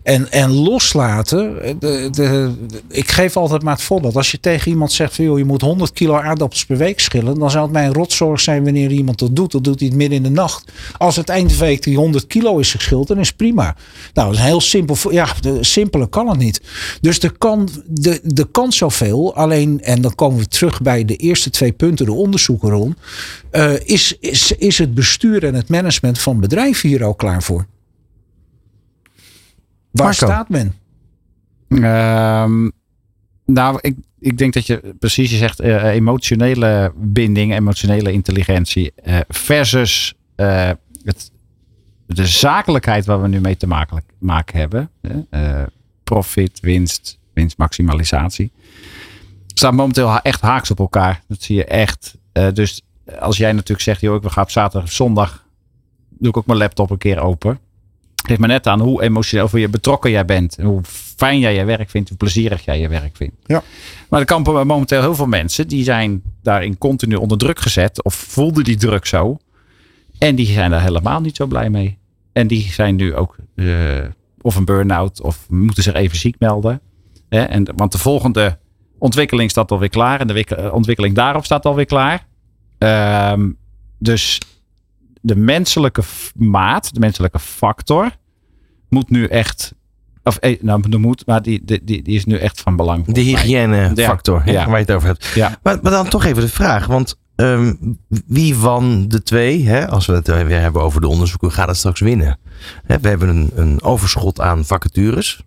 en, 0.05 0.33
en 0.33 0.51
loslaten. 0.53 1.63
eh, 1.63 1.75
De, 1.79 2.09
de, 2.11 2.53
ik 2.89 3.11
geef 3.11 3.37
altijd 3.37 3.63
maar 3.63 3.75
het 3.75 3.83
voorbeeld. 3.83 4.17
Als 4.17 4.31
je 4.31 4.41
tegen 4.41 4.71
iemand 4.71 4.93
zegt: 4.93 5.15
je 5.17 5.45
moet 5.45 5.61
100 5.61 5.93
kilo 5.93 6.15
aardappels 6.15 6.65
per 6.65 6.77
week 6.77 7.01
schillen. 7.01 7.39
Dan 7.39 7.51
zou 7.51 7.63
het 7.65 7.73
mij 7.73 7.87
een 7.87 7.93
rotzorg 7.93 8.41
zijn 8.41 8.65
wanneer 8.65 8.91
iemand 8.91 9.19
dat 9.19 9.37
doet. 9.37 9.53
Dan 9.53 9.63
doet 9.63 9.79
hij 9.79 9.89
het 9.89 9.97
midden 9.97 10.17
in 10.17 10.23
de 10.23 10.31
nacht. 10.31 10.73
Als 10.97 11.17
het 11.17 11.29
eind 11.29 11.57
week 11.57 11.83
die 11.83 11.97
100 11.97 12.27
kilo 12.27 12.59
is 12.59 12.71
geschild, 12.71 13.09
dan 13.09 13.19
is 13.19 13.33
prima. 13.33 13.77
Nou, 14.15 14.27
dat 14.29 14.37
is 14.37 14.41
een 14.43 14.47
heel 14.47 14.61
simpel. 14.61 15.13
Ja, 15.13 15.27
de, 15.41 16.07
kan 16.11 16.29
het 16.29 16.39
niet. 16.39 16.61
Dus 17.01 17.19
er 17.19 17.33
kan, 17.39 17.69
de, 17.87 18.21
de 18.25 18.49
kan 18.51 18.73
zoveel. 18.73 19.35
Alleen, 19.35 19.83
en 19.83 20.03
dan 20.03 20.15
komen 20.15 20.39
we 20.39 20.47
terug 20.49 20.83
bij 20.83 21.05
de 21.05 21.17
eerste 21.17 21.51
twee 21.51 21.73
punten, 21.73 22.07
de 22.07 22.13
onderzoeken 22.13 22.71
rond. 22.71 22.97
eh, 23.51 23.73
is, 23.85 24.17
is, 24.21 24.53
is 24.53 24.79
het 24.79 24.95
bestuur 24.95 25.45
en 25.45 25.55
het 25.55 25.69
management 25.69 26.19
van 26.19 26.41
bedrijven 26.41 26.89
hier 26.89 27.05
ook 27.05 27.19
klaar 27.19 27.43
voor? 27.43 27.67
Waar 29.95 30.07
Marco. 30.07 30.27
staat 30.27 30.49
men? 30.49 30.75
Ehm, 31.69 32.71
nou, 33.47 33.79
ik, 33.81 33.97
ik 34.19 34.39
denk 34.39 34.53
dat 34.53 34.67
je 34.67 34.95
precies 34.99 35.31
je 35.31 35.37
zegt 35.37 35.61
eh, 35.61 35.85
emotionele 35.85 36.93
binding, 36.97 37.55
emotionele 37.55 38.13
intelligentie 38.13 38.93
eh, 38.95 39.19
versus 39.29 40.15
eh, 40.35 40.71
het, 41.05 41.31
de 42.07 42.27
zakelijkheid 42.27 43.05
waar 43.07 43.23
we 43.23 43.29
nu 43.29 43.41
mee 43.41 43.57
te 43.57 43.67
maken, 43.67 44.03
maken 44.19 44.59
hebben. 44.59 44.91
eh, 45.31 45.63
profit, 46.05 46.61
winst, 46.61 47.19
winstmaximalisatie. 47.35 48.53
Staan 49.47 49.75
momenteel 49.75 50.21
echt 50.21 50.41
haaks 50.41 50.71
op 50.71 50.79
elkaar. 50.79 51.23
Dat 51.29 51.43
zie 51.43 51.57
je 51.57 51.65
echt. 51.65 52.17
Eh, 52.33 52.53
dus 52.53 52.83
als 53.19 53.37
jij 53.37 53.53
natuurlijk 53.53 53.81
zegt, 53.81 54.01
joh, 54.01 54.23
ik 54.25 54.31
ga 54.31 54.43
op 54.43 54.51
zaterdag 54.51 54.89
of 54.89 54.95
zondag, 54.95 55.47
doe 56.09 56.29
ik 56.29 56.37
ook 56.37 56.47
mijn 56.47 56.59
laptop 56.59 56.91
een 56.91 56.99
keer 56.99 57.19
open. 57.21 57.59
Geef 58.27 58.39
me 58.39 58.47
net 58.47 58.67
aan 58.67 58.81
hoe 58.81 59.03
emotioneel, 59.03 59.49
hoe 59.51 59.61
je 59.61 59.69
betrokken 59.69 60.11
jij 60.11 60.25
bent. 60.25 60.57
En 60.59 60.65
hoe 60.65 60.81
fijn 61.17 61.39
jij 61.39 61.55
je 61.55 61.65
werk 61.65 61.91
vindt, 61.91 62.09
hoe 62.09 62.19
plezierig 62.19 62.65
jij 62.65 62.81
je 62.81 62.89
werk 62.89 63.17
vindt. 63.17 63.37
Ja. 63.47 63.63
Maar 64.09 64.21
er 64.21 64.27
kampen 64.27 64.67
momenteel 64.67 65.01
heel 65.01 65.15
veel 65.15 65.27
mensen 65.27 65.69
die 65.69 65.85
zijn 65.85 66.23
daarin 66.43 66.79
continu 66.79 67.15
onder 67.15 67.39
druk 67.39 67.59
gezet. 67.59 68.03
Of 68.05 68.15
voelden 68.15 68.65
die 68.65 68.77
druk 68.77 69.07
zo. 69.07 69.39
En 70.19 70.35
die 70.35 70.47
zijn 70.47 70.71
daar 70.71 70.83
helemaal 70.83 71.21
niet 71.21 71.37
zo 71.37 71.47
blij 71.47 71.71
mee. 71.71 71.99
En 72.33 72.47
die 72.47 72.73
zijn 72.73 72.97
nu 72.97 73.15
ook 73.15 73.37
eh, 73.55 73.67
of 74.41 74.57
een 74.57 74.65
burn-out 74.65 75.23
of 75.23 75.47
moeten 75.49 75.83
zich 75.83 75.95
even 75.95 76.19
ziek 76.19 76.37
melden. 76.39 76.81
Hè? 77.29 77.43
En, 77.43 77.73
want 77.77 77.93
de 77.93 77.99
volgende 77.99 78.59
ontwikkeling 78.99 79.51
staat 79.51 79.71
alweer 79.71 79.89
klaar. 79.89 80.21
En 80.21 80.27
de 80.27 80.45
eh, 80.45 80.75
ontwikkeling 80.75 81.15
daarop 81.15 81.45
staat 81.45 81.65
alweer 81.65 81.87
klaar. 81.87 82.27
Ehm, 82.79 83.51
dus 83.99 84.41
de 85.25 85.37
menselijke 85.37 86.03
maat, 86.35 86.95
de 86.95 87.01
menselijke 87.01 87.39
factor, 87.39 88.11
moet 88.89 89.11
nu 89.11 89.27
echt. 89.27 89.75
Of 90.23 90.37
eh, 90.37 90.63
nou, 90.63 90.89
de 90.89 90.99
moet, 90.99 91.27
maar 91.27 91.43
die, 91.43 91.65
die, 91.65 91.85
die, 91.85 92.03
is 92.03 92.25
nu 92.25 92.37
echt 92.37 92.61
van 92.61 92.77
belang. 92.77 93.07
De 93.07 93.21
hygiënefactor, 93.21 94.43
hè, 94.45 94.51
Ja. 94.53 94.67
waar 94.67 94.79
je 94.79 94.85
het 94.85 94.93
over 94.93 95.09
hebt. 95.09 95.27
Ja. 95.35 95.59
Maar, 95.63 95.79
maar 95.83 95.93
dan 95.93 96.09
toch 96.09 96.25
even 96.25 96.43
de 96.43 96.49
vraag, 96.49 96.87
want 96.87 97.19
ehm, 97.35 97.75
wie 98.27 98.55
van 98.55 99.09
de 99.09 99.23
twee, 99.23 99.67
hè, 99.67 99.89
als 99.89 100.07
we 100.07 100.13
het 100.13 100.27
weer 100.27 100.61
hebben 100.61 100.83
over 100.83 101.01
de 101.01 101.09
onderzoeken, 101.09 101.53
gaat 101.53 101.69
het 101.69 101.77
straks 101.77 102.01
winnen? 102.01 102.39
Hè, 102.85 103.01
we 103.01 103.09
hebben 103.09 103.29
een, 103.29 103.51
een 103.55 103.83
overschot 103.83 104.41
aan 104.41 104.65
vacatures. 104.65 105.43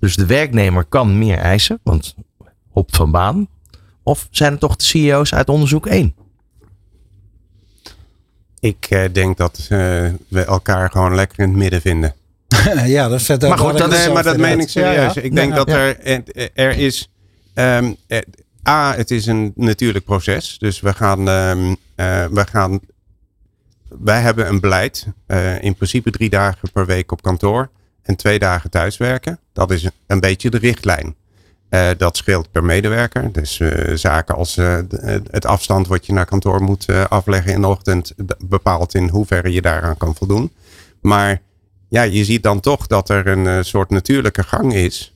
Dus 0.00 0.16
de 0.16 0.26
werknemer 0.26 0.84
kan 0.84 1.18
meer 1.18 1.38
eisen, 1.38 1.80
want 1.82 2.14
hopt 2.68 2.96
van 2.96 3.10
baan. 3.10 3.48
Of 4.02 4.28
zijn 4.30 4.50
het 4.50 4.60
toch 4.60 4.76
de 4.76 4.84
CEO's 4.84 5.34
uit 5.34 5.48
onderzoek 5.48 5.86
1? 5.86 6.14
Ik 8.60 8.86
eh, 8.88 9.04
denk 9.12 9.36
dat 9.36 9.58
eh, 9.58 9.68
we 10.28 10.44
elkaar 10.46 10.90
gewoon 10.90 11.14
lekker 11.14 11.38
in 11.38 11.48
het 11.48 11.58
midden 11.58 11.80
vinden. 11.80 12.14
ja, 12.86 13.08
dat 13.08 13.22
vet. 13.22 13.42
Maar 13.42 13.58
goed, 13.58 13.78
dat 13.78 13.90
nee, 13.90 14.10
maar 14.10 14.22
dat 14.22 14.36
meen 14.36 14.60
ik 14.60 14.68
serieus. 14.68 15.16
Ik 15.16 15.34
denk 15.34 15.50
Ja, 15.50 15.56
dat 15.56 15.68
er, 15.68 16.00
er- 16.00 16.50
er 16.54 16.70
is. 16.78 17.10
ehm, 17.54 17.92
eh, 18.06 18.18
A, 18.68 18.94
het 18.96 19.10
is 19.10 19.26
een 19.26 19.52
natuurlijk 19.54 20.04
proces. 20.04 20.56
Dus 20.58 20.80
we 20.80 20.94
gaan. 20.94 21.28
ehm, 21.28 21.74
eh, 21.94 22.26
we 22.26 22.46
gaan 22.46 22.80
wij 23.88 24.20
hebben 24.20 24.48
een 24.48 24.60
beleid. 24.60 25.06
eh, 25.26 25.62
in 25.62 25.74
principe 25.74 26.10
drie 26.10 26.30
dagen 26.30 26.72
per 26.72 26.86
week 26.86 27.12
op 27.12 27.22
kantoor. 27.22 27.70
En 28.02 28.16
twee 28.16 28.38
dagen 28.38 28.70
thuiswerken. 28.70 29.38
Dat 29.52 29.70
is 29.70 29.88
een 30.06 30.20
beetje 30.20 30.50
de 30.50 30.58
richtlijn. 30.58 31.14
Eh, 31.68 31.88
dat 31.98 32.16
scheelt 32.16 32.50
per 32.50 32.64
medewerker. 32.64 33.32
Dus 33.32 33.60
eh, 33.60 33.96
zaken 33.96 34.34
als 34.34 34.56
eh, 34.56 34.78
het 35.30 35.46
afstand 35.46 35.86
wat 35.86 36.06
je 36.06 36.12
naar 36.12 36.26
kantoor 36.26 36.62
moet 36.62 36.86
afleggen 37.08 37.52
in 37.52 37.60
de 37.60 37.66
ochtend. 37.66 38.14
bepaalt 38.38 38.94
in 38.94 39.08
hoeverre 39.08 39.52
je 39.52 39.62
daaraan 39.62 39.96
kan 39.96 40.14
voldoen. 40.14 40.52
Maar 41.00 41.40
ja, 41.88 42.02
je 42.02 42.24
ziet 42.24 42.42
dan 42.42 42.60
toch 42.60 42.86
dat 42.86 43.08
er 43.08 43.26
een 43.26 43.64
soort 43.64 43.90
natuurlijke 43.90 44.42
gang 44.42 44.74
is 44.74 45.14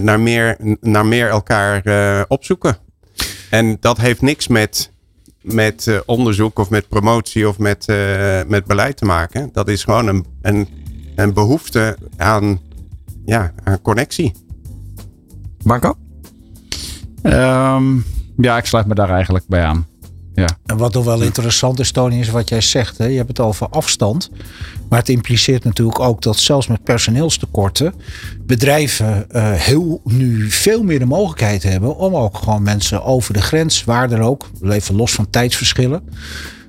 naar, 0.00 0.20
meer, 0.20 0.56
naar 0.80 1.06
meer 1.06 1.28
elkaar 1.28 1.82
opzoeken. 2.28 2.76
En 3.50 3.76
dat 3.80 3.98
heeft 3.98 4.20
niks 4.20 4.48
met, 4.48 4.90
met 5.40 6.02
onderzoek 6.06 6.58
of 6.58 6.70
met 6.70 6.88
promotie 6.88 7.48
of 7.48 7.58
met, 7.58 7.86
met 8.46 8.64
beleid 8.64 8.96
te 8.96 9.04
maken. 9.04 9.48
Dat 9.52 9.68
is 9.68 9.84
gewoon 9.84 10.06
een, 10.06 10.26
een, 10.42 10.68
een 11.14 11.32
behoefte 11.32 11.96
aan, 12.16 12.60
ja, 13.24 13.52
aan 13.64 13.82
connectie. 13.82 14.47
Marco? 15.68 15.96
Ehm, 17.22 17.96
ja, 18.36 18.56
ik 18.56 18.64
sluit 18.64 18.86
me 18.86 18.94
daar 18.94 19.10
eigenlijk 19.10 19.44
bij 19.48 19.64
aan. 19.64 19.86
En 20.66 20.76
wat 20.76 20.94
nog 20.94 21.04
wel 21.04 21.22
interessant 21.22 21.78
is, 21.78 21.92
Tony, 21.92 22.18
is 22.18 22.28
wat 22.28 22.48
jij 22.48 22.60
zegt. 22.60 22.98
Hè? 22.98 23.06
Je 23.06 23.16
hebt 23.16 23.28
het 23.28 23.40
over 23.40 23.68
afstand. 23.68 24.30
Maar 24.88 24.98
het 24.98 25.08
impliceert 25.08 25.64
natuurlijk 25.64 26.00
ook 26.00 26.22
dat 26.22 26.36
zelfs 26.36 26.66
met 26.66 26.82
personeelstekorten 26.82 27.94
bedrijven 28.46 29.30
eh, 29.30 29.52
heel, 29.52 30.00
nu 30.04 30.50
veel 30.50 30.82
meer 30.82 30.98
de 30.98 31.04
mogelijkheid 31.04 31.62
hebben 31.62 31.96
om 31.96 32.16
ook 32.16 32.36
gewoon 32.36 32.62
mensen 32.62 33.04
over 33.04 33.32
de 33.32 33.42
grens, 33.42 33.84
waar 33.84 34.10
er 34.10 34.20
ook, 34.20 34.50
even 34.62 34.94
los 34.94 35.12
van 35.12 35.30
tijdsverschillen. 35.30 36.02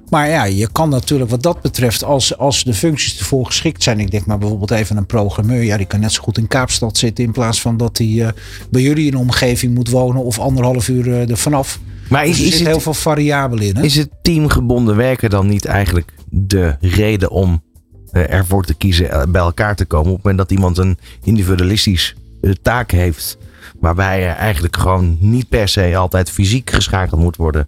Maar 0.10 0.30
ja, 0.30 0.44
je 0.44 0.70
kan 0.72 0.90
natuurlijk 0.90 1.30
wat 1.30 1.44
dat 1.44 1.62
betreft, 1.62 2.04
als, 2.04 2.38
als 2.38 2.64
de 2.64 2.74
functies 2.74 3.20
ervoor 3.20 3.46
geschikt 3.46 3.84
zijn. 3.84 4.00
Ik 4.00 4.12
denk 4.12 4.26
maar 4.26 4.38
bijvoorbeeld 4.38 4.72
even 4.72 4.98
een 4.98 5.06
programmeur. 5.06 5.64
Ja, 5.64 5.78
die 5.78 5.86
kan 5.86 6.00
net 6.00 6.12
zo 6.12 6.22
goed 6.22 6.38
in 6.38 6.48
Kaapstad 6.48 6.98
zitten. 6.98 7.24
In 7.24 7.32
plaats 7.32 7.62
van 7.62 7.78
dat 7.78 7.98
hij 7.98 8.26
eh, 8.26 8.32
bij 8.70 8.82
jullie 8.82 9.06
in 9.06 9.12
de 9.12 9.18
omgeving 9.18 9.74
moet 9.74 9.90
wonen. 9.90 10.24
Of 10.24 10.40
anderhalf 10.40 10.88
uur 10.88 11.08
eh, 11.08 11.30
er 11.30 11.38
vanaf. 11.38 11.80
Maar 12.10 12.26
is, 12.26 12.30
Dus 12.30 12.40
er 12.40 12.46
is, 12.46 12.52
zit 12.52 12.60
het, 12.60 12.68
heel 12.68 12.80
veel 12.80 12.94
variabelen 12.94 13.66
in. 13.66 13.76
Hè? 13.76 13.84
is 13.84 13.96
het 13.96 14.10
teamgebonden 14.22 14.96
werken 14.96 15.30
dan 15.30 15.48
niet 15.48 15.66
eigenlijk 15.66 16.14
de 16.30 16.76
reden 16.82 17.30
om 17.32 17.64
eh, 18.12 18.34
ervoor 18.34 18.66
te 18.66 18.74
kiezen 18.74 19.32
bij 19.32 19.42
elkaar 19.42 19.76
te 19.76 19.86
komen? 19.86 20.10
Op 20.10 20.16
het 20.16 20.24
moment 20.24 20.50
dat 20.50 20.58
iemand 20.58 20.78
een 20.78 20.98
individualistisch 21.24 22.16
taak 22.62 22.92
heeft, 22.92 23.38
waarbij 23.80 24.28
er 24.28 24.36
eigenlijk 24.36 24.78
gewoon 24.78 25.18
niet 25.20 25.50
per 25.50 25.68
se 25.68 25.98
altijd 25.98 26.30
fysiek 26.30 26.70
geschakeld 26.70 27.22
moet 27.22 27.36
worden, 27.36 27.68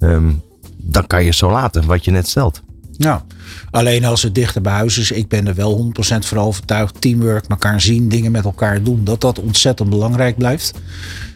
ehm, 0.00 0.30
dan 0.82 1.06
kan 1.06 1.24
je 1.24 1.32
zo 1.32 1.50
laten, 1.50 1.86
wat 1.86 2.04
je 2.04 2.10
net 2.10 2.28
stelt. 2.28 2.62
Ja, 2.96 3.24
alleen 3.70 4.04
als 4.04 4.22
het 4.22 4.34
dichter 4.34 4.62
bij 4.62 4.72
huis 4.72 4.98
is, 4.98 5.10
ik 5.10 5.28
ben 5.28 5.46
er 5.46 5.54
wel 5.54 5.92
100% 6.14 6.18
van 6.18 6.38
overtuigd. 6.38 7.00
Teamwork, 7.00 7.44
elkaar 7.48 7.80
zien, 7.80 8.08
dingen 8.08 8.32
met 8.32 8.44
elkaar 8.44 8.82
doen, 8.82 9.04
dat 9.04 9.20
dat 9.20 9.38
ontzettend 9.38 9.90
belangrijk 9.90 10.36
blijft. 10.36 10.72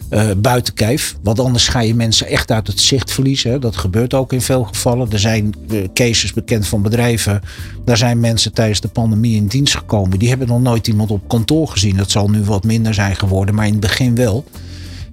Eh, 0.09 0.30
buiten 0.36 0.74
kijf. 0.74 1.16
Want 1.22 1.40
anders 1.40 1.68
ga 1.68 1.80
je 1.80 1.94
mensen 1.94 2.26
echt 2.26 2.51
uit 2.51 2.66
het 2.66 2.80
zicht 2.80 3.12
verliezen. 3.12 3.61
Dat 3.61 3.76
gebeurt 3.76 4.14
ook 4.14 4.32
in 4.32 4.40
veel 4.40 4.64
gevallen. 4.64 5.12
Er 5.12 5.18
zijn 5.18 5.55
eh, 5.68 5.84
cases 5.94 6.32
bekend 6.32 6.66
van 6.66 6.82
bedrijven. 6.82 7.40
Daar 7.84 7.97
zijn 7.97 8.20
mensen 8.20 8.53
tijdens 8.53 8.80
de 8.80 8.88
pandemie 8.88 9.36
in 9.36 9.47
dienst 9.47 9.76
gekomen. 9.76 10.18
Die 10.18 10.28
hebben 10.28 10.49
nog 10.49 10.61
nooit 10.61 10.86
iemand 10.86 11.11
op 11.11 11.28
kantoor 11.28 11.68
gezien. 11.68 11.97
Dat 11.97 12.11
zal 12.11 12.28
nu 12.28 12.42
wat 12.42 12.64
minder 12.64 12.94
zijn 12.94 13.16
geworden, 13.16 13.55
maar 13.55 13.66
in 13.66 13.72
het 13.72 13.80
begin 13.80 14.14
wel. 14.14 14.44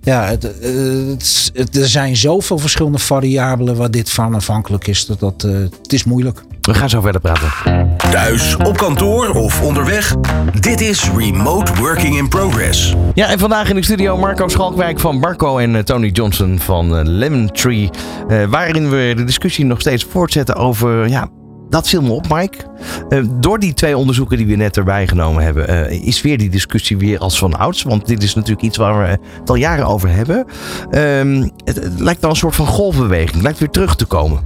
Ja, 0.03 0.23
het, 0.25 0.59
eh, 0.59 0.69
het, 1.09 1.51
het- 1.53 1.77
er 1.77 1.87
zijn 1.87 2.15
zoveel 2.15 2.57
verschillende 2.57 2.97
variabelen 2.97 3.75
waar 3.75 3.91
dit 3.91 4.09
van 4.09 4.35
afhankelijk 4.35 4.87
is. 4.87 5.05
Dat, 5.05 5.19
dat, 5.19 5.43
eh, 5.43 5.51
het 5.81 5.93
is 5.93 6.03
moeilijk. 6.03 6.43
We 6.61 6.73
gaan 6.73 6.89
zo 6.89 7.01
verder 7.01 7.21
praten. 7.21 7.51
Thuis, 7.97 8.55
op 8.55 8.77
kantoor 8.77 9.29
of 9.29 9.61
onderweg. 9.61 10.15
Dit 10.59 10.81
is 10.81 11.09
Remote 11.17 11.73
Working 11.75 12.17
in 12.17 12.27
Progress. 12.29 12.93
Ja, 13.13 13.29
en 13.29 13.39
vandaag 13.39 13.69
in 13.69 13.75
de 13.75 13.83
studio 13.83 14.17
Marco 14.17 14.47
Schalkwijk 14.47 14.99
van 14.99 15.19
Barco 15.19 15.57
en 15.57 15.75
eh, 15.75 15.81
Tony 15.81 16.07
Johnson 16.09 16.59
van 16.59 17.07
Lemon 17.09 17.51
Tree. 17.51 17.89
waarin 18.49 18.89
we 18.89 19.13
de 19.15 19.23
discussie 19.23 19.65
nog 19.65 19.79
steeds 19.79 20.03
voortzetten 20.09 20.55
over. 20.55 21.07
Ja, 21.09 21.27
dat 21.73 21.89
viel 21.89 22.01
me 22.01 22.11
op, 22.11 22.29
Mike. 22.29 22.57
Eh, 23.09 23.23
door 23.39 23.59
die 23.59 23.73
twee 23.73 23.97
onderzoeken 23.97 24.37
die 24.37 24.45
we 24.45 24.55
net 24.55 24.77
erbij 24.77 25.07
genomen 25.07 25.43
hebben, 25.43 25.67
eh, 25.67 26.03
is 26.03 26.21
weer 26.21 26.37
die 26.37 26.49
discussie 26.49 26.97
weer 26.97 27.19
als 27.19 27.37
van 27.37 27.57
ouds. 27.57 27.83
Want 27.83 28.05
dit 28.05 28.23
is 28.23 28.35
natuurlijk 28.35 28.65
iets 28.65 28.77
waar 28.77 28.99
we 28.99 29.07
het 29.39 29.49
al 29.49 29.55
jaren 29.55 29.87
over 29.87 30.09
hebben. 30.09 30.45
Ehm, 30.91 31.49
het, 31.63 31.89
lijkt 31.97 32.21
dan 32.21 32.29
een 32.29 32.35
soort 32.35 32.55
van 32.55 32.67
golfbeweging. 32.67 33.31
Het 33.31 33.41
lijkt 33.41 33.59
weer 33.59 33.69
terug 33.69 33.95
te 33.95 34.05
komen. 34.05 34.39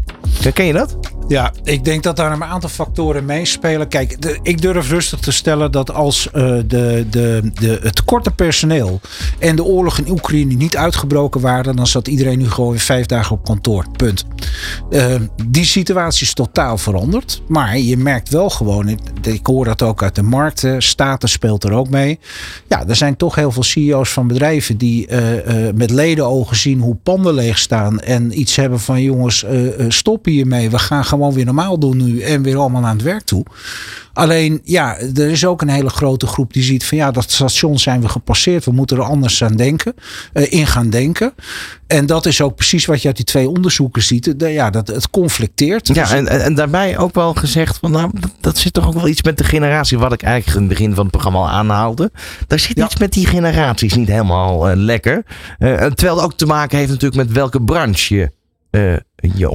Ken 0.53 0.65
je 0.65 0.73
dat? 0.73 0.97
Ja, 1.27 1.53
ik 1.63 1.85
denk 1.85 2.03
dat 2.03 2.15
daar 2.15 2.31
een 2.31 2.43
aantal 2.43 2.69
factoren 2.69 3.25
meespelen. 3.25 3.87
Kijk, 3.87 4.37
ik 4.41 4.61
durf 4.61 4.89
rustig 4.89 5.19
te 5.19 5.31
stellen 5.31 5.71
dat 5.71 5.93
als 5.93 6.31
eh, 6.31 6.43
de, 6.43 7.05
de, 7.09 7.51
de, 7.53 7.79
het 7.81 8.03
korte 8.03 8.31
personeel 8.31 9.01
en 9.39 9.55
de 9.55 9.63
oorlog 9.63 9.97
in 9.97 10.09
Oekraïne 10.09 10.53
niet 10.53 10.77
uitgebroken 10.77 11.41
waren, 11.41 11.75
dan 11.75 11.87
zat 11.87 12.07
iedereen 12.07 12.37
nu 12.37 12.49
gewoon 12.49 12.77
vijf 12.77 13.05
dagen 13.05 13.35
op 13.35 13.45
kantoor. 13.45 13.85
Punt. 13.97 14.25
Eh, 14.89 15.15
die 15.45 15.65
situatie 15.65 16.25
is 16.25 16.33
totaal 16.33 16.77
veranderd. 16.77 17.41
Maar 17.47 17.77
je 17.77 17.97
merkt 17.97 18.29
wel 18.29 18.49
gewoon, 18.49 18.87
ik, 19.21 19.45
hoor 19.45 19.65
dat 19.65 19.81
ook 19.81 20.03
uit 20.03 20.15
de 20.15 20.21
markt, 20.21 20.63
eh, 20.63 20.75
staten 20.77 21.29
speelt 21.29 21.63
er 21.63 21.73
ook 21.73 21.89
mee. 21.89 22.19
Ja, 22.67 22.87
er 22.87 22.95
zijn 22.95 23.15
toch 23.15 23.35
heel 23.35 23.51
veel 23.51 23.63
CEO's 23.63 24.09
van 24.09 24.27
bedrijven 24.27 24.77
die 24.77 25.07
eh, 25.07 25.73
met 25.75 25.89
ledenogen 25.89 26.55
zien 26.55 26.79
hoe 26.79 26.95
panden 26.95 27.33
leeg 27.33 27.57
staan 27.57 27.99
en 27.99 28.39
iets 28.39 28.55
hebben 28.55 28.79
van 28.79 29.01
jongens, 29.01 29.45
stop 29.87 30.25
hiermee. 30.25 30.69
We 30.69 30.79
gaan 30.79 31.05
gewoon 31.05 31.16
weer 31.33 31.45
normaal 31.45 31.79
doen 31.79 31.97
nu 31.97 32.21
en 32.21 32.41
weer 32.41 32.57
allemaal 32.57 32.85
aan 32.85 32.95
het 32.95 33.05
werk 33.05 33.23
toe. 33.23 33.45
Alleen, 34.13 34.61
ja, 34.63 34.97
er 34.97 35.29
is 35.29 35.45
ook 35.45 35.61
een 35.61 35.69
hele 35.69 35.89
grote 35.89 36.27
groep 36.27 36.53
die 36.53 36.63
ziet 36.63 36.85
van 36.85 36.97
ja, 36.97 37.11
dat 37.11 37.31
station 37.31 37.79
zijn 37.79 38.01
we 38.01 38.09
gepasseerd. 38.09 38.65
We 38.65 38.71
moeten 38.71 38.97
er 38.97 39.03
anders 39.03 39.43
aan 39.43 39.55
denken, 39.55 39.93
eh, 40.33 40.51
in 40.51 40.67
gaan 40.67 40.89
denken. 40.89 41.33
En 41.87 42.05
dat 42.05 42.25
is 42.25 42.41
ook 42.41 42.55
precies 42.55 42.85
wat 42.85 43.01
je 43.01 43.07
uit 43.07 43.15
die 43.15 43.25
twee 43.25 43.49
onderzoeken 43.49 44.01
ziet. 44.01 44.39
De- 44.39 44.47
ja, 44.47 44.69
dat 44.69 44.87
het 44.87 45.09
conflicteert. 45.09 45.87
Ja, 45.87 45.93
Dus- 45.93 46.11
en, 46.11 46.27
en 46.27 46.55
daarbij 46.55 46.97
ook 46.97 47.13
wel 47.13 47.33
gezegd 47.33 47.77
van, 47.77 47.91
nou, 47.91 48.11
dat, 48.41 48.57
zit 48.57 48.73
toch 48.73 48.87
ook 48.87 48.93
wel 48.93 49.07
iets 49.07 49.23
met 49.23 49.37
de 49.37 49.43
generatie, 49.43 49.97
wat 49.97 50.13
ik 50.13 50.21
eigenlijk 50.23 50.55
in 50.59 50.63
het 50.67 50.77
begin 50.77 50.93
van 50.93 51.03
het 51.03 51.11
programma 51.11 51.39
al 51.39 51.49
aanhaalde. 51.49 52.11
Daar 52.47 52.59
zit 52.59 52.77
Ja. 52.77 52.85
iets 52.85 52.97
met 52.97 53.11
die 53.13 53.25
generaties 53.25 53.93
niet 53.93 54.07
helemaal 54.07 54.69
eh, 54.69 54.75
lekker. 54.77 55.25
Eh, 55.57 55.75
terwijl 55.75 56.15
het 56.15 56.25
ook 56.25 56.33
te 56.37 56.45
maken 56.45 56.77
heeft 56.77 56.89
natuurlijk 56.91 57.27
met 57.27 57.31
welke 57.35 57.61
branche 57.61 58.15
je, 58.15 58.31
je 59.17 59.45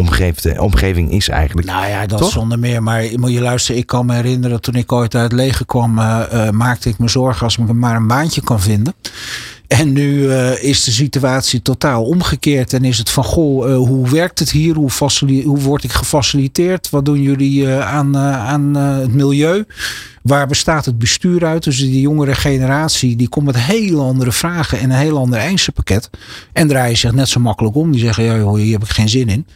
eh, 0.45 0.63
omgeving 0.63 1.11
is 1.11 1.29
eigenlijk. 1.29 1.67
Nou 1.67 1.87
ja, 1.87 2.07
dat 2.07 2.19
Toch? 2.19 2.31
zonder 2.31 2.59
meer. 2.59 2.83
Maar 2.83 3.05
moet 3.15 3.33
je 3.33 3.41
luisteren, 3.41 3.81
ik 3.81 3.87
kan 3.87 4.07
me 4.07 4.15
herinneren 4.15 4.61
toen 4.61 4.75
ik 4.75 4.93
ooit 4.93 5.15
uit 5.15 5.25
het 5.25 5.41
leger 5.41 5.67
kwam, 5.67 5.99
eh, 5.99 6.47
eh, 6.47 6.53
maakte 6.53 6.89
ik 6.89 6.99
me 6.99 7.09
zorgen 7.09 7.45
als 7.45 7.59
ik 7.59 7.73
maar 7.73 7.97
een 7.97 8.07
baantje 8.07 8.41
kan 8.41 8.61
vinden. 8.61 8.95
En 9.79 9.93
nu 9.93 10.31
eh, 10.31 10.63
is 10.63 10.85
de 10.85 10.91
situatie 10.91 11.63
totaal 11.63 12.05
omgekeerd. 12.05 12.73
En 12.73 12.85
is 12.85 12.99
het 12.99 13.11
van, 13.11 13.25
goh, 13.25 13.71
eh, 13.71 13.77
hoe 13.77 14.11
werkt 14.11 14.39
het 14.39 14.51
hier? 14.51 14.75
Hoe, 14.75 14.91
hoe 15.45 15.59
word 15.59 15.85
ik 15.85 15.93
gefaciliteerd? 15.93 16.91
Wat 16.91 17.05
doen 17.05 17.23
jullie 17.23 17.67
eh, 17.67 17.95
aan, 17.95 18.17
aan 18.17 18.75
het 18.75 19.15
milieu? 19.15 19.65
Waar 20.23 20.47
bestaat 20.47 20.85
het 20.85 20.99
bestuur 20.99 21.45
uit? 21.45 21.65
Dus 21.65 21.79
die 21.79 22.01
jongere 22.01 22.35
generatie, 22.35 23.17
die 23.17 23.29
komt 23.29 23.47
met 23.47 23.57
hele 23.57 24.01
andere 24.01 24.33
vragen 24.33 24.79
en 24.79 24.91
een 24.91 24.99
heel 24.99 25.19
ander 25.19 25.39
eisenpakket. 25.39 26.11
En 26.53 26.69
draaien 26.69 26.97
zich 26.97 27.13
net 27.13 27.29
zo 27.29 27.41
makkelijk 27.41 27.77
om. 27.77 27.93
Die 27.93 28.01
zeggen, 28.01 28.25
ja, 28.25 28.37
joh, 28.37 28.55
hier 28.55 28.73
heb 28.73 28.83
ik 28.83 28.91
geen 28.91 29.09
zin 29.09 29.29
in. 29.29 29.47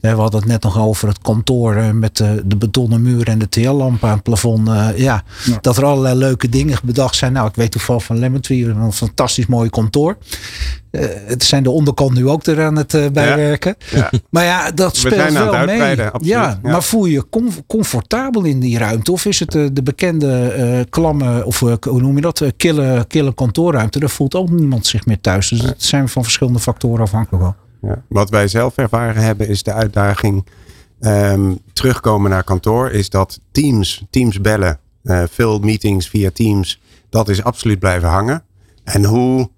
We 0.00 0.08
hadden 0.08 0.40
het 0.40 0.48
net 0.48 0.62
nog 0.62 0.78
over 0.78 1.08
het 1.08 1.18
kantoor 1.18 1.74
eh, 1.76 1.90
met 1.90 2.16
de, 2.16 2.42
de 2.44 2.56
betonnen 2.56 3.02
muur 3.02 3.28
en 3.28 3.38
de 3.38 3.48
TL-lampen 3.48 4.08
aan 4.08 4.14
het 4.14 4.22
plafond. 4.22 4.68
Eh, 4.68 4.88
ja, 4.96 5.22
dat 5.60 5.76
er 5.76 5.84
allerlei 5.84 6.14
leuke 6.18 6.48
dingen 6.48 6.78
bedacht 6.84 7.14
zijn. 7.16 7.32
Nou, 7.32 7.48
ik 7.48 7.54
weet 7.54 7.70
toevallig 7.70 8.04
van 8.04 8.18
Lemon 8.18 8.40
Tree, 8.40 8.64
een 8.66 8.92
fantastisch 8.92 9.46
mooi 9.46 9.70
kantoor. 9.70 10.16
Eh, 10.90 11.06
het 11.26 11.44
zijn 11.44 11.62
de 11.62 11.70
onderkant 11.70 12.14
nu 12.14 12.28
ook 12.28 12.46
er 12.46 12.64
aan 12.64 12.76
het 12.76 12.92
bijwerken. 13.12 13.74
Ja. 13.90 14.10
Maar 14.30 14.44
ja, 14.44 14.70
dat 14.70 14.92
We 14.92 14.98
speelt 14.98 15.14
zijn 15.14 15.36
aan 15.38 15.44
wel 15.44 15.54
het 15.54 15.66
mee. 15.66 15.80
absoluut. 16.02 16.26
Ja, 16.26 16.42
Ja. 16.62 16.70
maar 16.70 16.82
voel 16.82 17.04
je 17.04 17.12
je 17.12 17.28
com- 17.30 17.64
comfortabel 17.66 18.44
in 18.44 18.60
die 18.60 18.78
ruimte? 18.78 19.12
Of 19.12 19.24
is 19.24 19.38
het 19.40 19.50
de 19.52 19.82
bekende 19.82 20.86
klamme, 20.90 21.44
of 21.44 21.58
hoe 21.60 22.00
noem 22.00 22.14
je 22.14 22.20
dat, 22.20 22.42
kille, 22.56 23.04
kille 23.08 23.34
kantoorruimte? 23.34 23.98
Daar 23.98 24.10
voelt 24.10 24.34
ook 24.34 24.50
niemand 24.50 24.86
zich 24.86 25.06
meer 25.06 25.20
thuis. 25.20 25.48
Dus 25.48 25.62
het 25.62 25.84
zijn 25.84 26.08
van 26.08 26.22
verschillende 26.22 26.58
factoren 26.58 27.00
afhankelijk 27.04 27.42
wel. 27.42 27.54
Ja. 27.80 28.02
Wat 28.08 28.30
wij 28.30 28.48
zelf 28.48 28.76
ervaren 28.76 29.22
hebben 29.22 29.48
is 29.48 29.62
de 29.62 29.72
uitdaging 29.72 30.46
ehm, 31.00 31.54
terugkomen 31.72 32.30
naar 32.30 32.44
kantoor. 32.44 32.90
Is 32.90 33.10
dat 33.10 33.40
teams, 33.50 34.04
teams 34.10 34.40
bellen, 34.40 34.78
eh, 35.02 35.22
veel 35.30 35.58
meetings 35.58 36.08
via 36.08 36.30
teams. 36.30 36.80
Dat 37.08 37.28
is 37.28 37.42
absoluut 37.42 37.78
blijven 37.78 38.08
hangen. 38.08 38.42
En 38.84 39.04
hoe 39.04 39.50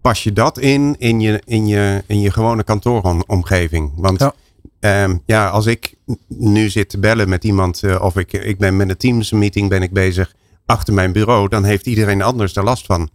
pas 0.00 0.24
je 0.24 0.32
dat 0.32 0.58
in 0.58 0.96
in 0.98 1.20
je, 1.20 1.42
in 1.44 1.66
je, 1.66 2.04
in 2.06 2.20
je 2.20 2.30
gewone 2.30 2.62
kantooromgeving? 2.62 3.92
Want 3.96 4.20
Ja. 4.20 4.34
ja. 4.80 5.20
ja, 5.26 5.48
als 5.48 5.66
ik 5.66 5.94
nu 6.26 6.68
zit 6.68 6.88
te 6.88 6.98
bellen 6.98 7.28
met 7.28 7.44
iemand 7.44 7.82
eh, 7.82 8.02
of 8.02 8.16
ik, 8.16 8.32
ik 8.32 8.58
ben 8.58 8.76
met 8.76 8.88
een 8.88 8.96
teams 8.96 9.30
meeting 9.32 9.68
ben 9.68 9.82
ik 9.82 9.92
bezig 9.92 10.34
achter 10.66 10.94
mijn 10.94 11.12
bureau. 11.12 11.48
Dan 11.48 11.64
heeft 11.64 11.86
iedereen 11.86 12.22
anders 12.22 12.56
er 12.56 12.64
last 12.64 12.86
van. 12.86 13.10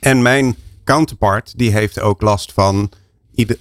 En 0.00 0.22
mijn 0.22 0.56
counterpart 0.84 1.58
die 1.58 1.72
heeft 1.72 2.00
ook 2.00 2.22
last 2.22 2.52
van 2.52 2.90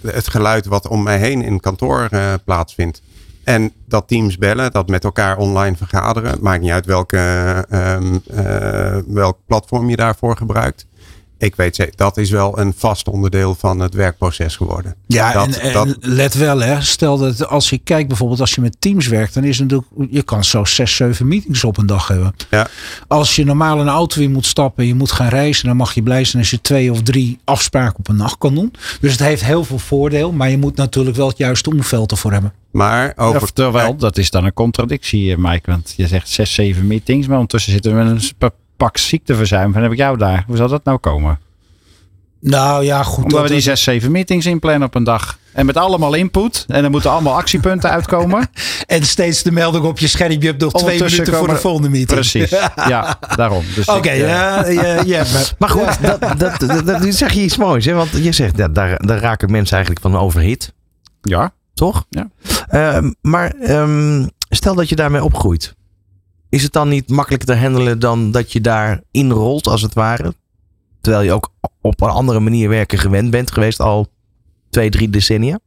het 0.01 0.27
geluid 0.27 0.65
wat 0.65 0.87
om 0.87 1.03
mij 1.03 1.17
heen 1.19 1.41
in 1.41 1.59
kantoor 1.59 2.07
eh, 2.11 2.33
plaatsvindt. 2.45 3.01
En 3.43 3.71
dat 3.87 4.07
teams 4.07 4.37
bellen, 4.37 4.71
dat 4.71 4.87
met 4.87 5.03
elkaar 5.03 5.37
online 5.37 5.75
vergaderen. 5.75 6.37
Maakt 6.41 6.61
niet 6.61 6.71
uit 6.71 6.85
welke, 6.85 7.17
ehm, 7.69 8.17
eh, 8.27 8.97
welk 9.07 9.37
platform 9.45 9.89
je 9.89 9.95
daarvoor 9.95 10.37
gebruikt. 10.37 10.85
Ik 11.41 11.55
weet 11.55 11.75
zeker, 11.75 11.93
dat 11.95 12.17
is 12.17 12.29
wel 12.29 12.59
een 12.59 12.73
vast 12.77 13.07
onderdeel 13.07 13.55
van 13.55 13.79
het 13.79 13.93
werkproces 13.93 14.55
geworden. 14.55 14.95
Ja, 15.07 15.33
dat, 15.33 15.45
en, 15.55 15.61
en 15.61 15.73
dat, 15.73 15.97
let 15.99 16.33
wel, 16.33 16.59
hè. 16.59 16.81
Stel 16.81 17.17
dat 17.17 17.47
als 17.47 17.69
je 17.69 17.77
kijkt 17.77 18.07
bijvoorbeeld 18.07 18.39
als 18.39 18.55
je 18.55 18.61
met 18.61 18.75
teams 18.79 19.07
werkt, 19.07 19.33
dan 19.33 19.43
is 19.43 19.59
het 19.59 19.69
natuurlijk, 19.71 20.11
je 20.13 20.23
kan 20.23 20.43
zo 20.43 20.65
zes, 20.65 20.95
zeven 20.95 21.27
meetings 21.27 21.63
op 21.63 21.77
een 21.77 21.85
dag 21.85 22.07
hebben. 22.07 22.35
ja, 22.49 22.67
Als 23.07 23.35
je 23.35 23.45
normaal 23.45 23.79
een 23.79 23.87
auto 23.87 24.21
in 24.21 24.31
moet 24.31 24.45
stappen 24.45 24.83
en 24.83 24.89
je 24.89 24.95
moet 24.95 25.11
gaan 25.11 25.27
reizen, 25.27 25.67
dan 25.67 25.75
mag 25.77 25.93
je 25.93 26.03
blij 26.03 26.23
zijn 26.23 26.41
als 26.41 26.51
je 26.51 26.61
twee 26.61 26.91
of 26.91 27.01
drie 27.01 27.39
afspraken 27.43 27.99
op 27.99 28.07
een 28.07 28.15
nacht 28.15 28.37
kan 28.37 28.55
doen. 28.55 28.73
Dus 29.01 29.11
het 29.11 29.21
heeft 29.21 29.45
heel 29.45 29.63
veel 29.63 29.79
voordeel, 29.79 30.31
maar 30.31 30.49
je 30.49 30.57
moet 30.57 30.75
natuurlijk 30.75 31.15
wel 31.15 31.27
het 31.27 31.37
juiste 31.37 31.69
omveld 31.69 32.11
ervoor 32.11 32.31
hebben. 32.31 32.53
maar 32.71 33.13
over, 33.15 33.41
Ja, 33.41 33.47
terwijl, 33.53 33.95
dat 33.95 34.17
is 34.17 34.29
dan 34.29 34.45
een 34.45 34.53
contradictie, 34.53 35.31
eh, 35.31 35.37
Mike. 35.37 35.71
Want 35.71 35.93
je 35.97 36.07
zegt 36.07 36.29
zes, 36.29 36.53
zeven 36.53 36.87
meetings, 36.87 37.27
maar 37.27 37.35
ondertussen 37.35 37.71
zitten 37.71 37.91
we 37.97 38.03
met 38.03 38.11
een 38.11 38.51
pak 38.81 38.97
ziekteverzuim. 38.97 39.73
Van 39.73 39.81
heb 39.81 39.91
ik 39.91 39.97
jou 39.97 40.17
daar? 40.17 40.43
Hoe 40.47 40.57
zal 40.57 40.67
dat 40.67 40.83
nou 40.83 40.97
komen? 40.97 41.39
Nou 42.39 42.83
ja, 42.83 43.03
goed. 43.03 43.23
Omdat 43.23 43.39
dat- 43.39 43.47
we 43.47 43.53
die 43.53 43.63
zes, 43.63 43.83
zeven 43.83 44.11
meetings 44.11 44.45
inplannen 44.45 44.87
op 44.87 44.95
een 44.95 45.03
dag. 45.03 45.37
En 45.53 45.65
met 45.65 45.77
allemaal 45.77 46.13
input. 46.13 46.65
En 46.67 46.83
er 46.83 46.89
moeten 46.89 47.11
allemaal 47.11 47.35
actiepunten 47.35 47.89
uitkomen. 47.97 48.49
En 48.87 49.05
steeds 49.05 49.43
de 49.43 49.51
melding 49.51 49.85
op 49.85 49.99
je 49.99 50.07
scherm. 50.07 50.31
Je 50.31 50.47
hebt 50.47 50.61
nog 50.61 50.73
twee 50.73 51.03
minuten 51.03 51.33
voor 51.33 51.47
de 51.47 51.55
volgende 51.55 51.89
meeting. 51.89 52.19
Precies. 52.19 52.49
Ja, 52.87 53.17
daarom. 53.35 53.63
Dus 53.75 53.87
Oké, 53.87 53.97
ik, 53.97 54.05
eh, 54.05 54.19
ja, 54.19 54.67
ja, 54.67 55.01
ja, 55.15 55.23
maar, 55.33 55.53
Maar 55.57 55.69
goed, 55.69 56.01
dat, 56.01 56.39
dat, 56.39 56.85
dat, 56.85 57.05
zeg 57.09 57.33
je 57.33 57.41
iets 57.41 57.57
moois. 57.57 57.85
Hè? 57.85 57.93
Want 57.93 58.09
je 58.11 58.31
zegt, 58.31 58.57
ja, 58.57 58.67
daar, 58.67 59.05
daar 59.05 59.19
raken 59.19 59.51
mensen 59.51 59.75
eigenlijk 59.75 60.05
van 60.05 60.17
overhit. 60.21 60.73
Ja. 61.21 61.53
Toch? 61.73 62.05
Ja. 62.09 62.29
Ehm, 62.67 63.11
maar 63.21 63.51
ehm, 63.51 64.27
stel 64.49 64.75
dat 64.75 64.89
je 64.89 64.95
daarmee 64.95 65.23
opgroeit. 65.23 65.75
Is 66.51 66.63
het 66.63 66.73
dan 66.73 66.89
niet 66.89 67.09
makkelijker 67.09 67.47
te 67.47 67.55
handelen 67.55 67.99
dan 67.99 68.31
dat 68.31 68.51
je 68.51 68.61
daar 68.61 69.01
inrolt, 69.11 69.67
als 69.67 69.81
het 69.81 69.93
ware? 69.93 70.33
Terwijl 71.01 71.23
je 71.23 71.31
ook 71.31 71.53
op 71.81 72.01
een 72.01 72.09
andere 72.09 72.39
manier 72.39 72.69
werken 72.69 72.97
gewend 72.97 73.31
bent 73.31 73.51
geweest 73.51 73.79
al 73.79 74.07
twee, 74.69 74.89
drie 74.89 75.09
decennia? 75.09 75.59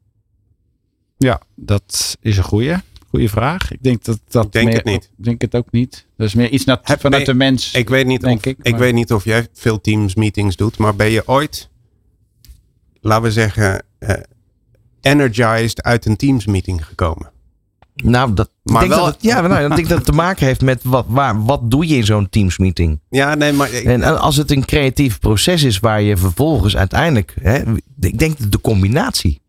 Ja, 1.16 1.40
dat 1.54 2.16
is 2.20 2.36
een 2.36 2.44
goede, 2.44 2.82
goede 3.08 3.28
vraag. 3.28 3.72
Ik 3.72 3.82
denk 3.82 4.04
dat 4.04 4.20
dat 4.28 4.44
Ik 4.44 4.52
denk 4.52 4.66
meer, 4.66 4.76
het 4.76 4.84
niet. 4.84 5.10
Ik 5.16 5.24
denk 5.24 5.40
het 5.40 5.54
ook 5.54 5.70
niet. 5.70 6.06
Dat 6.16 6.26
is 6.26 6.34
meer 6.34 6.50
iets 6.50 6.64
nat, 6.64 6.80
Heb- 6.82 7.00
vanuit 7.00 7.26
nee, 7.26 7.32
de 7.32 7.38
mens. 7.38 7.74
Ik 7.74 7.88
weet, 7.88 8.06
niet 8.06 8.20
denk 8.20 8.46
of, 8.46 8.54
ik, 8.62 8.76
weet 8.76 8.94
niet 8.94 9.12
of 9.12 9.24
jij 9.24 9.48
veel 9.52 9.80
teams 9.80 10.14
meetings 10.14 10.56
doet, 10.56 10.76
maar 10.76 10.96
ben 10.96 11.10
je 11.10 11.28
ooit, 11.28 11.70
laten 13.00 13.24
we 13.24 13.32
zeggen, 13.32 13.84
eh, 13.98 14.16
energized 15.00 15.82
uit 15.82 16.06
een 16.06 16.16
teams 16.16 16.46
meeting 16.46 16.86
gekomen? 16.86 17.32
Nou, 17.94 18.34
dat, 18.34 18.46
ik 18.64 18.72
Maar 18.72 18.80
denk 18.80 18.94
wel- 18.94 19.04
dat 19.04 19.14
het, 19.14 19.22
ja, 19.22 19.40
nou, 19.40 19.64
ik 19.70 19.74
denk 19.76 19.88
dat 19.88 19.96
het 19.96 20.06
te 20.06 20.12
maken 20.12 20.46
heeft 20.46 20.60
met 20.60 20.80
wat, 20.82 21.04
waar, 21.08 21.44
wat 21.44 21.70
doe 21.70 21.86
je 21.88 21.96
in 21.96 22.04
zo'n 22.04 22.28
teamsmeeting. 22.30 23.00
Ja, 23.10 23.34
nee, 23.34 23.52
maar 23.52 23.72
ik- 23.72 23.84
En 23.84 24.20
als 24.20 24.36
het 24.36 24.50
een 24.50 24.64
creatief 24.64 25.18
proces 25.18 25.62
is 25.62 25.78
waar 25.78 26.02
je 26.02 26.16
vervolgens 26.16 26.76
uiteindelijk, 26.76 27.34
hè, 27.40 27.62
ik 28.00 28.18
denk 28.18 28.38
dat 28.38 28.52
de 28.52 28.60
combinatie. 28.60 29.42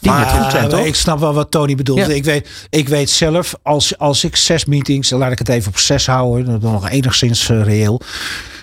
Die 0.00 0.12
moet 0.12 0.26
goed 0.26 0.50
zijn, 0.50 0.68
toch? 0.68 0.84
Ik 0.84 0.94
snap 0.94 1.18
wel 1.18 1.34
wat 1.34 1.50
Tony 1.50 1.74
bedoelt. 1.74 1.98
Ja. 1.98 2.06
Ik, 2.06 2.24
weet, 2.24 2.48
ik 2.70 2.88
weet 2.88 3.10
zelf, 3.10 3.54
als, 3.62 3.98
als 3.98 4.24
ik 4.24 4.36
zes 4.36 4.64
meetings, 4.64 5.08
dan 5.08 5.18
laat 5.18 5.32
ik 5.32 5.38
het 5.38 5.48
even 5.48 5.68
op 5.70 5.78
zes 5.78 6.06
houden, 6.06 6.44
dan 6.46 6.58
ben 6.58 6.68
ik 6.68 6.74
nog 6.74 6.88
enigszins 6.88 7.48
eh, 7.48 7.62
reëel. 7.62 8.00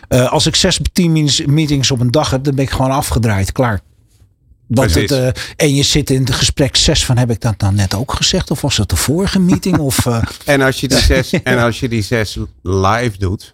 Eh, 0.08 0.32
als 0.32 0.46
ik 0.48 0.56
zes 0.56 0.80
team 0.94 1.12
meetings 1.46 1.92
op 1.92 2.00
een 2.00 2.12
dag 2.12 2.30
heb, 2.30 2.44
dan 2.44 2.56
ben 2.56 2.64
ik 2.64 2.70
gewoon 2.72 2.92
afgedraaid, 2.92 3.52
klaar. 3.52 3.82
Want 4.68 4.94
het, 4.94 5.12
eh, 5.12 5.28
en 5.56 5.76
je 5.76 5.84
zit 5.84 6.10
in 6.10 6.20
het 6.20 6.32
gesprek 6.32 6.76
zes 6.76 7.06
van 7.06 7.18
heb 7.18 7.30
ik 7.30 7.42
dat 7.42 7.58
nou 7.58 7.74
net 7.74 7.94
ook 7.94 8.14
gezegd? 8.14 8.52
Of 8.52 8.62
was 8.62 8.76
dat 8.76 8.90
de 8.90 8.96
vorige 8.96 9.40
meeting? 9.40 9.78
Of, 9.78 10.06
eh, 10.06 10.22
en, 10.46 10.62
als 10.62 10.80
je 10.80 10.88
die 10.88 10.98
zes, 10.98 11.32
en 11.44 11.58
als 11.58 11.80
je 11.80 11.90
die 11.90 12.02
zes 12.02 12.38
live 12.62 13.18
doet, 13.18 13.54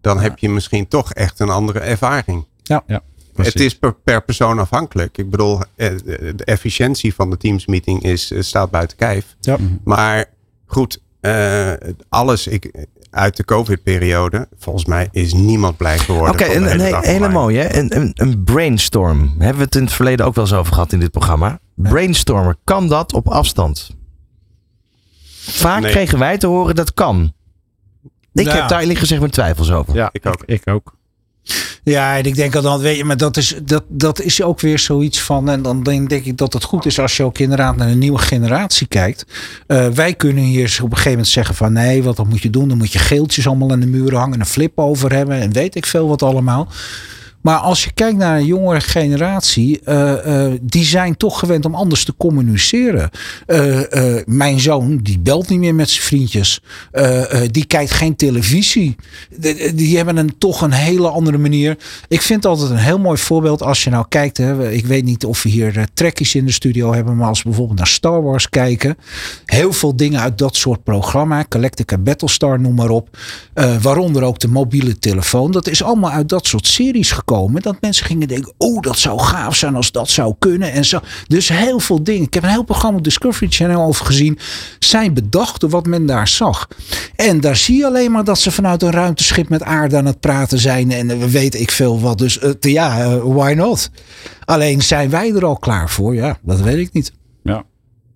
dan 0.00 0.20
heb 0.20 0.38
je 0.38 0.48
misschien 0.48 0.88
toch 0.88 1.12
echt 1.12 1.40
een 1.40 1.50
andere 1.50 1.78
ervaring. 1.78 2.44
ja. 2.62 2.82
Ja, 2.86 3.02
Het 3.46 3.60
is 3.60 3.78
per, 3.78 3.94
per 3.94 4.22
persoon 4.22 4.58
afhankelijk. 4.58 5.18
Ik 5.18 5.30
bedoel, 5.30 5.60
eh, 5.76 5.90
de 6.04 6.32
de 6.36 6.44
efficiëntie 6.44 7.14
van 7.14 7.30
de 7.30 7.36
teamsmeeting 7.36 8.02
is, 8.02 8.32
staat 8.38 8.70
buiten 8.70 8.96
kijf. 8.96 9.36
Ja. 9.40 9.56
Maar 9.84 10.24
goed, 10.66 11.00
eh, 11.20 11.72
alles 12.08 12.46
ik, 12.46 12.70
uit 13.10 13.36
de 13.36 13.44
COVID-periode, 13.44 14.48
volgens 14.58 14.84
mij 14.84 15.08
is 15.12 15.32
niemand 15.32 15.76
blij 15.76 15.98
geworden. 15.98 16.32
Oké, 16.32 16.44
een, 16.54 16.80
hele 17.02 17.24
een 17.26 17.32
mooie. 17.32 17.58
hè? 17.60 17.78
Een, 17.78 17.96
een, 17.96 18.10
een 18.14 18.44
brainstorm. 18.44 19.34
Hebben 19.38 19.56
we 19.58 19.64
het 19.64 19.74
in 19.74 19.82
het 19.84 19.92
verleden 19.92 20.26
ook 20.26 20.34
wel 20.34 20.44
eens 20.44 20.52
over 20.54 20.72
gehad 20.72 20.92
in 20.92 21.00
dit 21.00 21.10
programma. 21.10 21.58
Brainstormen, 21.74 22.56
kan 22.64 22.88
dat 22.88 23.12
op 23.12 23.28
afstand? 23.28 23.90
Vaak 25.40 25.80
Nee. 25.82 25.90
kregen 25.92 26.18
wij 26.18 26.38
te 26.38 26.46
horen 26.46 26.74
dat 26.74 26.94
kan. 26.94 27.32
Ik 28.32 28.44
Nou. 28.46 28.58
heb 28.58 28.68
daar 28.68 28.80
eerlijk 28.80 28.98
gezegd 28.98 29.20
mijn 29.20 29.32
twijfels 29.32 29.70
over. 29.70 29.94
Ja, 29.94 30.08
Ik 30.12 30.26
ook. 30.26 30.42
Ik 30.46 30.62
ook. 30.68 30.94
Ja, 31.82 32.16
en 32.16 32.24
ik 32.24 32.34
denk 32.34 32.52
dat 32.52 32.62
dan, 32.62 32.80
weet 32.80 32.96
je, 32.96 33.04
maar 33.04 33.16
dat 33.16 33.36
is, 33.36 33.54
dat, 33.62 33.84
dat 33.88 34.20
is 34.20 34.42
ook 34.42 34.60
weer 34.60 34.78
zoiets 34.78 35.20
van. 35.20 35.48
En 35.48 35.62
dan 35.62 35.82
denk 35.82 36.08
denk 36.08 36.24
ik 36.24 36.36
dat 36.36 36.52
het 36.52 36.64
goed 36.64 36.86
is 36.86 36.98
als 36.98 37.16
je 37.16 37.22
ook 37.22 37.38
inderdaad 37.38 37.76
naar 37.76 37.88
een 37.88 37.98
nieuwe 37.98 38.18
generatie 38.18 38.86
kijkt. 38.86 39.26
Eh, 39.66 39.88
wij 39.88 40.14
kunnen 40.14 40.44
hier 40.44 40.78
op 40.82 40.90
een 40.90 40.90
gegeven 40.90 41.10
moment 41.10 41.28
zeggen 41.28 41.54
van 41.54 41.72
nee, 41.72 42.02
wat 42.02 42.16
dan 42.16 42.28
moet 42.28 42.42
je 42.42 42.50
doen? 42.50 42.68
Dan 42.68 42.78
moet 42.78 42.92
je 42.92 42.98
geeltjes 42.98 43.46
allemaal 43.46 43.70
aan 43.70 43.80
de 43.80 43.86
muren 43.86 44.18
hangen, 44.18 44.40
een 44.40 44.46
flip 44.46 44.78
over 44.78 45.12
hebben 45.12 45.40
en 45.40 45.52
weet 45.52 45.74
ik 45.74 45.86
veel 45.86 46.08
wat 46.08 46.22
allemaal. 46.22 46.68
Maar 47.40 47.56
als 47.56 47.84
je 47.84 47.92
kijkt 47.92 48.18
naar 48.18 48.38
een 48.38 48.46
jongere 48.46 48.80
generatie, 48.80 49.80
eh, 49.80 50.46
eh, 50.46 50.52
die 50.62 50.84
zijn 50.84 51.16
toch 51.16 51.38
gewend 51.38 51.64
om 51.64 51.74
anders 51.74 52.04
te 52.04 52.14
communiceren. 52.16 53.10
Eh, 53.46 53.80
mijn 54.26 54.60
zoon, 54.60 54.96
die 54.96 55.18
belt 55.18 55.48
niet 55.48 55.58
meer 55.58 55.74
met 55.74 55.90
zijn 55.90 56.02
vriendjes. 56.02 56.60
Die 57.50 57.64
kijkt 57.64 57.90
geen 57.90 58.16
televisie. 58.16 58.96
Die 59.74 59.96
hebben 59.96 60.16
een, 60.16 60.38
toch 60.38 60.62
een 60.62 60.72
hele 60.72 61.08
andere 61.08 61.38
manier. 61.38 61.76
Ik 62.08 62.22
vind 62.22 62.46
altijd 62.46 62.70
een 62.70 62.76
heel 62.76 62.98
mooi 62.98 63.18
voorbeeld 63.18 63.62
als 63.62 63.84
je 63.84 63.90
nou 63.90 64.04
kijkt. 64.08 64.36
Hè, 64.36 64.70
ik 64.70 64.86
weet 64.86 65.04
niet 65.04 65.24
of 65.24 65.42
we 65.42 65.48
hier 65.48 65.88
trekkies 65.94 66.34
in 66.34 66.46
de 66.46 66.52
studio 66.52 66.92
hebben, 66.92 67.16
maar 67.16 67.28
als 67.28 67.42
we 67.42 67.48
bijvoorbeeld 67.48 67.78
naar 67.78 67.86
Star 67.86 68.22
Wars 68.22 68.48
kijken. 68.48 68.96
Heel 69.44 69.72
veel 69.72 69.96
dingen 69.96 70.20
uit 70.20 70.38
dat 70.38 70.56
soort 70.56 70.84
programma. 70.84 71.44
Galactica 71.48 71.98
Battlestar, 71.98 72.60
noem 72.60 72.74
maar 72.74 72.90
op. 72.90 73.16
Waaronder 73.82 74.22
ook 74.22 74.38
de 74.38 74.48
mobiele 74.48 74.98
telefoon. 74.98 75.50
Dat 75.50 75.68
is 75.68 75.82
allemaal 75.82 76.10
uit 76.10 76.28
dat 76.28 76.46
soort 76.46 76.66
series 76.66 77.10
gekomen. 77.10 77.29
Dat 77.30 77.76
mensen 77.80 78.06
gingen 78.06 78.28
denken, 78.28 78.52
oh 78.58 78.80
dat 78.80 78.98
zou 78.98 79.20
gaaf 79.20 79.56
zijn 79.56 79.74
als 79.74 79.92
dat 79.92 80.08
zou 80.08 80.34
kunnen. 80.38 80.72
En 80.72 80.84
zo. 80.84 81.00
Dus 81.26 81.48
heel 81.48 81.80
veel 81.80 82.02
dingen. 82.02 82.22
Ik 82.22 82.34
heb 82.34 82.42
een 82.42 82.48
heel 82.48 82.62
programma 82.62 82.98
op 82.98 83.04
Discovery 83.04 83.50
Channel 83.50 83.82
over 83.82 84.06
gezien. 84.06 84.38
Zijn 84.78 85.14
bedacht 85.14 85.60
door 85.60 85.70
wat 85.70 85.86
men 85.86 86.06
daar 86.06 86.28
zag. 86.28 86.68
En 87.16 87.40
daar 87.40 87.56
zie 87.56 87.76
je 87.76 87.86
alleen 87.86 88.12
maar 88.12 88.24
dat 88.24 88.38
ze 88.38 88.50
vanuit 88.50 88.82
een 88.82 88.90
ruimteschip 88.90 89.48
met 89.48 89.62
aarde 89.62 89.96
aan 89.96 90.06
het 90.06 90.20
praten 90.20 90.58
zijn. 90.58 90.90
En 90.90 91.18
we 91.18 91.30
weten 91.30 91.60
ik 91.60 91.70
veel 91.70 92.00
wat. 92.00 92.18
Dus 92.18 92.38
eh, 92.38 92.50
ja, 92.60 93.00
eh, 93.00 93.16
why 93.24 93.52
not? 93.56 93.90
Alleen 94.44 94.82
zijn 94.82 95.10
wij 95.10 95.34
er 95.34 95.44
al 95.44 95.58
klaar 95.58 95.90
voor? 95.90 96.14
Ja, 96.14 96.38
dat 96.42 96.60
weet 96.60 96.78
ik 96.78 96.92
niet. 96.92 97.12
Ja. 97.42 97.64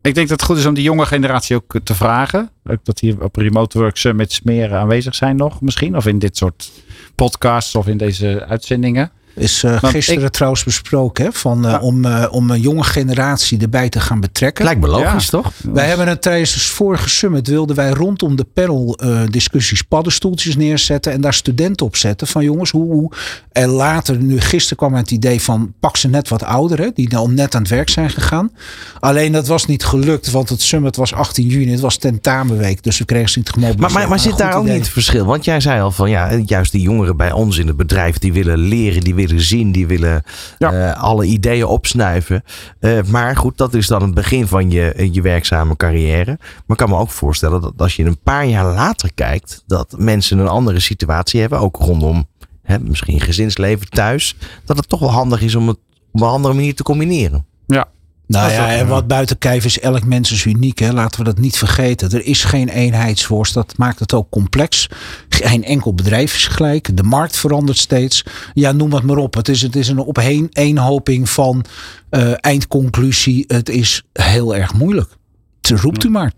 Ik 0.04 0.14
denk 0.14 0.28
dat 0.28 0.40
het 0.40 0.48
goed 0.48 0.58
is 0.58 0.66
om 0.66 0.74
die 0.74 0.84
jonge 0.84 1.06
generatie 1.06 1.56
ook 1.56 1.80
te 1.84 1.94
vragen. 1.94 2.50
Ook 2.66 2.84
dat 2.84 2.98
hier 2.98 3.22
op 3.22 3.36
Remote 3.36 3.78
Work 3.78 3.96
Summits 3.96 4.42
meer 4.42 4.74
aanwezig 4.74 5.14
zijn 5.14 5.36
nog 5.36 5.60
misschien. 5.60 5.96
Of 5.96 6.06
in 6.06 6.18
dit 6.18 6.36
soort 6.36 6.70
podcasts 7.14 7.74
of 7.74 7.86
in 7.86 7.96
deze 7.96 8.44
uitzendingen. 8.48 9.10
Is 9.36 9.62
eh, 9.62 9.78
gisteren 9.82 10.22
ik- 10.24 10.30
trouwens 10.32 10.64
besproken 10.64 11.24
hè, 11.24 11.32
van, 11.32 11.64
eh, 11.64 11.70
Ja. 11.70 11.78
om, 11.78 12.04
eh, 12.04 12.26
om 12.30 12.50
een 12.50 12.60
jonge 12.60 12.82
generatie 12.84 13.58
erbij 13.60 13.88
te 13.88 14.00
gaan 14.00 14.20
betrekken. 14.20 14.64
Lijkt 14.64 14.80
me 14.80 14.88
logisch, 14.88 15.24
Ja. 15.24 15.30
toch? 15.30 15.52
Wij 15.72 15.86
hebben 15.88 16.08
het 16.08 16.22
tijdens 16.22 16.54
het 16.54 16.62
vorige 16.62 17.08
summit 17.08 17.46
wilden 17.48 17.76
wij 17.76 17.90
rondom 17.90 18.36
de 18.36 18.44
panel 18.54 18.98
eh, 19.02 19.20
discussies 19.30 19.82
paddenstoeltjes 19.82 20.56
neerzetten 20.56 21.12
en 21.12 21.20
daar 21.20 21.34
studenten 21.34 21.86
op 21.86 21.96
zetten 21.96 22.26
van 22.26 22.44
jongens 22.44 22.70
hoe, 22.70 22.92
hoe 22.92 23.10
en 23.52 23.68
later 23.68 24.16
nu 24.16 24.40
gisteren 24.40 24.76
kwam 24.76 24.94
het 24.94 25.10
idee 25.10 25.40
van 25.40 25.72
pak 25.80 25.96
ze 25.96 26.08
net 26.08 26.28
wat 26.28 26.42
ouderen 26.42 26.90
die 26.94 27.16
al 27.16 27.28
net 27.30 27.54
aan 27.54 27.60
het 27.60 27.70
werk 27.70 27.88
zijn 27.88 28.10
gegaan. 28.10 28.50
Alleen 29.00 29.32
dat 29.32 29.46
was 29.46 29.66
niet 29.66 29.84
gelukt 29.84 30.30
want 30.30 30.48
het 30.48 30.60
summit 30.62 30.96
was 30.96 31.12
18 31.14 31.46
juni 31.46 31.70
het 31.70 31.80
was 31.80 31.96
tentamenweek 31.96 32.82
dus 32.82 32.98
we 32.98 33.04
kregen 33.04 33.28
ze 33.28 33.38
niet 33.38 33.48
gemobiliseerd. 33.50 33.92
Maar, 33.92 34.00
maar, 34.00 34.08
maar 34.08 34.18
een 34.18 34.30
zit 34.30 34.38
daar 34.38 34.54
ook 34.56 34.64
niet 34.64 34.72
het 34.74 34.88
verschil? 34.88 35.24
Want 35.24 35.44
jij 35.44 35.60
zei 35.60 35.80
al 35.80 35.90
van 35.90 36.10
ja, 36.10 36.34
juist 36.46 36.72
die 36.72 36.80
jongeren 36.80 37.16
bij 37.16 37.32
ons 37.32 37.58
in 37.58 37.66
het 37.66 37.76
bedrijf, 37.76 38.18
die 38.18 38.32
willen 38.32 38.58
leren, 38.58 39.00
die 39.00 39.14
willen 39.14 39.22
zien, 39.28 39.72
die 39.72 39.86
willen 39.86 40.22
Ja. 40.58 40.72
eh, 40.92 41.02
alle 41.02 41.24
ideeën 41.24 41.66
opsnuiven. 41.66 42.42
Eh, 42.80 43.02
maar 43.02 43.36
goed, 43.36 43.58
dat 43.58 43.74
is 43.74 43.86
dan 43.86 44.02
het 44.02 44.14
begin 44.14 44.46
van 44.46 44.70
je, 44.70 45.08
je 45.12 45.22
werkzame 45.22 45.76
carrière. 45.76 46.38
Maar 46.40 46.62
ik 46.66 46.76
kan 46.76 46.88
me 46.88 46.96
ook 46.96 47.10
voorstellen 47.10 47.60
dat 47.60 47.72
als 47.76 47.96
je 47.96 48.04
een 48.04 48.20
paar 48.22 48.46
jaar 48.46 48.64
later 48.74 49.10
kijkt, 49.14 49.62
dat 49.66 49.94
mensen 49.98 50.38
een 50.38 50.48
andere 50.48 50.80
situatie 50.80 51.40
hebben, 51.40 51.58
ook 51.58 51.76
rondom 51.76 52.26
hè, 52.62 52.78
misschien 52.78 53.20
gezinsleven 53.20 53.88
thuis, 53.90 54.36
dat 54.64 54.76
het 54.76 54.88
toch 54.88 55.00
wel 55.00 55.10
handig 55.10 55.40
is 55.42 55.54
om 55.54 55.68
het 55.68 55.78
op 56.12 56.20
een 56.20 56.26
andere 56.28 56.54
manier 56.54 56.74
te 56.74 56.82
combineren. 56.82 57.46
Ja. 57.66 57.86
Nou 58.26 58.52
ja, 58.52 58.74
en 58.74 58.86
wat 58.86 59.06
buiten 59.06 59.38
kijf 59.38 59.64
is, 59.64 59.80
elk 59.80 60.04
mens 60.04 60.32
is 60.32 60.44
uniek. 60.44 60.78
Hè? 60.78 60.92
Laten 60.92 61.18
we 61.18 61.24
dat 61.24 61.38
niet 61.38 61.58
vergeten. 61.58 62.10
Er 62.10 62.24
is 62.24 62.44
geen 62.44 62.68
eenheidsworst. 62.68 63.54
Dat 63.54 63.76
maakt 63.76 63.98
het 63.98 64.12
ook 64.14 64.30
complex. 64.30 64.88
Geen 65.28 65.64
enkel 65.64 65.94
bedrijf 65.94 66.34
is 66.34 66.46
gelijk. 66.46 66.96
De 66.96 67.02
markt 67.02 67.36
verandert 67.36 67.78
steeds. 67.78 68.24
Ja, 68.54 68.72
noem 68.72 68.92
het 68.92 69.02
maar 69.02 69.16
op. 69.16 69.34
Het 69.34 69.48
is, 69.48 69.62
het 69.62 69.76
is 69.76 69.88
een 69.88 69.98
opheen 69.98 70.48
eenhoping 70.52 71.30
van 71.30 71.64
eh, 72.10 72.32
eindconclusie. 72.36 73.44
Het 73.46 73.68
is 73.68 74.02
heel 74.12 74.56
erg 74.56 74.74
moeilijk. 74.74 75.10
Te 75.60 75.76
roept 75.76 76.04
u 76.04 76.08
maar. 76.08 76.32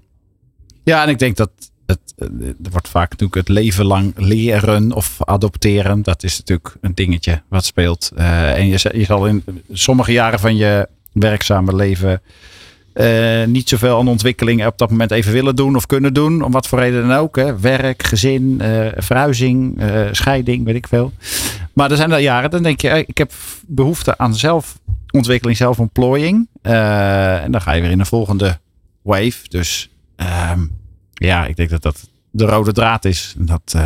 Ja, 0.82 1.02
en 1.02 1.08
ik 1.08 1.18
denk 1.18 1.36
dat 1.36 1.50
het, 1.86 2.00
eh, 2.16 2.26
er 2.46 2.70
wordt 2.70 2.88
vaak 2.88 3.10
natuurlijk 3.10 3.34
het 3.34 3.48
leven 3.48 3.84
lang 3.84 4.12
leren 4.16 4.92
of 4.92 5.16
adopteren. 5.18 6.02
Dat 6.02 6.22
is 6.22 6.38
natuurlijk 6.38 6.76
een 6.80 6.94
dingetje 6.94 7.42
wat 7.48 7.64
speelt. 7.64 8.10
Eh, 8.16 8.58
en 8.58 8.66
je, 8.66 8.90
je 8.92 9.04
zal 9.04 9.26
in 9.26 9.44
sommige 9.72 10.12
jaren 10.12 10.40
van 10.40 10.56
je 10.56 10.88
werkzame 11.20 11.74
leven 11.74 12.20
eh, 12.96 13.44
niet 13.46 13.68
zoveel 13.68 13.98
aan 13.98 14.08
ontwikkeling 14.08 14.66
op 14.66 14.78
dat 14.78 14.90
moment 14.90 15.10
even 15.10 15.32
willen 15.32 15.56
doen 15.56 15.76
of 15.76 15.86
kunnen 15.86 16.14
doen. 16.14 16.42
Om 16.42 16.52
wat 16.52 16.66
voor 16.66 16.78
reden 16.78 17.08
dan 17.08 17.18
ook. 17.18 17.36
Hè. 17.36 17.60
Werk, 17.60 18.02
gezin, 18.02 18.60
eh, 18.60 18.86
verhuizing, 18.96 19.80
eh, 19.80 20.00
scheiding, 20.12 20.64
weet 20.64 20.74
ik 20.74 20.86
veel. 20.86 21.12
Maar 21.72 21.90
er 21.90 21.96
zijn 21.96 22.12
er 22.12 22.18
jaren, 22.18 22.50
dan 22.50 22.62
denk 22.62 22.80
je, 22.80 23.04
ik 23.06 23.18
heb 23.18 23.32
behoefte 23.66 24.18
aan 24.18 24.34
zelfontwikkeling, 24.34 25.56
zelfontplooiing. 25.56 26.48
En 26.62 27.50
dan 27.50 27.60
ga 27.60 27.72
je 27.72 27.80
weer 27.80 27.90
in 27.90 28.00
een 28.00 28.06
volgende 28.06 28.58
wave. 29.02 29.48
Dus 29.48 29.90
ehm, 30.16 30.60
ja, 31.14 31.46
ik 31.46 31.56
denk 31.56 31.70
dat 31.70 31.82
dat 31.82 32.08
de 32.30 32.44
rode 32.44 32.72
draad 32.72 33.04
is. 33.04 33.34
Dat, 33.38 33.76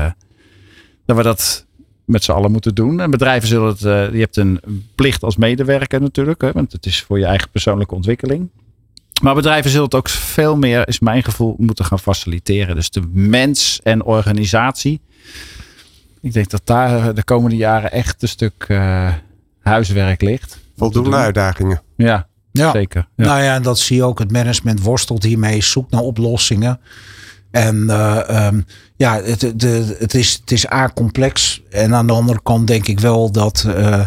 dat 1.07 1.16
we 1.16 1.22
dat 1.22 1.66
met 2.11 2.25
z'n 2.25 2.33
allen 2.33 2.51
moeten 2.53 2.75
doen. 2.75 3.01
En 3.01 3.11
bedrijven 3.11 3.49
zullen 3.49 3.69
het, 3.69 3.85
eh, 3.85 4.13
je 4.13 4.19
hebt 4.21 4.37
een 4.37 4.61
plicht 4.95 5.23
als 5.23 5.37
medewerker 5.37 6.01
natuurlijk, 6.01 6.41
hè, 6.41 6.53
want 6.53 6.73
het 6.73 6.87
is 6.87 7.03
voor 7.03 7.19
je 7.19 7.25
eigen 7.25 7.51
persoonlijke 7.51 7.95
ontwikkeling. 7.95 8.49
Maar 9.23 9.35
bedrijven 9.35 9.71
zullen 9.71 9.85
het 9.85 9.95
ook 9.95 10.09
veel 10.09 10.57
meer, 10.57 10.89
is 10.89 11.01
mijn 11.01 11.23
gevoel, 11.23 11.55
moeten 11.59 11.85
gaan 11.85 11.99
faciliteren. 11.99 12.75
Dus 12.75 12.91
de 12.91 13.03
mens 13.13 13.81
en 13.83 14.05
organisatie. 14.05 15.01
Ik 16.21 16.33
denk 16.33 16.51
dat 16.51 16.61
daar 16.65 17.15
de 17.15 17.25
komende 17.25 17.57
jaren 17.57 17.93
echt 17.93 18.23
een 18.23 18.29
stuk 18.29 18.65
eh, 18.69 19.13
huiswerk 19.61 20.21
ligt. 20.23 20.59
Voldoende 20.77 21.17
uitdagingen. 21.17 21.83
Ja, 21.97 22.29
Ja. 22.53 22.71
zeker. 22.71 23.09
Ja. 23.17 23.25
Nou 23.25 23.43
ja, 23.43 23.55
en 23.55 23.63
dat 23.63 23.79
zie 23.79 23.97
je 23.97 24.05
ook. 24.05 24.19
Het 24.19 24.33
management 24.33 24.83
worstelt 24.83 25.23
hiermee, 25.23 25.63
zoekt 25.63 25.91
naar 25.91 26.01
oplossingen. 26.03 26.81
En 27.51 27.91
eh, 27.91 28.29
ehm, 28.29 28.61
ja, 28.97 29.23
het, 29.23 29.41
het, 29.99 30.15
is, 30.15 30.33
het 30.41 30.51
is 30.53 30.71
A 30.73 30.91
complex. 30.95 31.63
En 31.71 31.95
aan 31.95 32.07
de 32.07 32.13
andere 32.13 32.41
kant 32.43 32.67
denk 32.67 32.87
ik 32.87 33.01
wel 33.01 33.31
dat. 33.31 33.65
eh, 33.77 34.05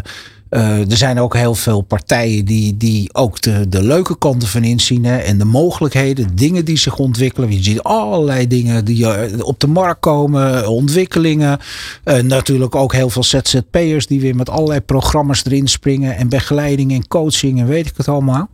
Eh, 0.54 0.90
er 0.90 0.96
zijn 0.96 1.18
ook 1.18 1.36
heel 1.36 1.54
veel 1.54 1.80
partijen 1.80 2.44
die, 2.44 2.76
die 2.76 3.14
ook 3.14 3.40
de, 3.40 3.68
de 3.68 3.82
leuke 3.82 4.18
kanten 4.18 4.48
van 4.48 4.64
inzien. 4.64 5.04
Hè, 5.04 5.16
en 5.16 5.38
de 5.38 5.44
mogelijkheden, 5.44 6.36
dingen 6.36 6.64
die 6.64 6.78
zich 6.78 6.96
ontwikkelen. 6.96 7.52
Je 7.52 7.62
ziet 7.62 7.82
allerlei 7.82 8.46
dingen 8.46 8.84
die 8.84 9.06
eh, 9.06 9.46
op 9.46 9.60
de 9.60 9.66
markt 9.66 10.00
komen, 10.00 10.68
ontwikkelingen. 10.68 11.58
Uh, 12.04 12.18
natuurlijk 12.18 12.74
ook 12.74 12.92
heel 12.92 13.10
veel 13.10 13.22
ZZP'ers 13.22 14.06
die 14.06 14.20
weer 14.20 14.36
met 14.36 14.50
allerlei 14.50 14.80
programma's 14.80 15.44
erin 15.44 15.68
springen. 15.68 16.16
En 16.16 16.28
begeleiding 16.28 16.92
en 16.92 17.08
coaching 17.08 17.60
en 17.60 17.66
weet 17.66 17.86
ik 17.86 17.96
het 17.96 18.08
allemaal. 18.08 18.48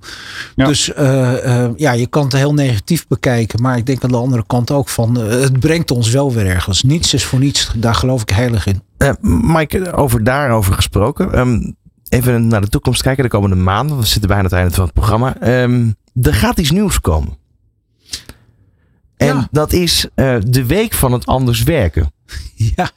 Ja. 0.55 0.67
Dus 0.67 0.93
ja, 1.77 1.93
je 1.93 2.07
kan 2.07 2.25
het 2.25 2.33
heel 2.33 2.55
negatief 2.55 3.07
bekijken. 3.07 3.63
Maar 3.63 3.77
ik 3.77 3.87
denk 3.87 4.05
aan 4.05 4.11
de 4.11 4.17
andere 4.17 4.45
kant 4.47 4.71
ook 4.71 4.89
van 4.89 5.19
het 5.19 5.61
brengt 5.61 5.91
ons 5.91 6.11
wel 6.11 6.33
weer 6.33 6.47
ergens. 6.47 6.83
Niets 6.83 7.15
is 7.15 7.25
voor 7.25 7.39
niets. 7.39 7.73
Daar 7.77 7.95
geloof 7.95 8.23
ik 8.23 8.31
heilig 8.31 8.67
in. 8.67 8.83
Uh, 9.03 9.11
Mike, 9.55 9.93
over 9.93 10.25
daarover 10.25 10.75
gesproken. 10.75 11.39
Um, 11.39 11.77
even 12.11 12.47
naar 12.47 12.61
de 12.61 12.69
toekomst 12.69 13.03
kijken, 13.03 13.23
de 13.23 13.31
komende 13.31 13.57
maanden. 13.57 13.99
We 13.99 14.07
zitten 14.07 14.29
bijna 14.29 14.43
aan 14.43 14.49
het 14.49 14.59
einde 14.59 14.75
van 14.75 14.85
het 14.85 14.93
programma. 14.93 15.63
Um, 15.63 15.97
er 16.23 16.35
gaat 16.35 16.59
iets 16.59 16.71
nieuws 16.71 17.01
komen. 17.01 17.39
En 19.17 19.37
ja. 19.37 19.49
dat 19.51 19.73
is 19.73 20.07
uh, 20.17 20.37
de 20.47 20.67
week 20.67 20.93
van 20.93 21.13
het 21.13 21.27
anders 21.27 21.63
werken. 21.63 22.13
Ja, 22.77 22.91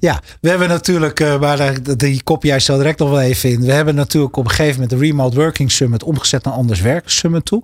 ja, 0.00 0.20
we 0.40 0.48
hebben 0.48 0.68
natuurlijk, 0.68 1.20
uh, 1.20 1.40
maar 1.40 1.82
die 1.96 2.22
kop 2.22 2.42
jij 2.42 2.60
zo 2.60 2.76
direct 2.76 2.98
nog 2.98 3.10
wel 3.10 3.20
even 3.20 3.50
in. 3.50 3.60
We 3.60 3.72
hebben 3.72 3.94
natuurlijk 3.94 4.36
op 4.36 4.44
een 4.44 4.50
gegeven 4.50 4.80
moment 4.80 4.90
de 4.90 5.06
Remote 5.06 5.36
Working 5.36 5.72
Summit 5.72 6.02
omgezet 6.02 6.44
naar 6.44 6.54
Anders 6.54 6.80
Werken 6.80 7.10
Summit 7.10 7.44
toe. 7.44 7.62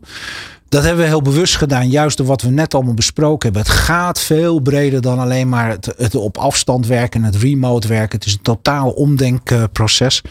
Dat 0.68 0.82
hebben 0.82 1.02
we 1.02 1.08
heel 1.08 1.22
bewust 1.22 1.56
gedaan, 1.56 1.90
juist 1.90 2.16
door 2.16 2.26
wat 2.26 2.42
we 2.42 2.50
net 2.50 2.74
allemaal 2.74 2.94
besproken 2.94 3.52
hebben. 3.52 3.72
Het 3.72 3.80
gaat 3.80 4.20
veel 4.20 4.60
breder 4.60 5.00
dan 5.00 5.18
alleen 5.18 5.48
maar 5.48 5.76
het, 5.96 6.14
op 6.14 6.38
afstand 6.38 6.86
werken, 6.86 7.22
het 7.22 7.36
remote 7.36 7.88
werken. 7.88 8.18
Het 8.18 8.26
is 8.26 8.32
een 8.32 8.42
totaal 8.42 8.90
omdenkproces. 8.90 10.22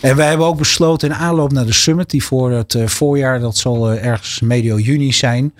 En 0.00 0.16
wij 0.16 0.28
hebben 0.28 0.46
ook 0.46 0.58
besloten 0.58 1.08
in 1.08 1.14
aanloop 1.14 1.52
naar 1.52 1.66
de 1.66 1.72
summit, 1.72 2.10
die 2.10 2.24
voor 2.24 2.50
het 2.50 2.74
uh, 2.74 2.86
voorjaar, 2.86 3.40
dat 3.40 3.56
zal 3.56 3.92
uh, 3.92 4.04
ergens 4.04 4.40
medio 4.40 4.78
juni 4.78 5.12
zijn, 5.12 5.52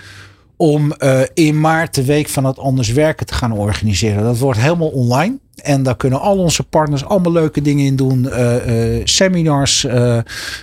om 0.59 0.95
uh, 0.99 1.21
in 1.35 1.61
maart 1.61 1.95
de 1.95 2.05
week 2.05 2.29
van 2.29 2.45
het 2.45 2.59
anders 2.59 2.93
werken 2.93 3.27
te 3.27 3.35
gaan 3.35 3.53
organiseren. 3.53 4.23
Dat 4.23 4.39
wordt 4.39 4.61
helemaal 4.61 4.89
online. 4.89 5.39
En 5.63 5.83
daar 5.83 5.97
kunnen 5.97 6.21
al 6.21 6.39
onze 6.39 6.63
partners 6.63 7.05
allemaal 7.05 7.33
leuke 7.33 7.63
dingen 7.63 7.87
in 7.87 7.97
doen. 7.97 8.25
Uh, 8.25 8.97
uh, 8.97 9.01
seminars. 9.05 9.85
Uh, 9.85 10.19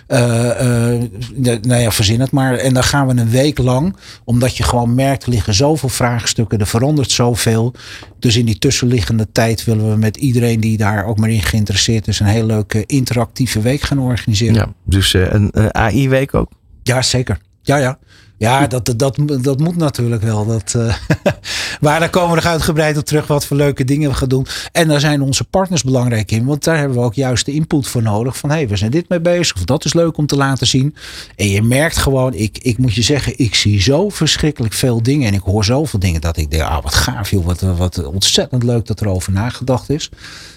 nou 0.08 1.82
ja, 1.82 1.92
verzin 1.92 2.20
het 2.20 2.32
maar. 2.32 2.54
En 2.54 2.74
dan 2.74 2.84
gaan 2.84 3.08
we 3.08 3.22
een 3.22 3.30
week 3.30 3.58
lang. 3.58 3.96
Omdat 4.24 4.58
je 4.58 4.64
gewoon 4.64 4.96
merkt, 4.96 5.24
er 5.24 5.30
liggen 5.30 5.54
zoveel 5.54 5.90
vraagstukken. 5.90 6.60
Er 6.60 6.68
verandert 6.68 7.12
zoveel. 7.12 7.74
Dus 8.20 8.36
in 8.36 8.46
die 8.46 8.58
tussenliggende 8.58 9.28
tijd 9.32 9.64
willen 9.64 9.90
we 9.90 9.98
met 9.98 10.18
iedereen 10.18 10.60
die 10.60 10.78
daar 10.78 11.06
ook 11.06 11.18
maar 11.18 11.30
in 11.30 11.42
geïnteresseerd 11.42 12.08
is. 12.08 12.20
Een 12.20 12.26
hele 12.26 12.46
leuke 12.46 12.84
interactieve 12.86 13.62
week 13.62 13.82
gaan 13.82 14.00
organiseren. 14.00 14.56
Ja, 14.56 14.74
dus 14.84 15.14
een 15.14 15.74
AI-week 15.76 16.34
ook? 16.34 16.52
Ja, 16.84 17.02
zeker. 17.02 17.38
Ja, 17.62 17.78
ja. 17.78 17.98
Ja, 18.38 18.68
dat, 18.68 18.86
dat, 18.86 19.18
dat 19.42 19.60
moet 19.60 19.76
natuurlijk 19.76 20.22
wel. 20.22 20.46
Dat, 20.46 20.74
uh, 20.78 20.96
maar 21.82 22.00
daar 22.00 22.10
komen 22.10 22.30
we 22.30 22.36
nog 22.36 22.46
uitgebreid 22.46 22.98
op 22.98 23.06
terug 23.06 23.28
wat 23.28 23.46
voor 23.46 23.58
leuke 23.58 23.84
dingen 23.84 24.10
we 24.10 24.16
gaan 24.16 24.30
doen. 24.30 24.48
En 24.72 24.88
daar 24.88 25.00
zijn 25.00 25.22
onze 25.22 25.44
partners 25.44 25.84
belangrijk 25.84 26.32
in. 26.32 26.46
Want 26.46 26.64
daar 26.64 26.78
hebben 26.78 26.98
we 26.98 27.04
ook 27.04 27.14
juist 27.14 27.46
de 27.46 27.52
input 27.52 27.88
voor 27.88 28.02
nodig. 28.02 28.38
Van 28.38 28.50
hé, 28.50 28.56
hey, 28.56 28.68
we 28.68 28.76
zijn 28.76 28.92
dit 28.92 29.10
mee 29.10 29.22
bezig. 29.22 29.56
Of 29.56 29.64
dat 29.64 29.86
is 29.86 29.94
leuk 29.94 30.18
om 30.18 30.26
te 30.26 30.36
laten 30.36 30.68
zien. 30.68 30.96
En 31.36 31.50
je 31.50 31.62
merkt 31.62 31.98
gewoon, 31.98 32.34
ik, 32.34 32.58
ik 32.58 32.78
moet 32.78 32.94
je 32.94 33.02
zeggen, 33.02 33.34
ik 33.40 33.56
zie 33.56 33.82
zo 33.82 34.10
verschrikkelijk 34.10 34.74
veel 34.74 35.04
dingen. 35.04 35.28
En 35.28 35.34
ik 35.34 35.42
hoor 35.42 35.66
zoveel 35.66 36.00
dingen 36.00 36.22
dat 36.22 36.38
ik 36.38 36.52
denk, 36.52 36.64
ah 36.64 36.84
wat 36.84 36.96
gaaf 36.96 37.30
joh. 37.30 37.46
Wat, 37.46 37.62
wat 37.62 38.06
ontzettend 38.06 38.64
leuk 38.64 38.86
dat 38.86 39.00
er 39.00 39.08
over 39.08 39.32
nagedacht 39.32 39.90
is. 39.90 40.10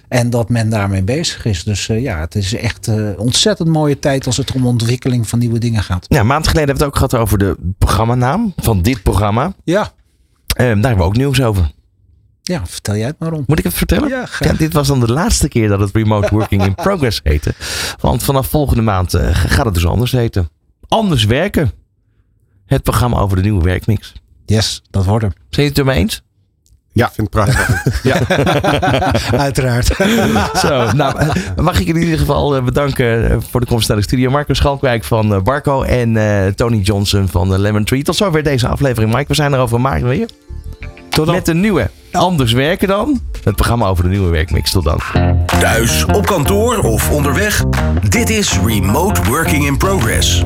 En 0.09 0.31
dat 0.31 0.49
men 0.49 0.71
daarmee 0.71 1.03
bezig 1.03 1.45
is. 1.45 1.65
Dus 1.65 1.89
uh, 1.89 2.03
ja, 2.03 2.21
het 2.21 2.35
is 2.35 2.55
echt 2.55 2.89
uh, 2.89 3.19
ontzettend 3.19 3.69
mooie 3.69 3.99
tijd 3.99 4.27
als 4.27 4.37
het 4.37 4.53
om 4.53 4.67
ontwikkeling 4.67 5.29
van 5.29 5.39
nieuwe 5.39 5.59
dingen 5.59 5.83
gaat. 5.83 6.07
Ja, 6.09 6.21
een 6.21 6.27
maand 6.27 6.49
geleden 6.49 6.69
hebben 6.69 6.87
we 6.87 6.95
het 6.95 7.03
ook 7.05 7.11
gehad 7.11 7.25
over 7.25 7.39
de 7.39 7.57
programmanaam 7.79 8.53
van 8.57 8.83
dit 8.83 9.03
programma. 9.03 9.55
Ja. 9.65 9.81
Um, 9.81 9.87
daar 10.57 10.67
hebben 10.67 10.97
we 10.97 11.03
ook 11.03 11.17
nieuws 11.17 11.43
over. 11.43 11.71
Ja, 12.43 12.67
vertel 12.67 12.97
jij 12.97 13.07
het 13.07 13.19
maar 13.19 13.33
om. 13.33 13.45
Moet 13.47 13.59
ik 13.59 13.65
het 13.65 13.75
vertellen? 13.75 14.09
Ja, 14.09 14.29
ja, 14.39 14.53
dit 14.53 14.73
was 14.73 14.87
dan 14.87 15.01
de 15.01 15.13
laatste 15.13 15.49
keer 15.49 15.69
dat 15.69 15.81
het 15.81 15.95
Remote 15.95 16.29
Working 16.31 16.65
in 16.65 16.75
Progress 16.75 17.21
heette. 17.23 17.55
Want 18.01 18.23
vanaf 18.23 18.47
volgende 18.47 18.83
maand 18.83 19.15
uh, 19.15 19.29
gaat 19.33 19.65
het 19.65 19.75
dus 19.75 19.87
anders 19.87 20.13
heten. 20.13 20.49
Anders 20.89 21.25
werken. 21.25 21.73
Het 22.67 22.83
programma 22.83 23.19
over 23.19 23.37
de 23.37 23.43
nieuwe 23.43 23.65
werkmix. 23.65 24.13
Yes, 24.45 24.83
dat 24.91 25.05
wordt 25.05 25.25
hem. 25.25 25.33
Zijn 25.49 25.65
je 25.65 25.71
het 25.71 25.79
ermee 25.79 25.99
eens? 25.99 26.23
Ja, 26.99 27.07
ik 27.07 27.13
vind 27.13 27.29
het 27.33 27.45
prachtig. 27.45 28.03
ja. 28.03 28.21
Uiteraard. 29.47 29.87
Zo, 30.67 30.93
nou, 30.93 31.33
mag 31.57 31.81
ik 31.81 31.87
in 31.87 31.97
ieder 31.97 32.19
geval 32.19 32.63
bedanken 32.63 33.43
voor 33.51 33.61
de 33.61 33.67
komst 33.67 33.89
naar 33.89 33.97
de 33.97 34.03
studio. 34.03 34.31
Marco 34.31 34.55
Schalkwijk 34.55 35.05
van 35.05 35.43
Barco 35.43 35.83
en 35.83 36.15
uh, 36.15 36.47
Tony 36.47 36.79
Johnson 36.79 37.29
van 37.29 37.59
Lemon 37.59 37.85
Tree. 37.85 38.03
Tot 38.03 38.17
zover 38.17 38.43
deze 38.43 38.69
aflevering, 38.69 39.13
Mike. 39.13 39.29
We 39.29 39.35
zijn 39.35 39.53
er 39.53 39.59
over 39.59 39.77
een 39.77 39.83
maand 39.83 40.03
weer. 40.03 40.29
Tot 41.09 41.27
dan. 41.27 41.35
Met 41.35 41.49
een 41.49 41.61
nieuwe. 41.61 41.91
Anders 42.13 42.53
werken 42.53 42.89
dan. 42.89 43.21
Het 43.45 43.57
programma 43.57 43.87
over 43.87 44.05
de 44.05 44.11
nieuwe 44.11 44.31
werkmix. 44.31 44.71
Tot 44.71 44.85
dan. 44.85 45.01
Thuis, 45.47 46.05
op 46.05 46.27
kantoor 46.27 46.79
of 46.79 47.11
onderweg. 47.11 47.65
Dit 48.09 48.31
is 48.31 48.59
Remote 48.65 49.23
Working 49.23 49.67
in 49.67 49.77
Progress. 49.77 50.45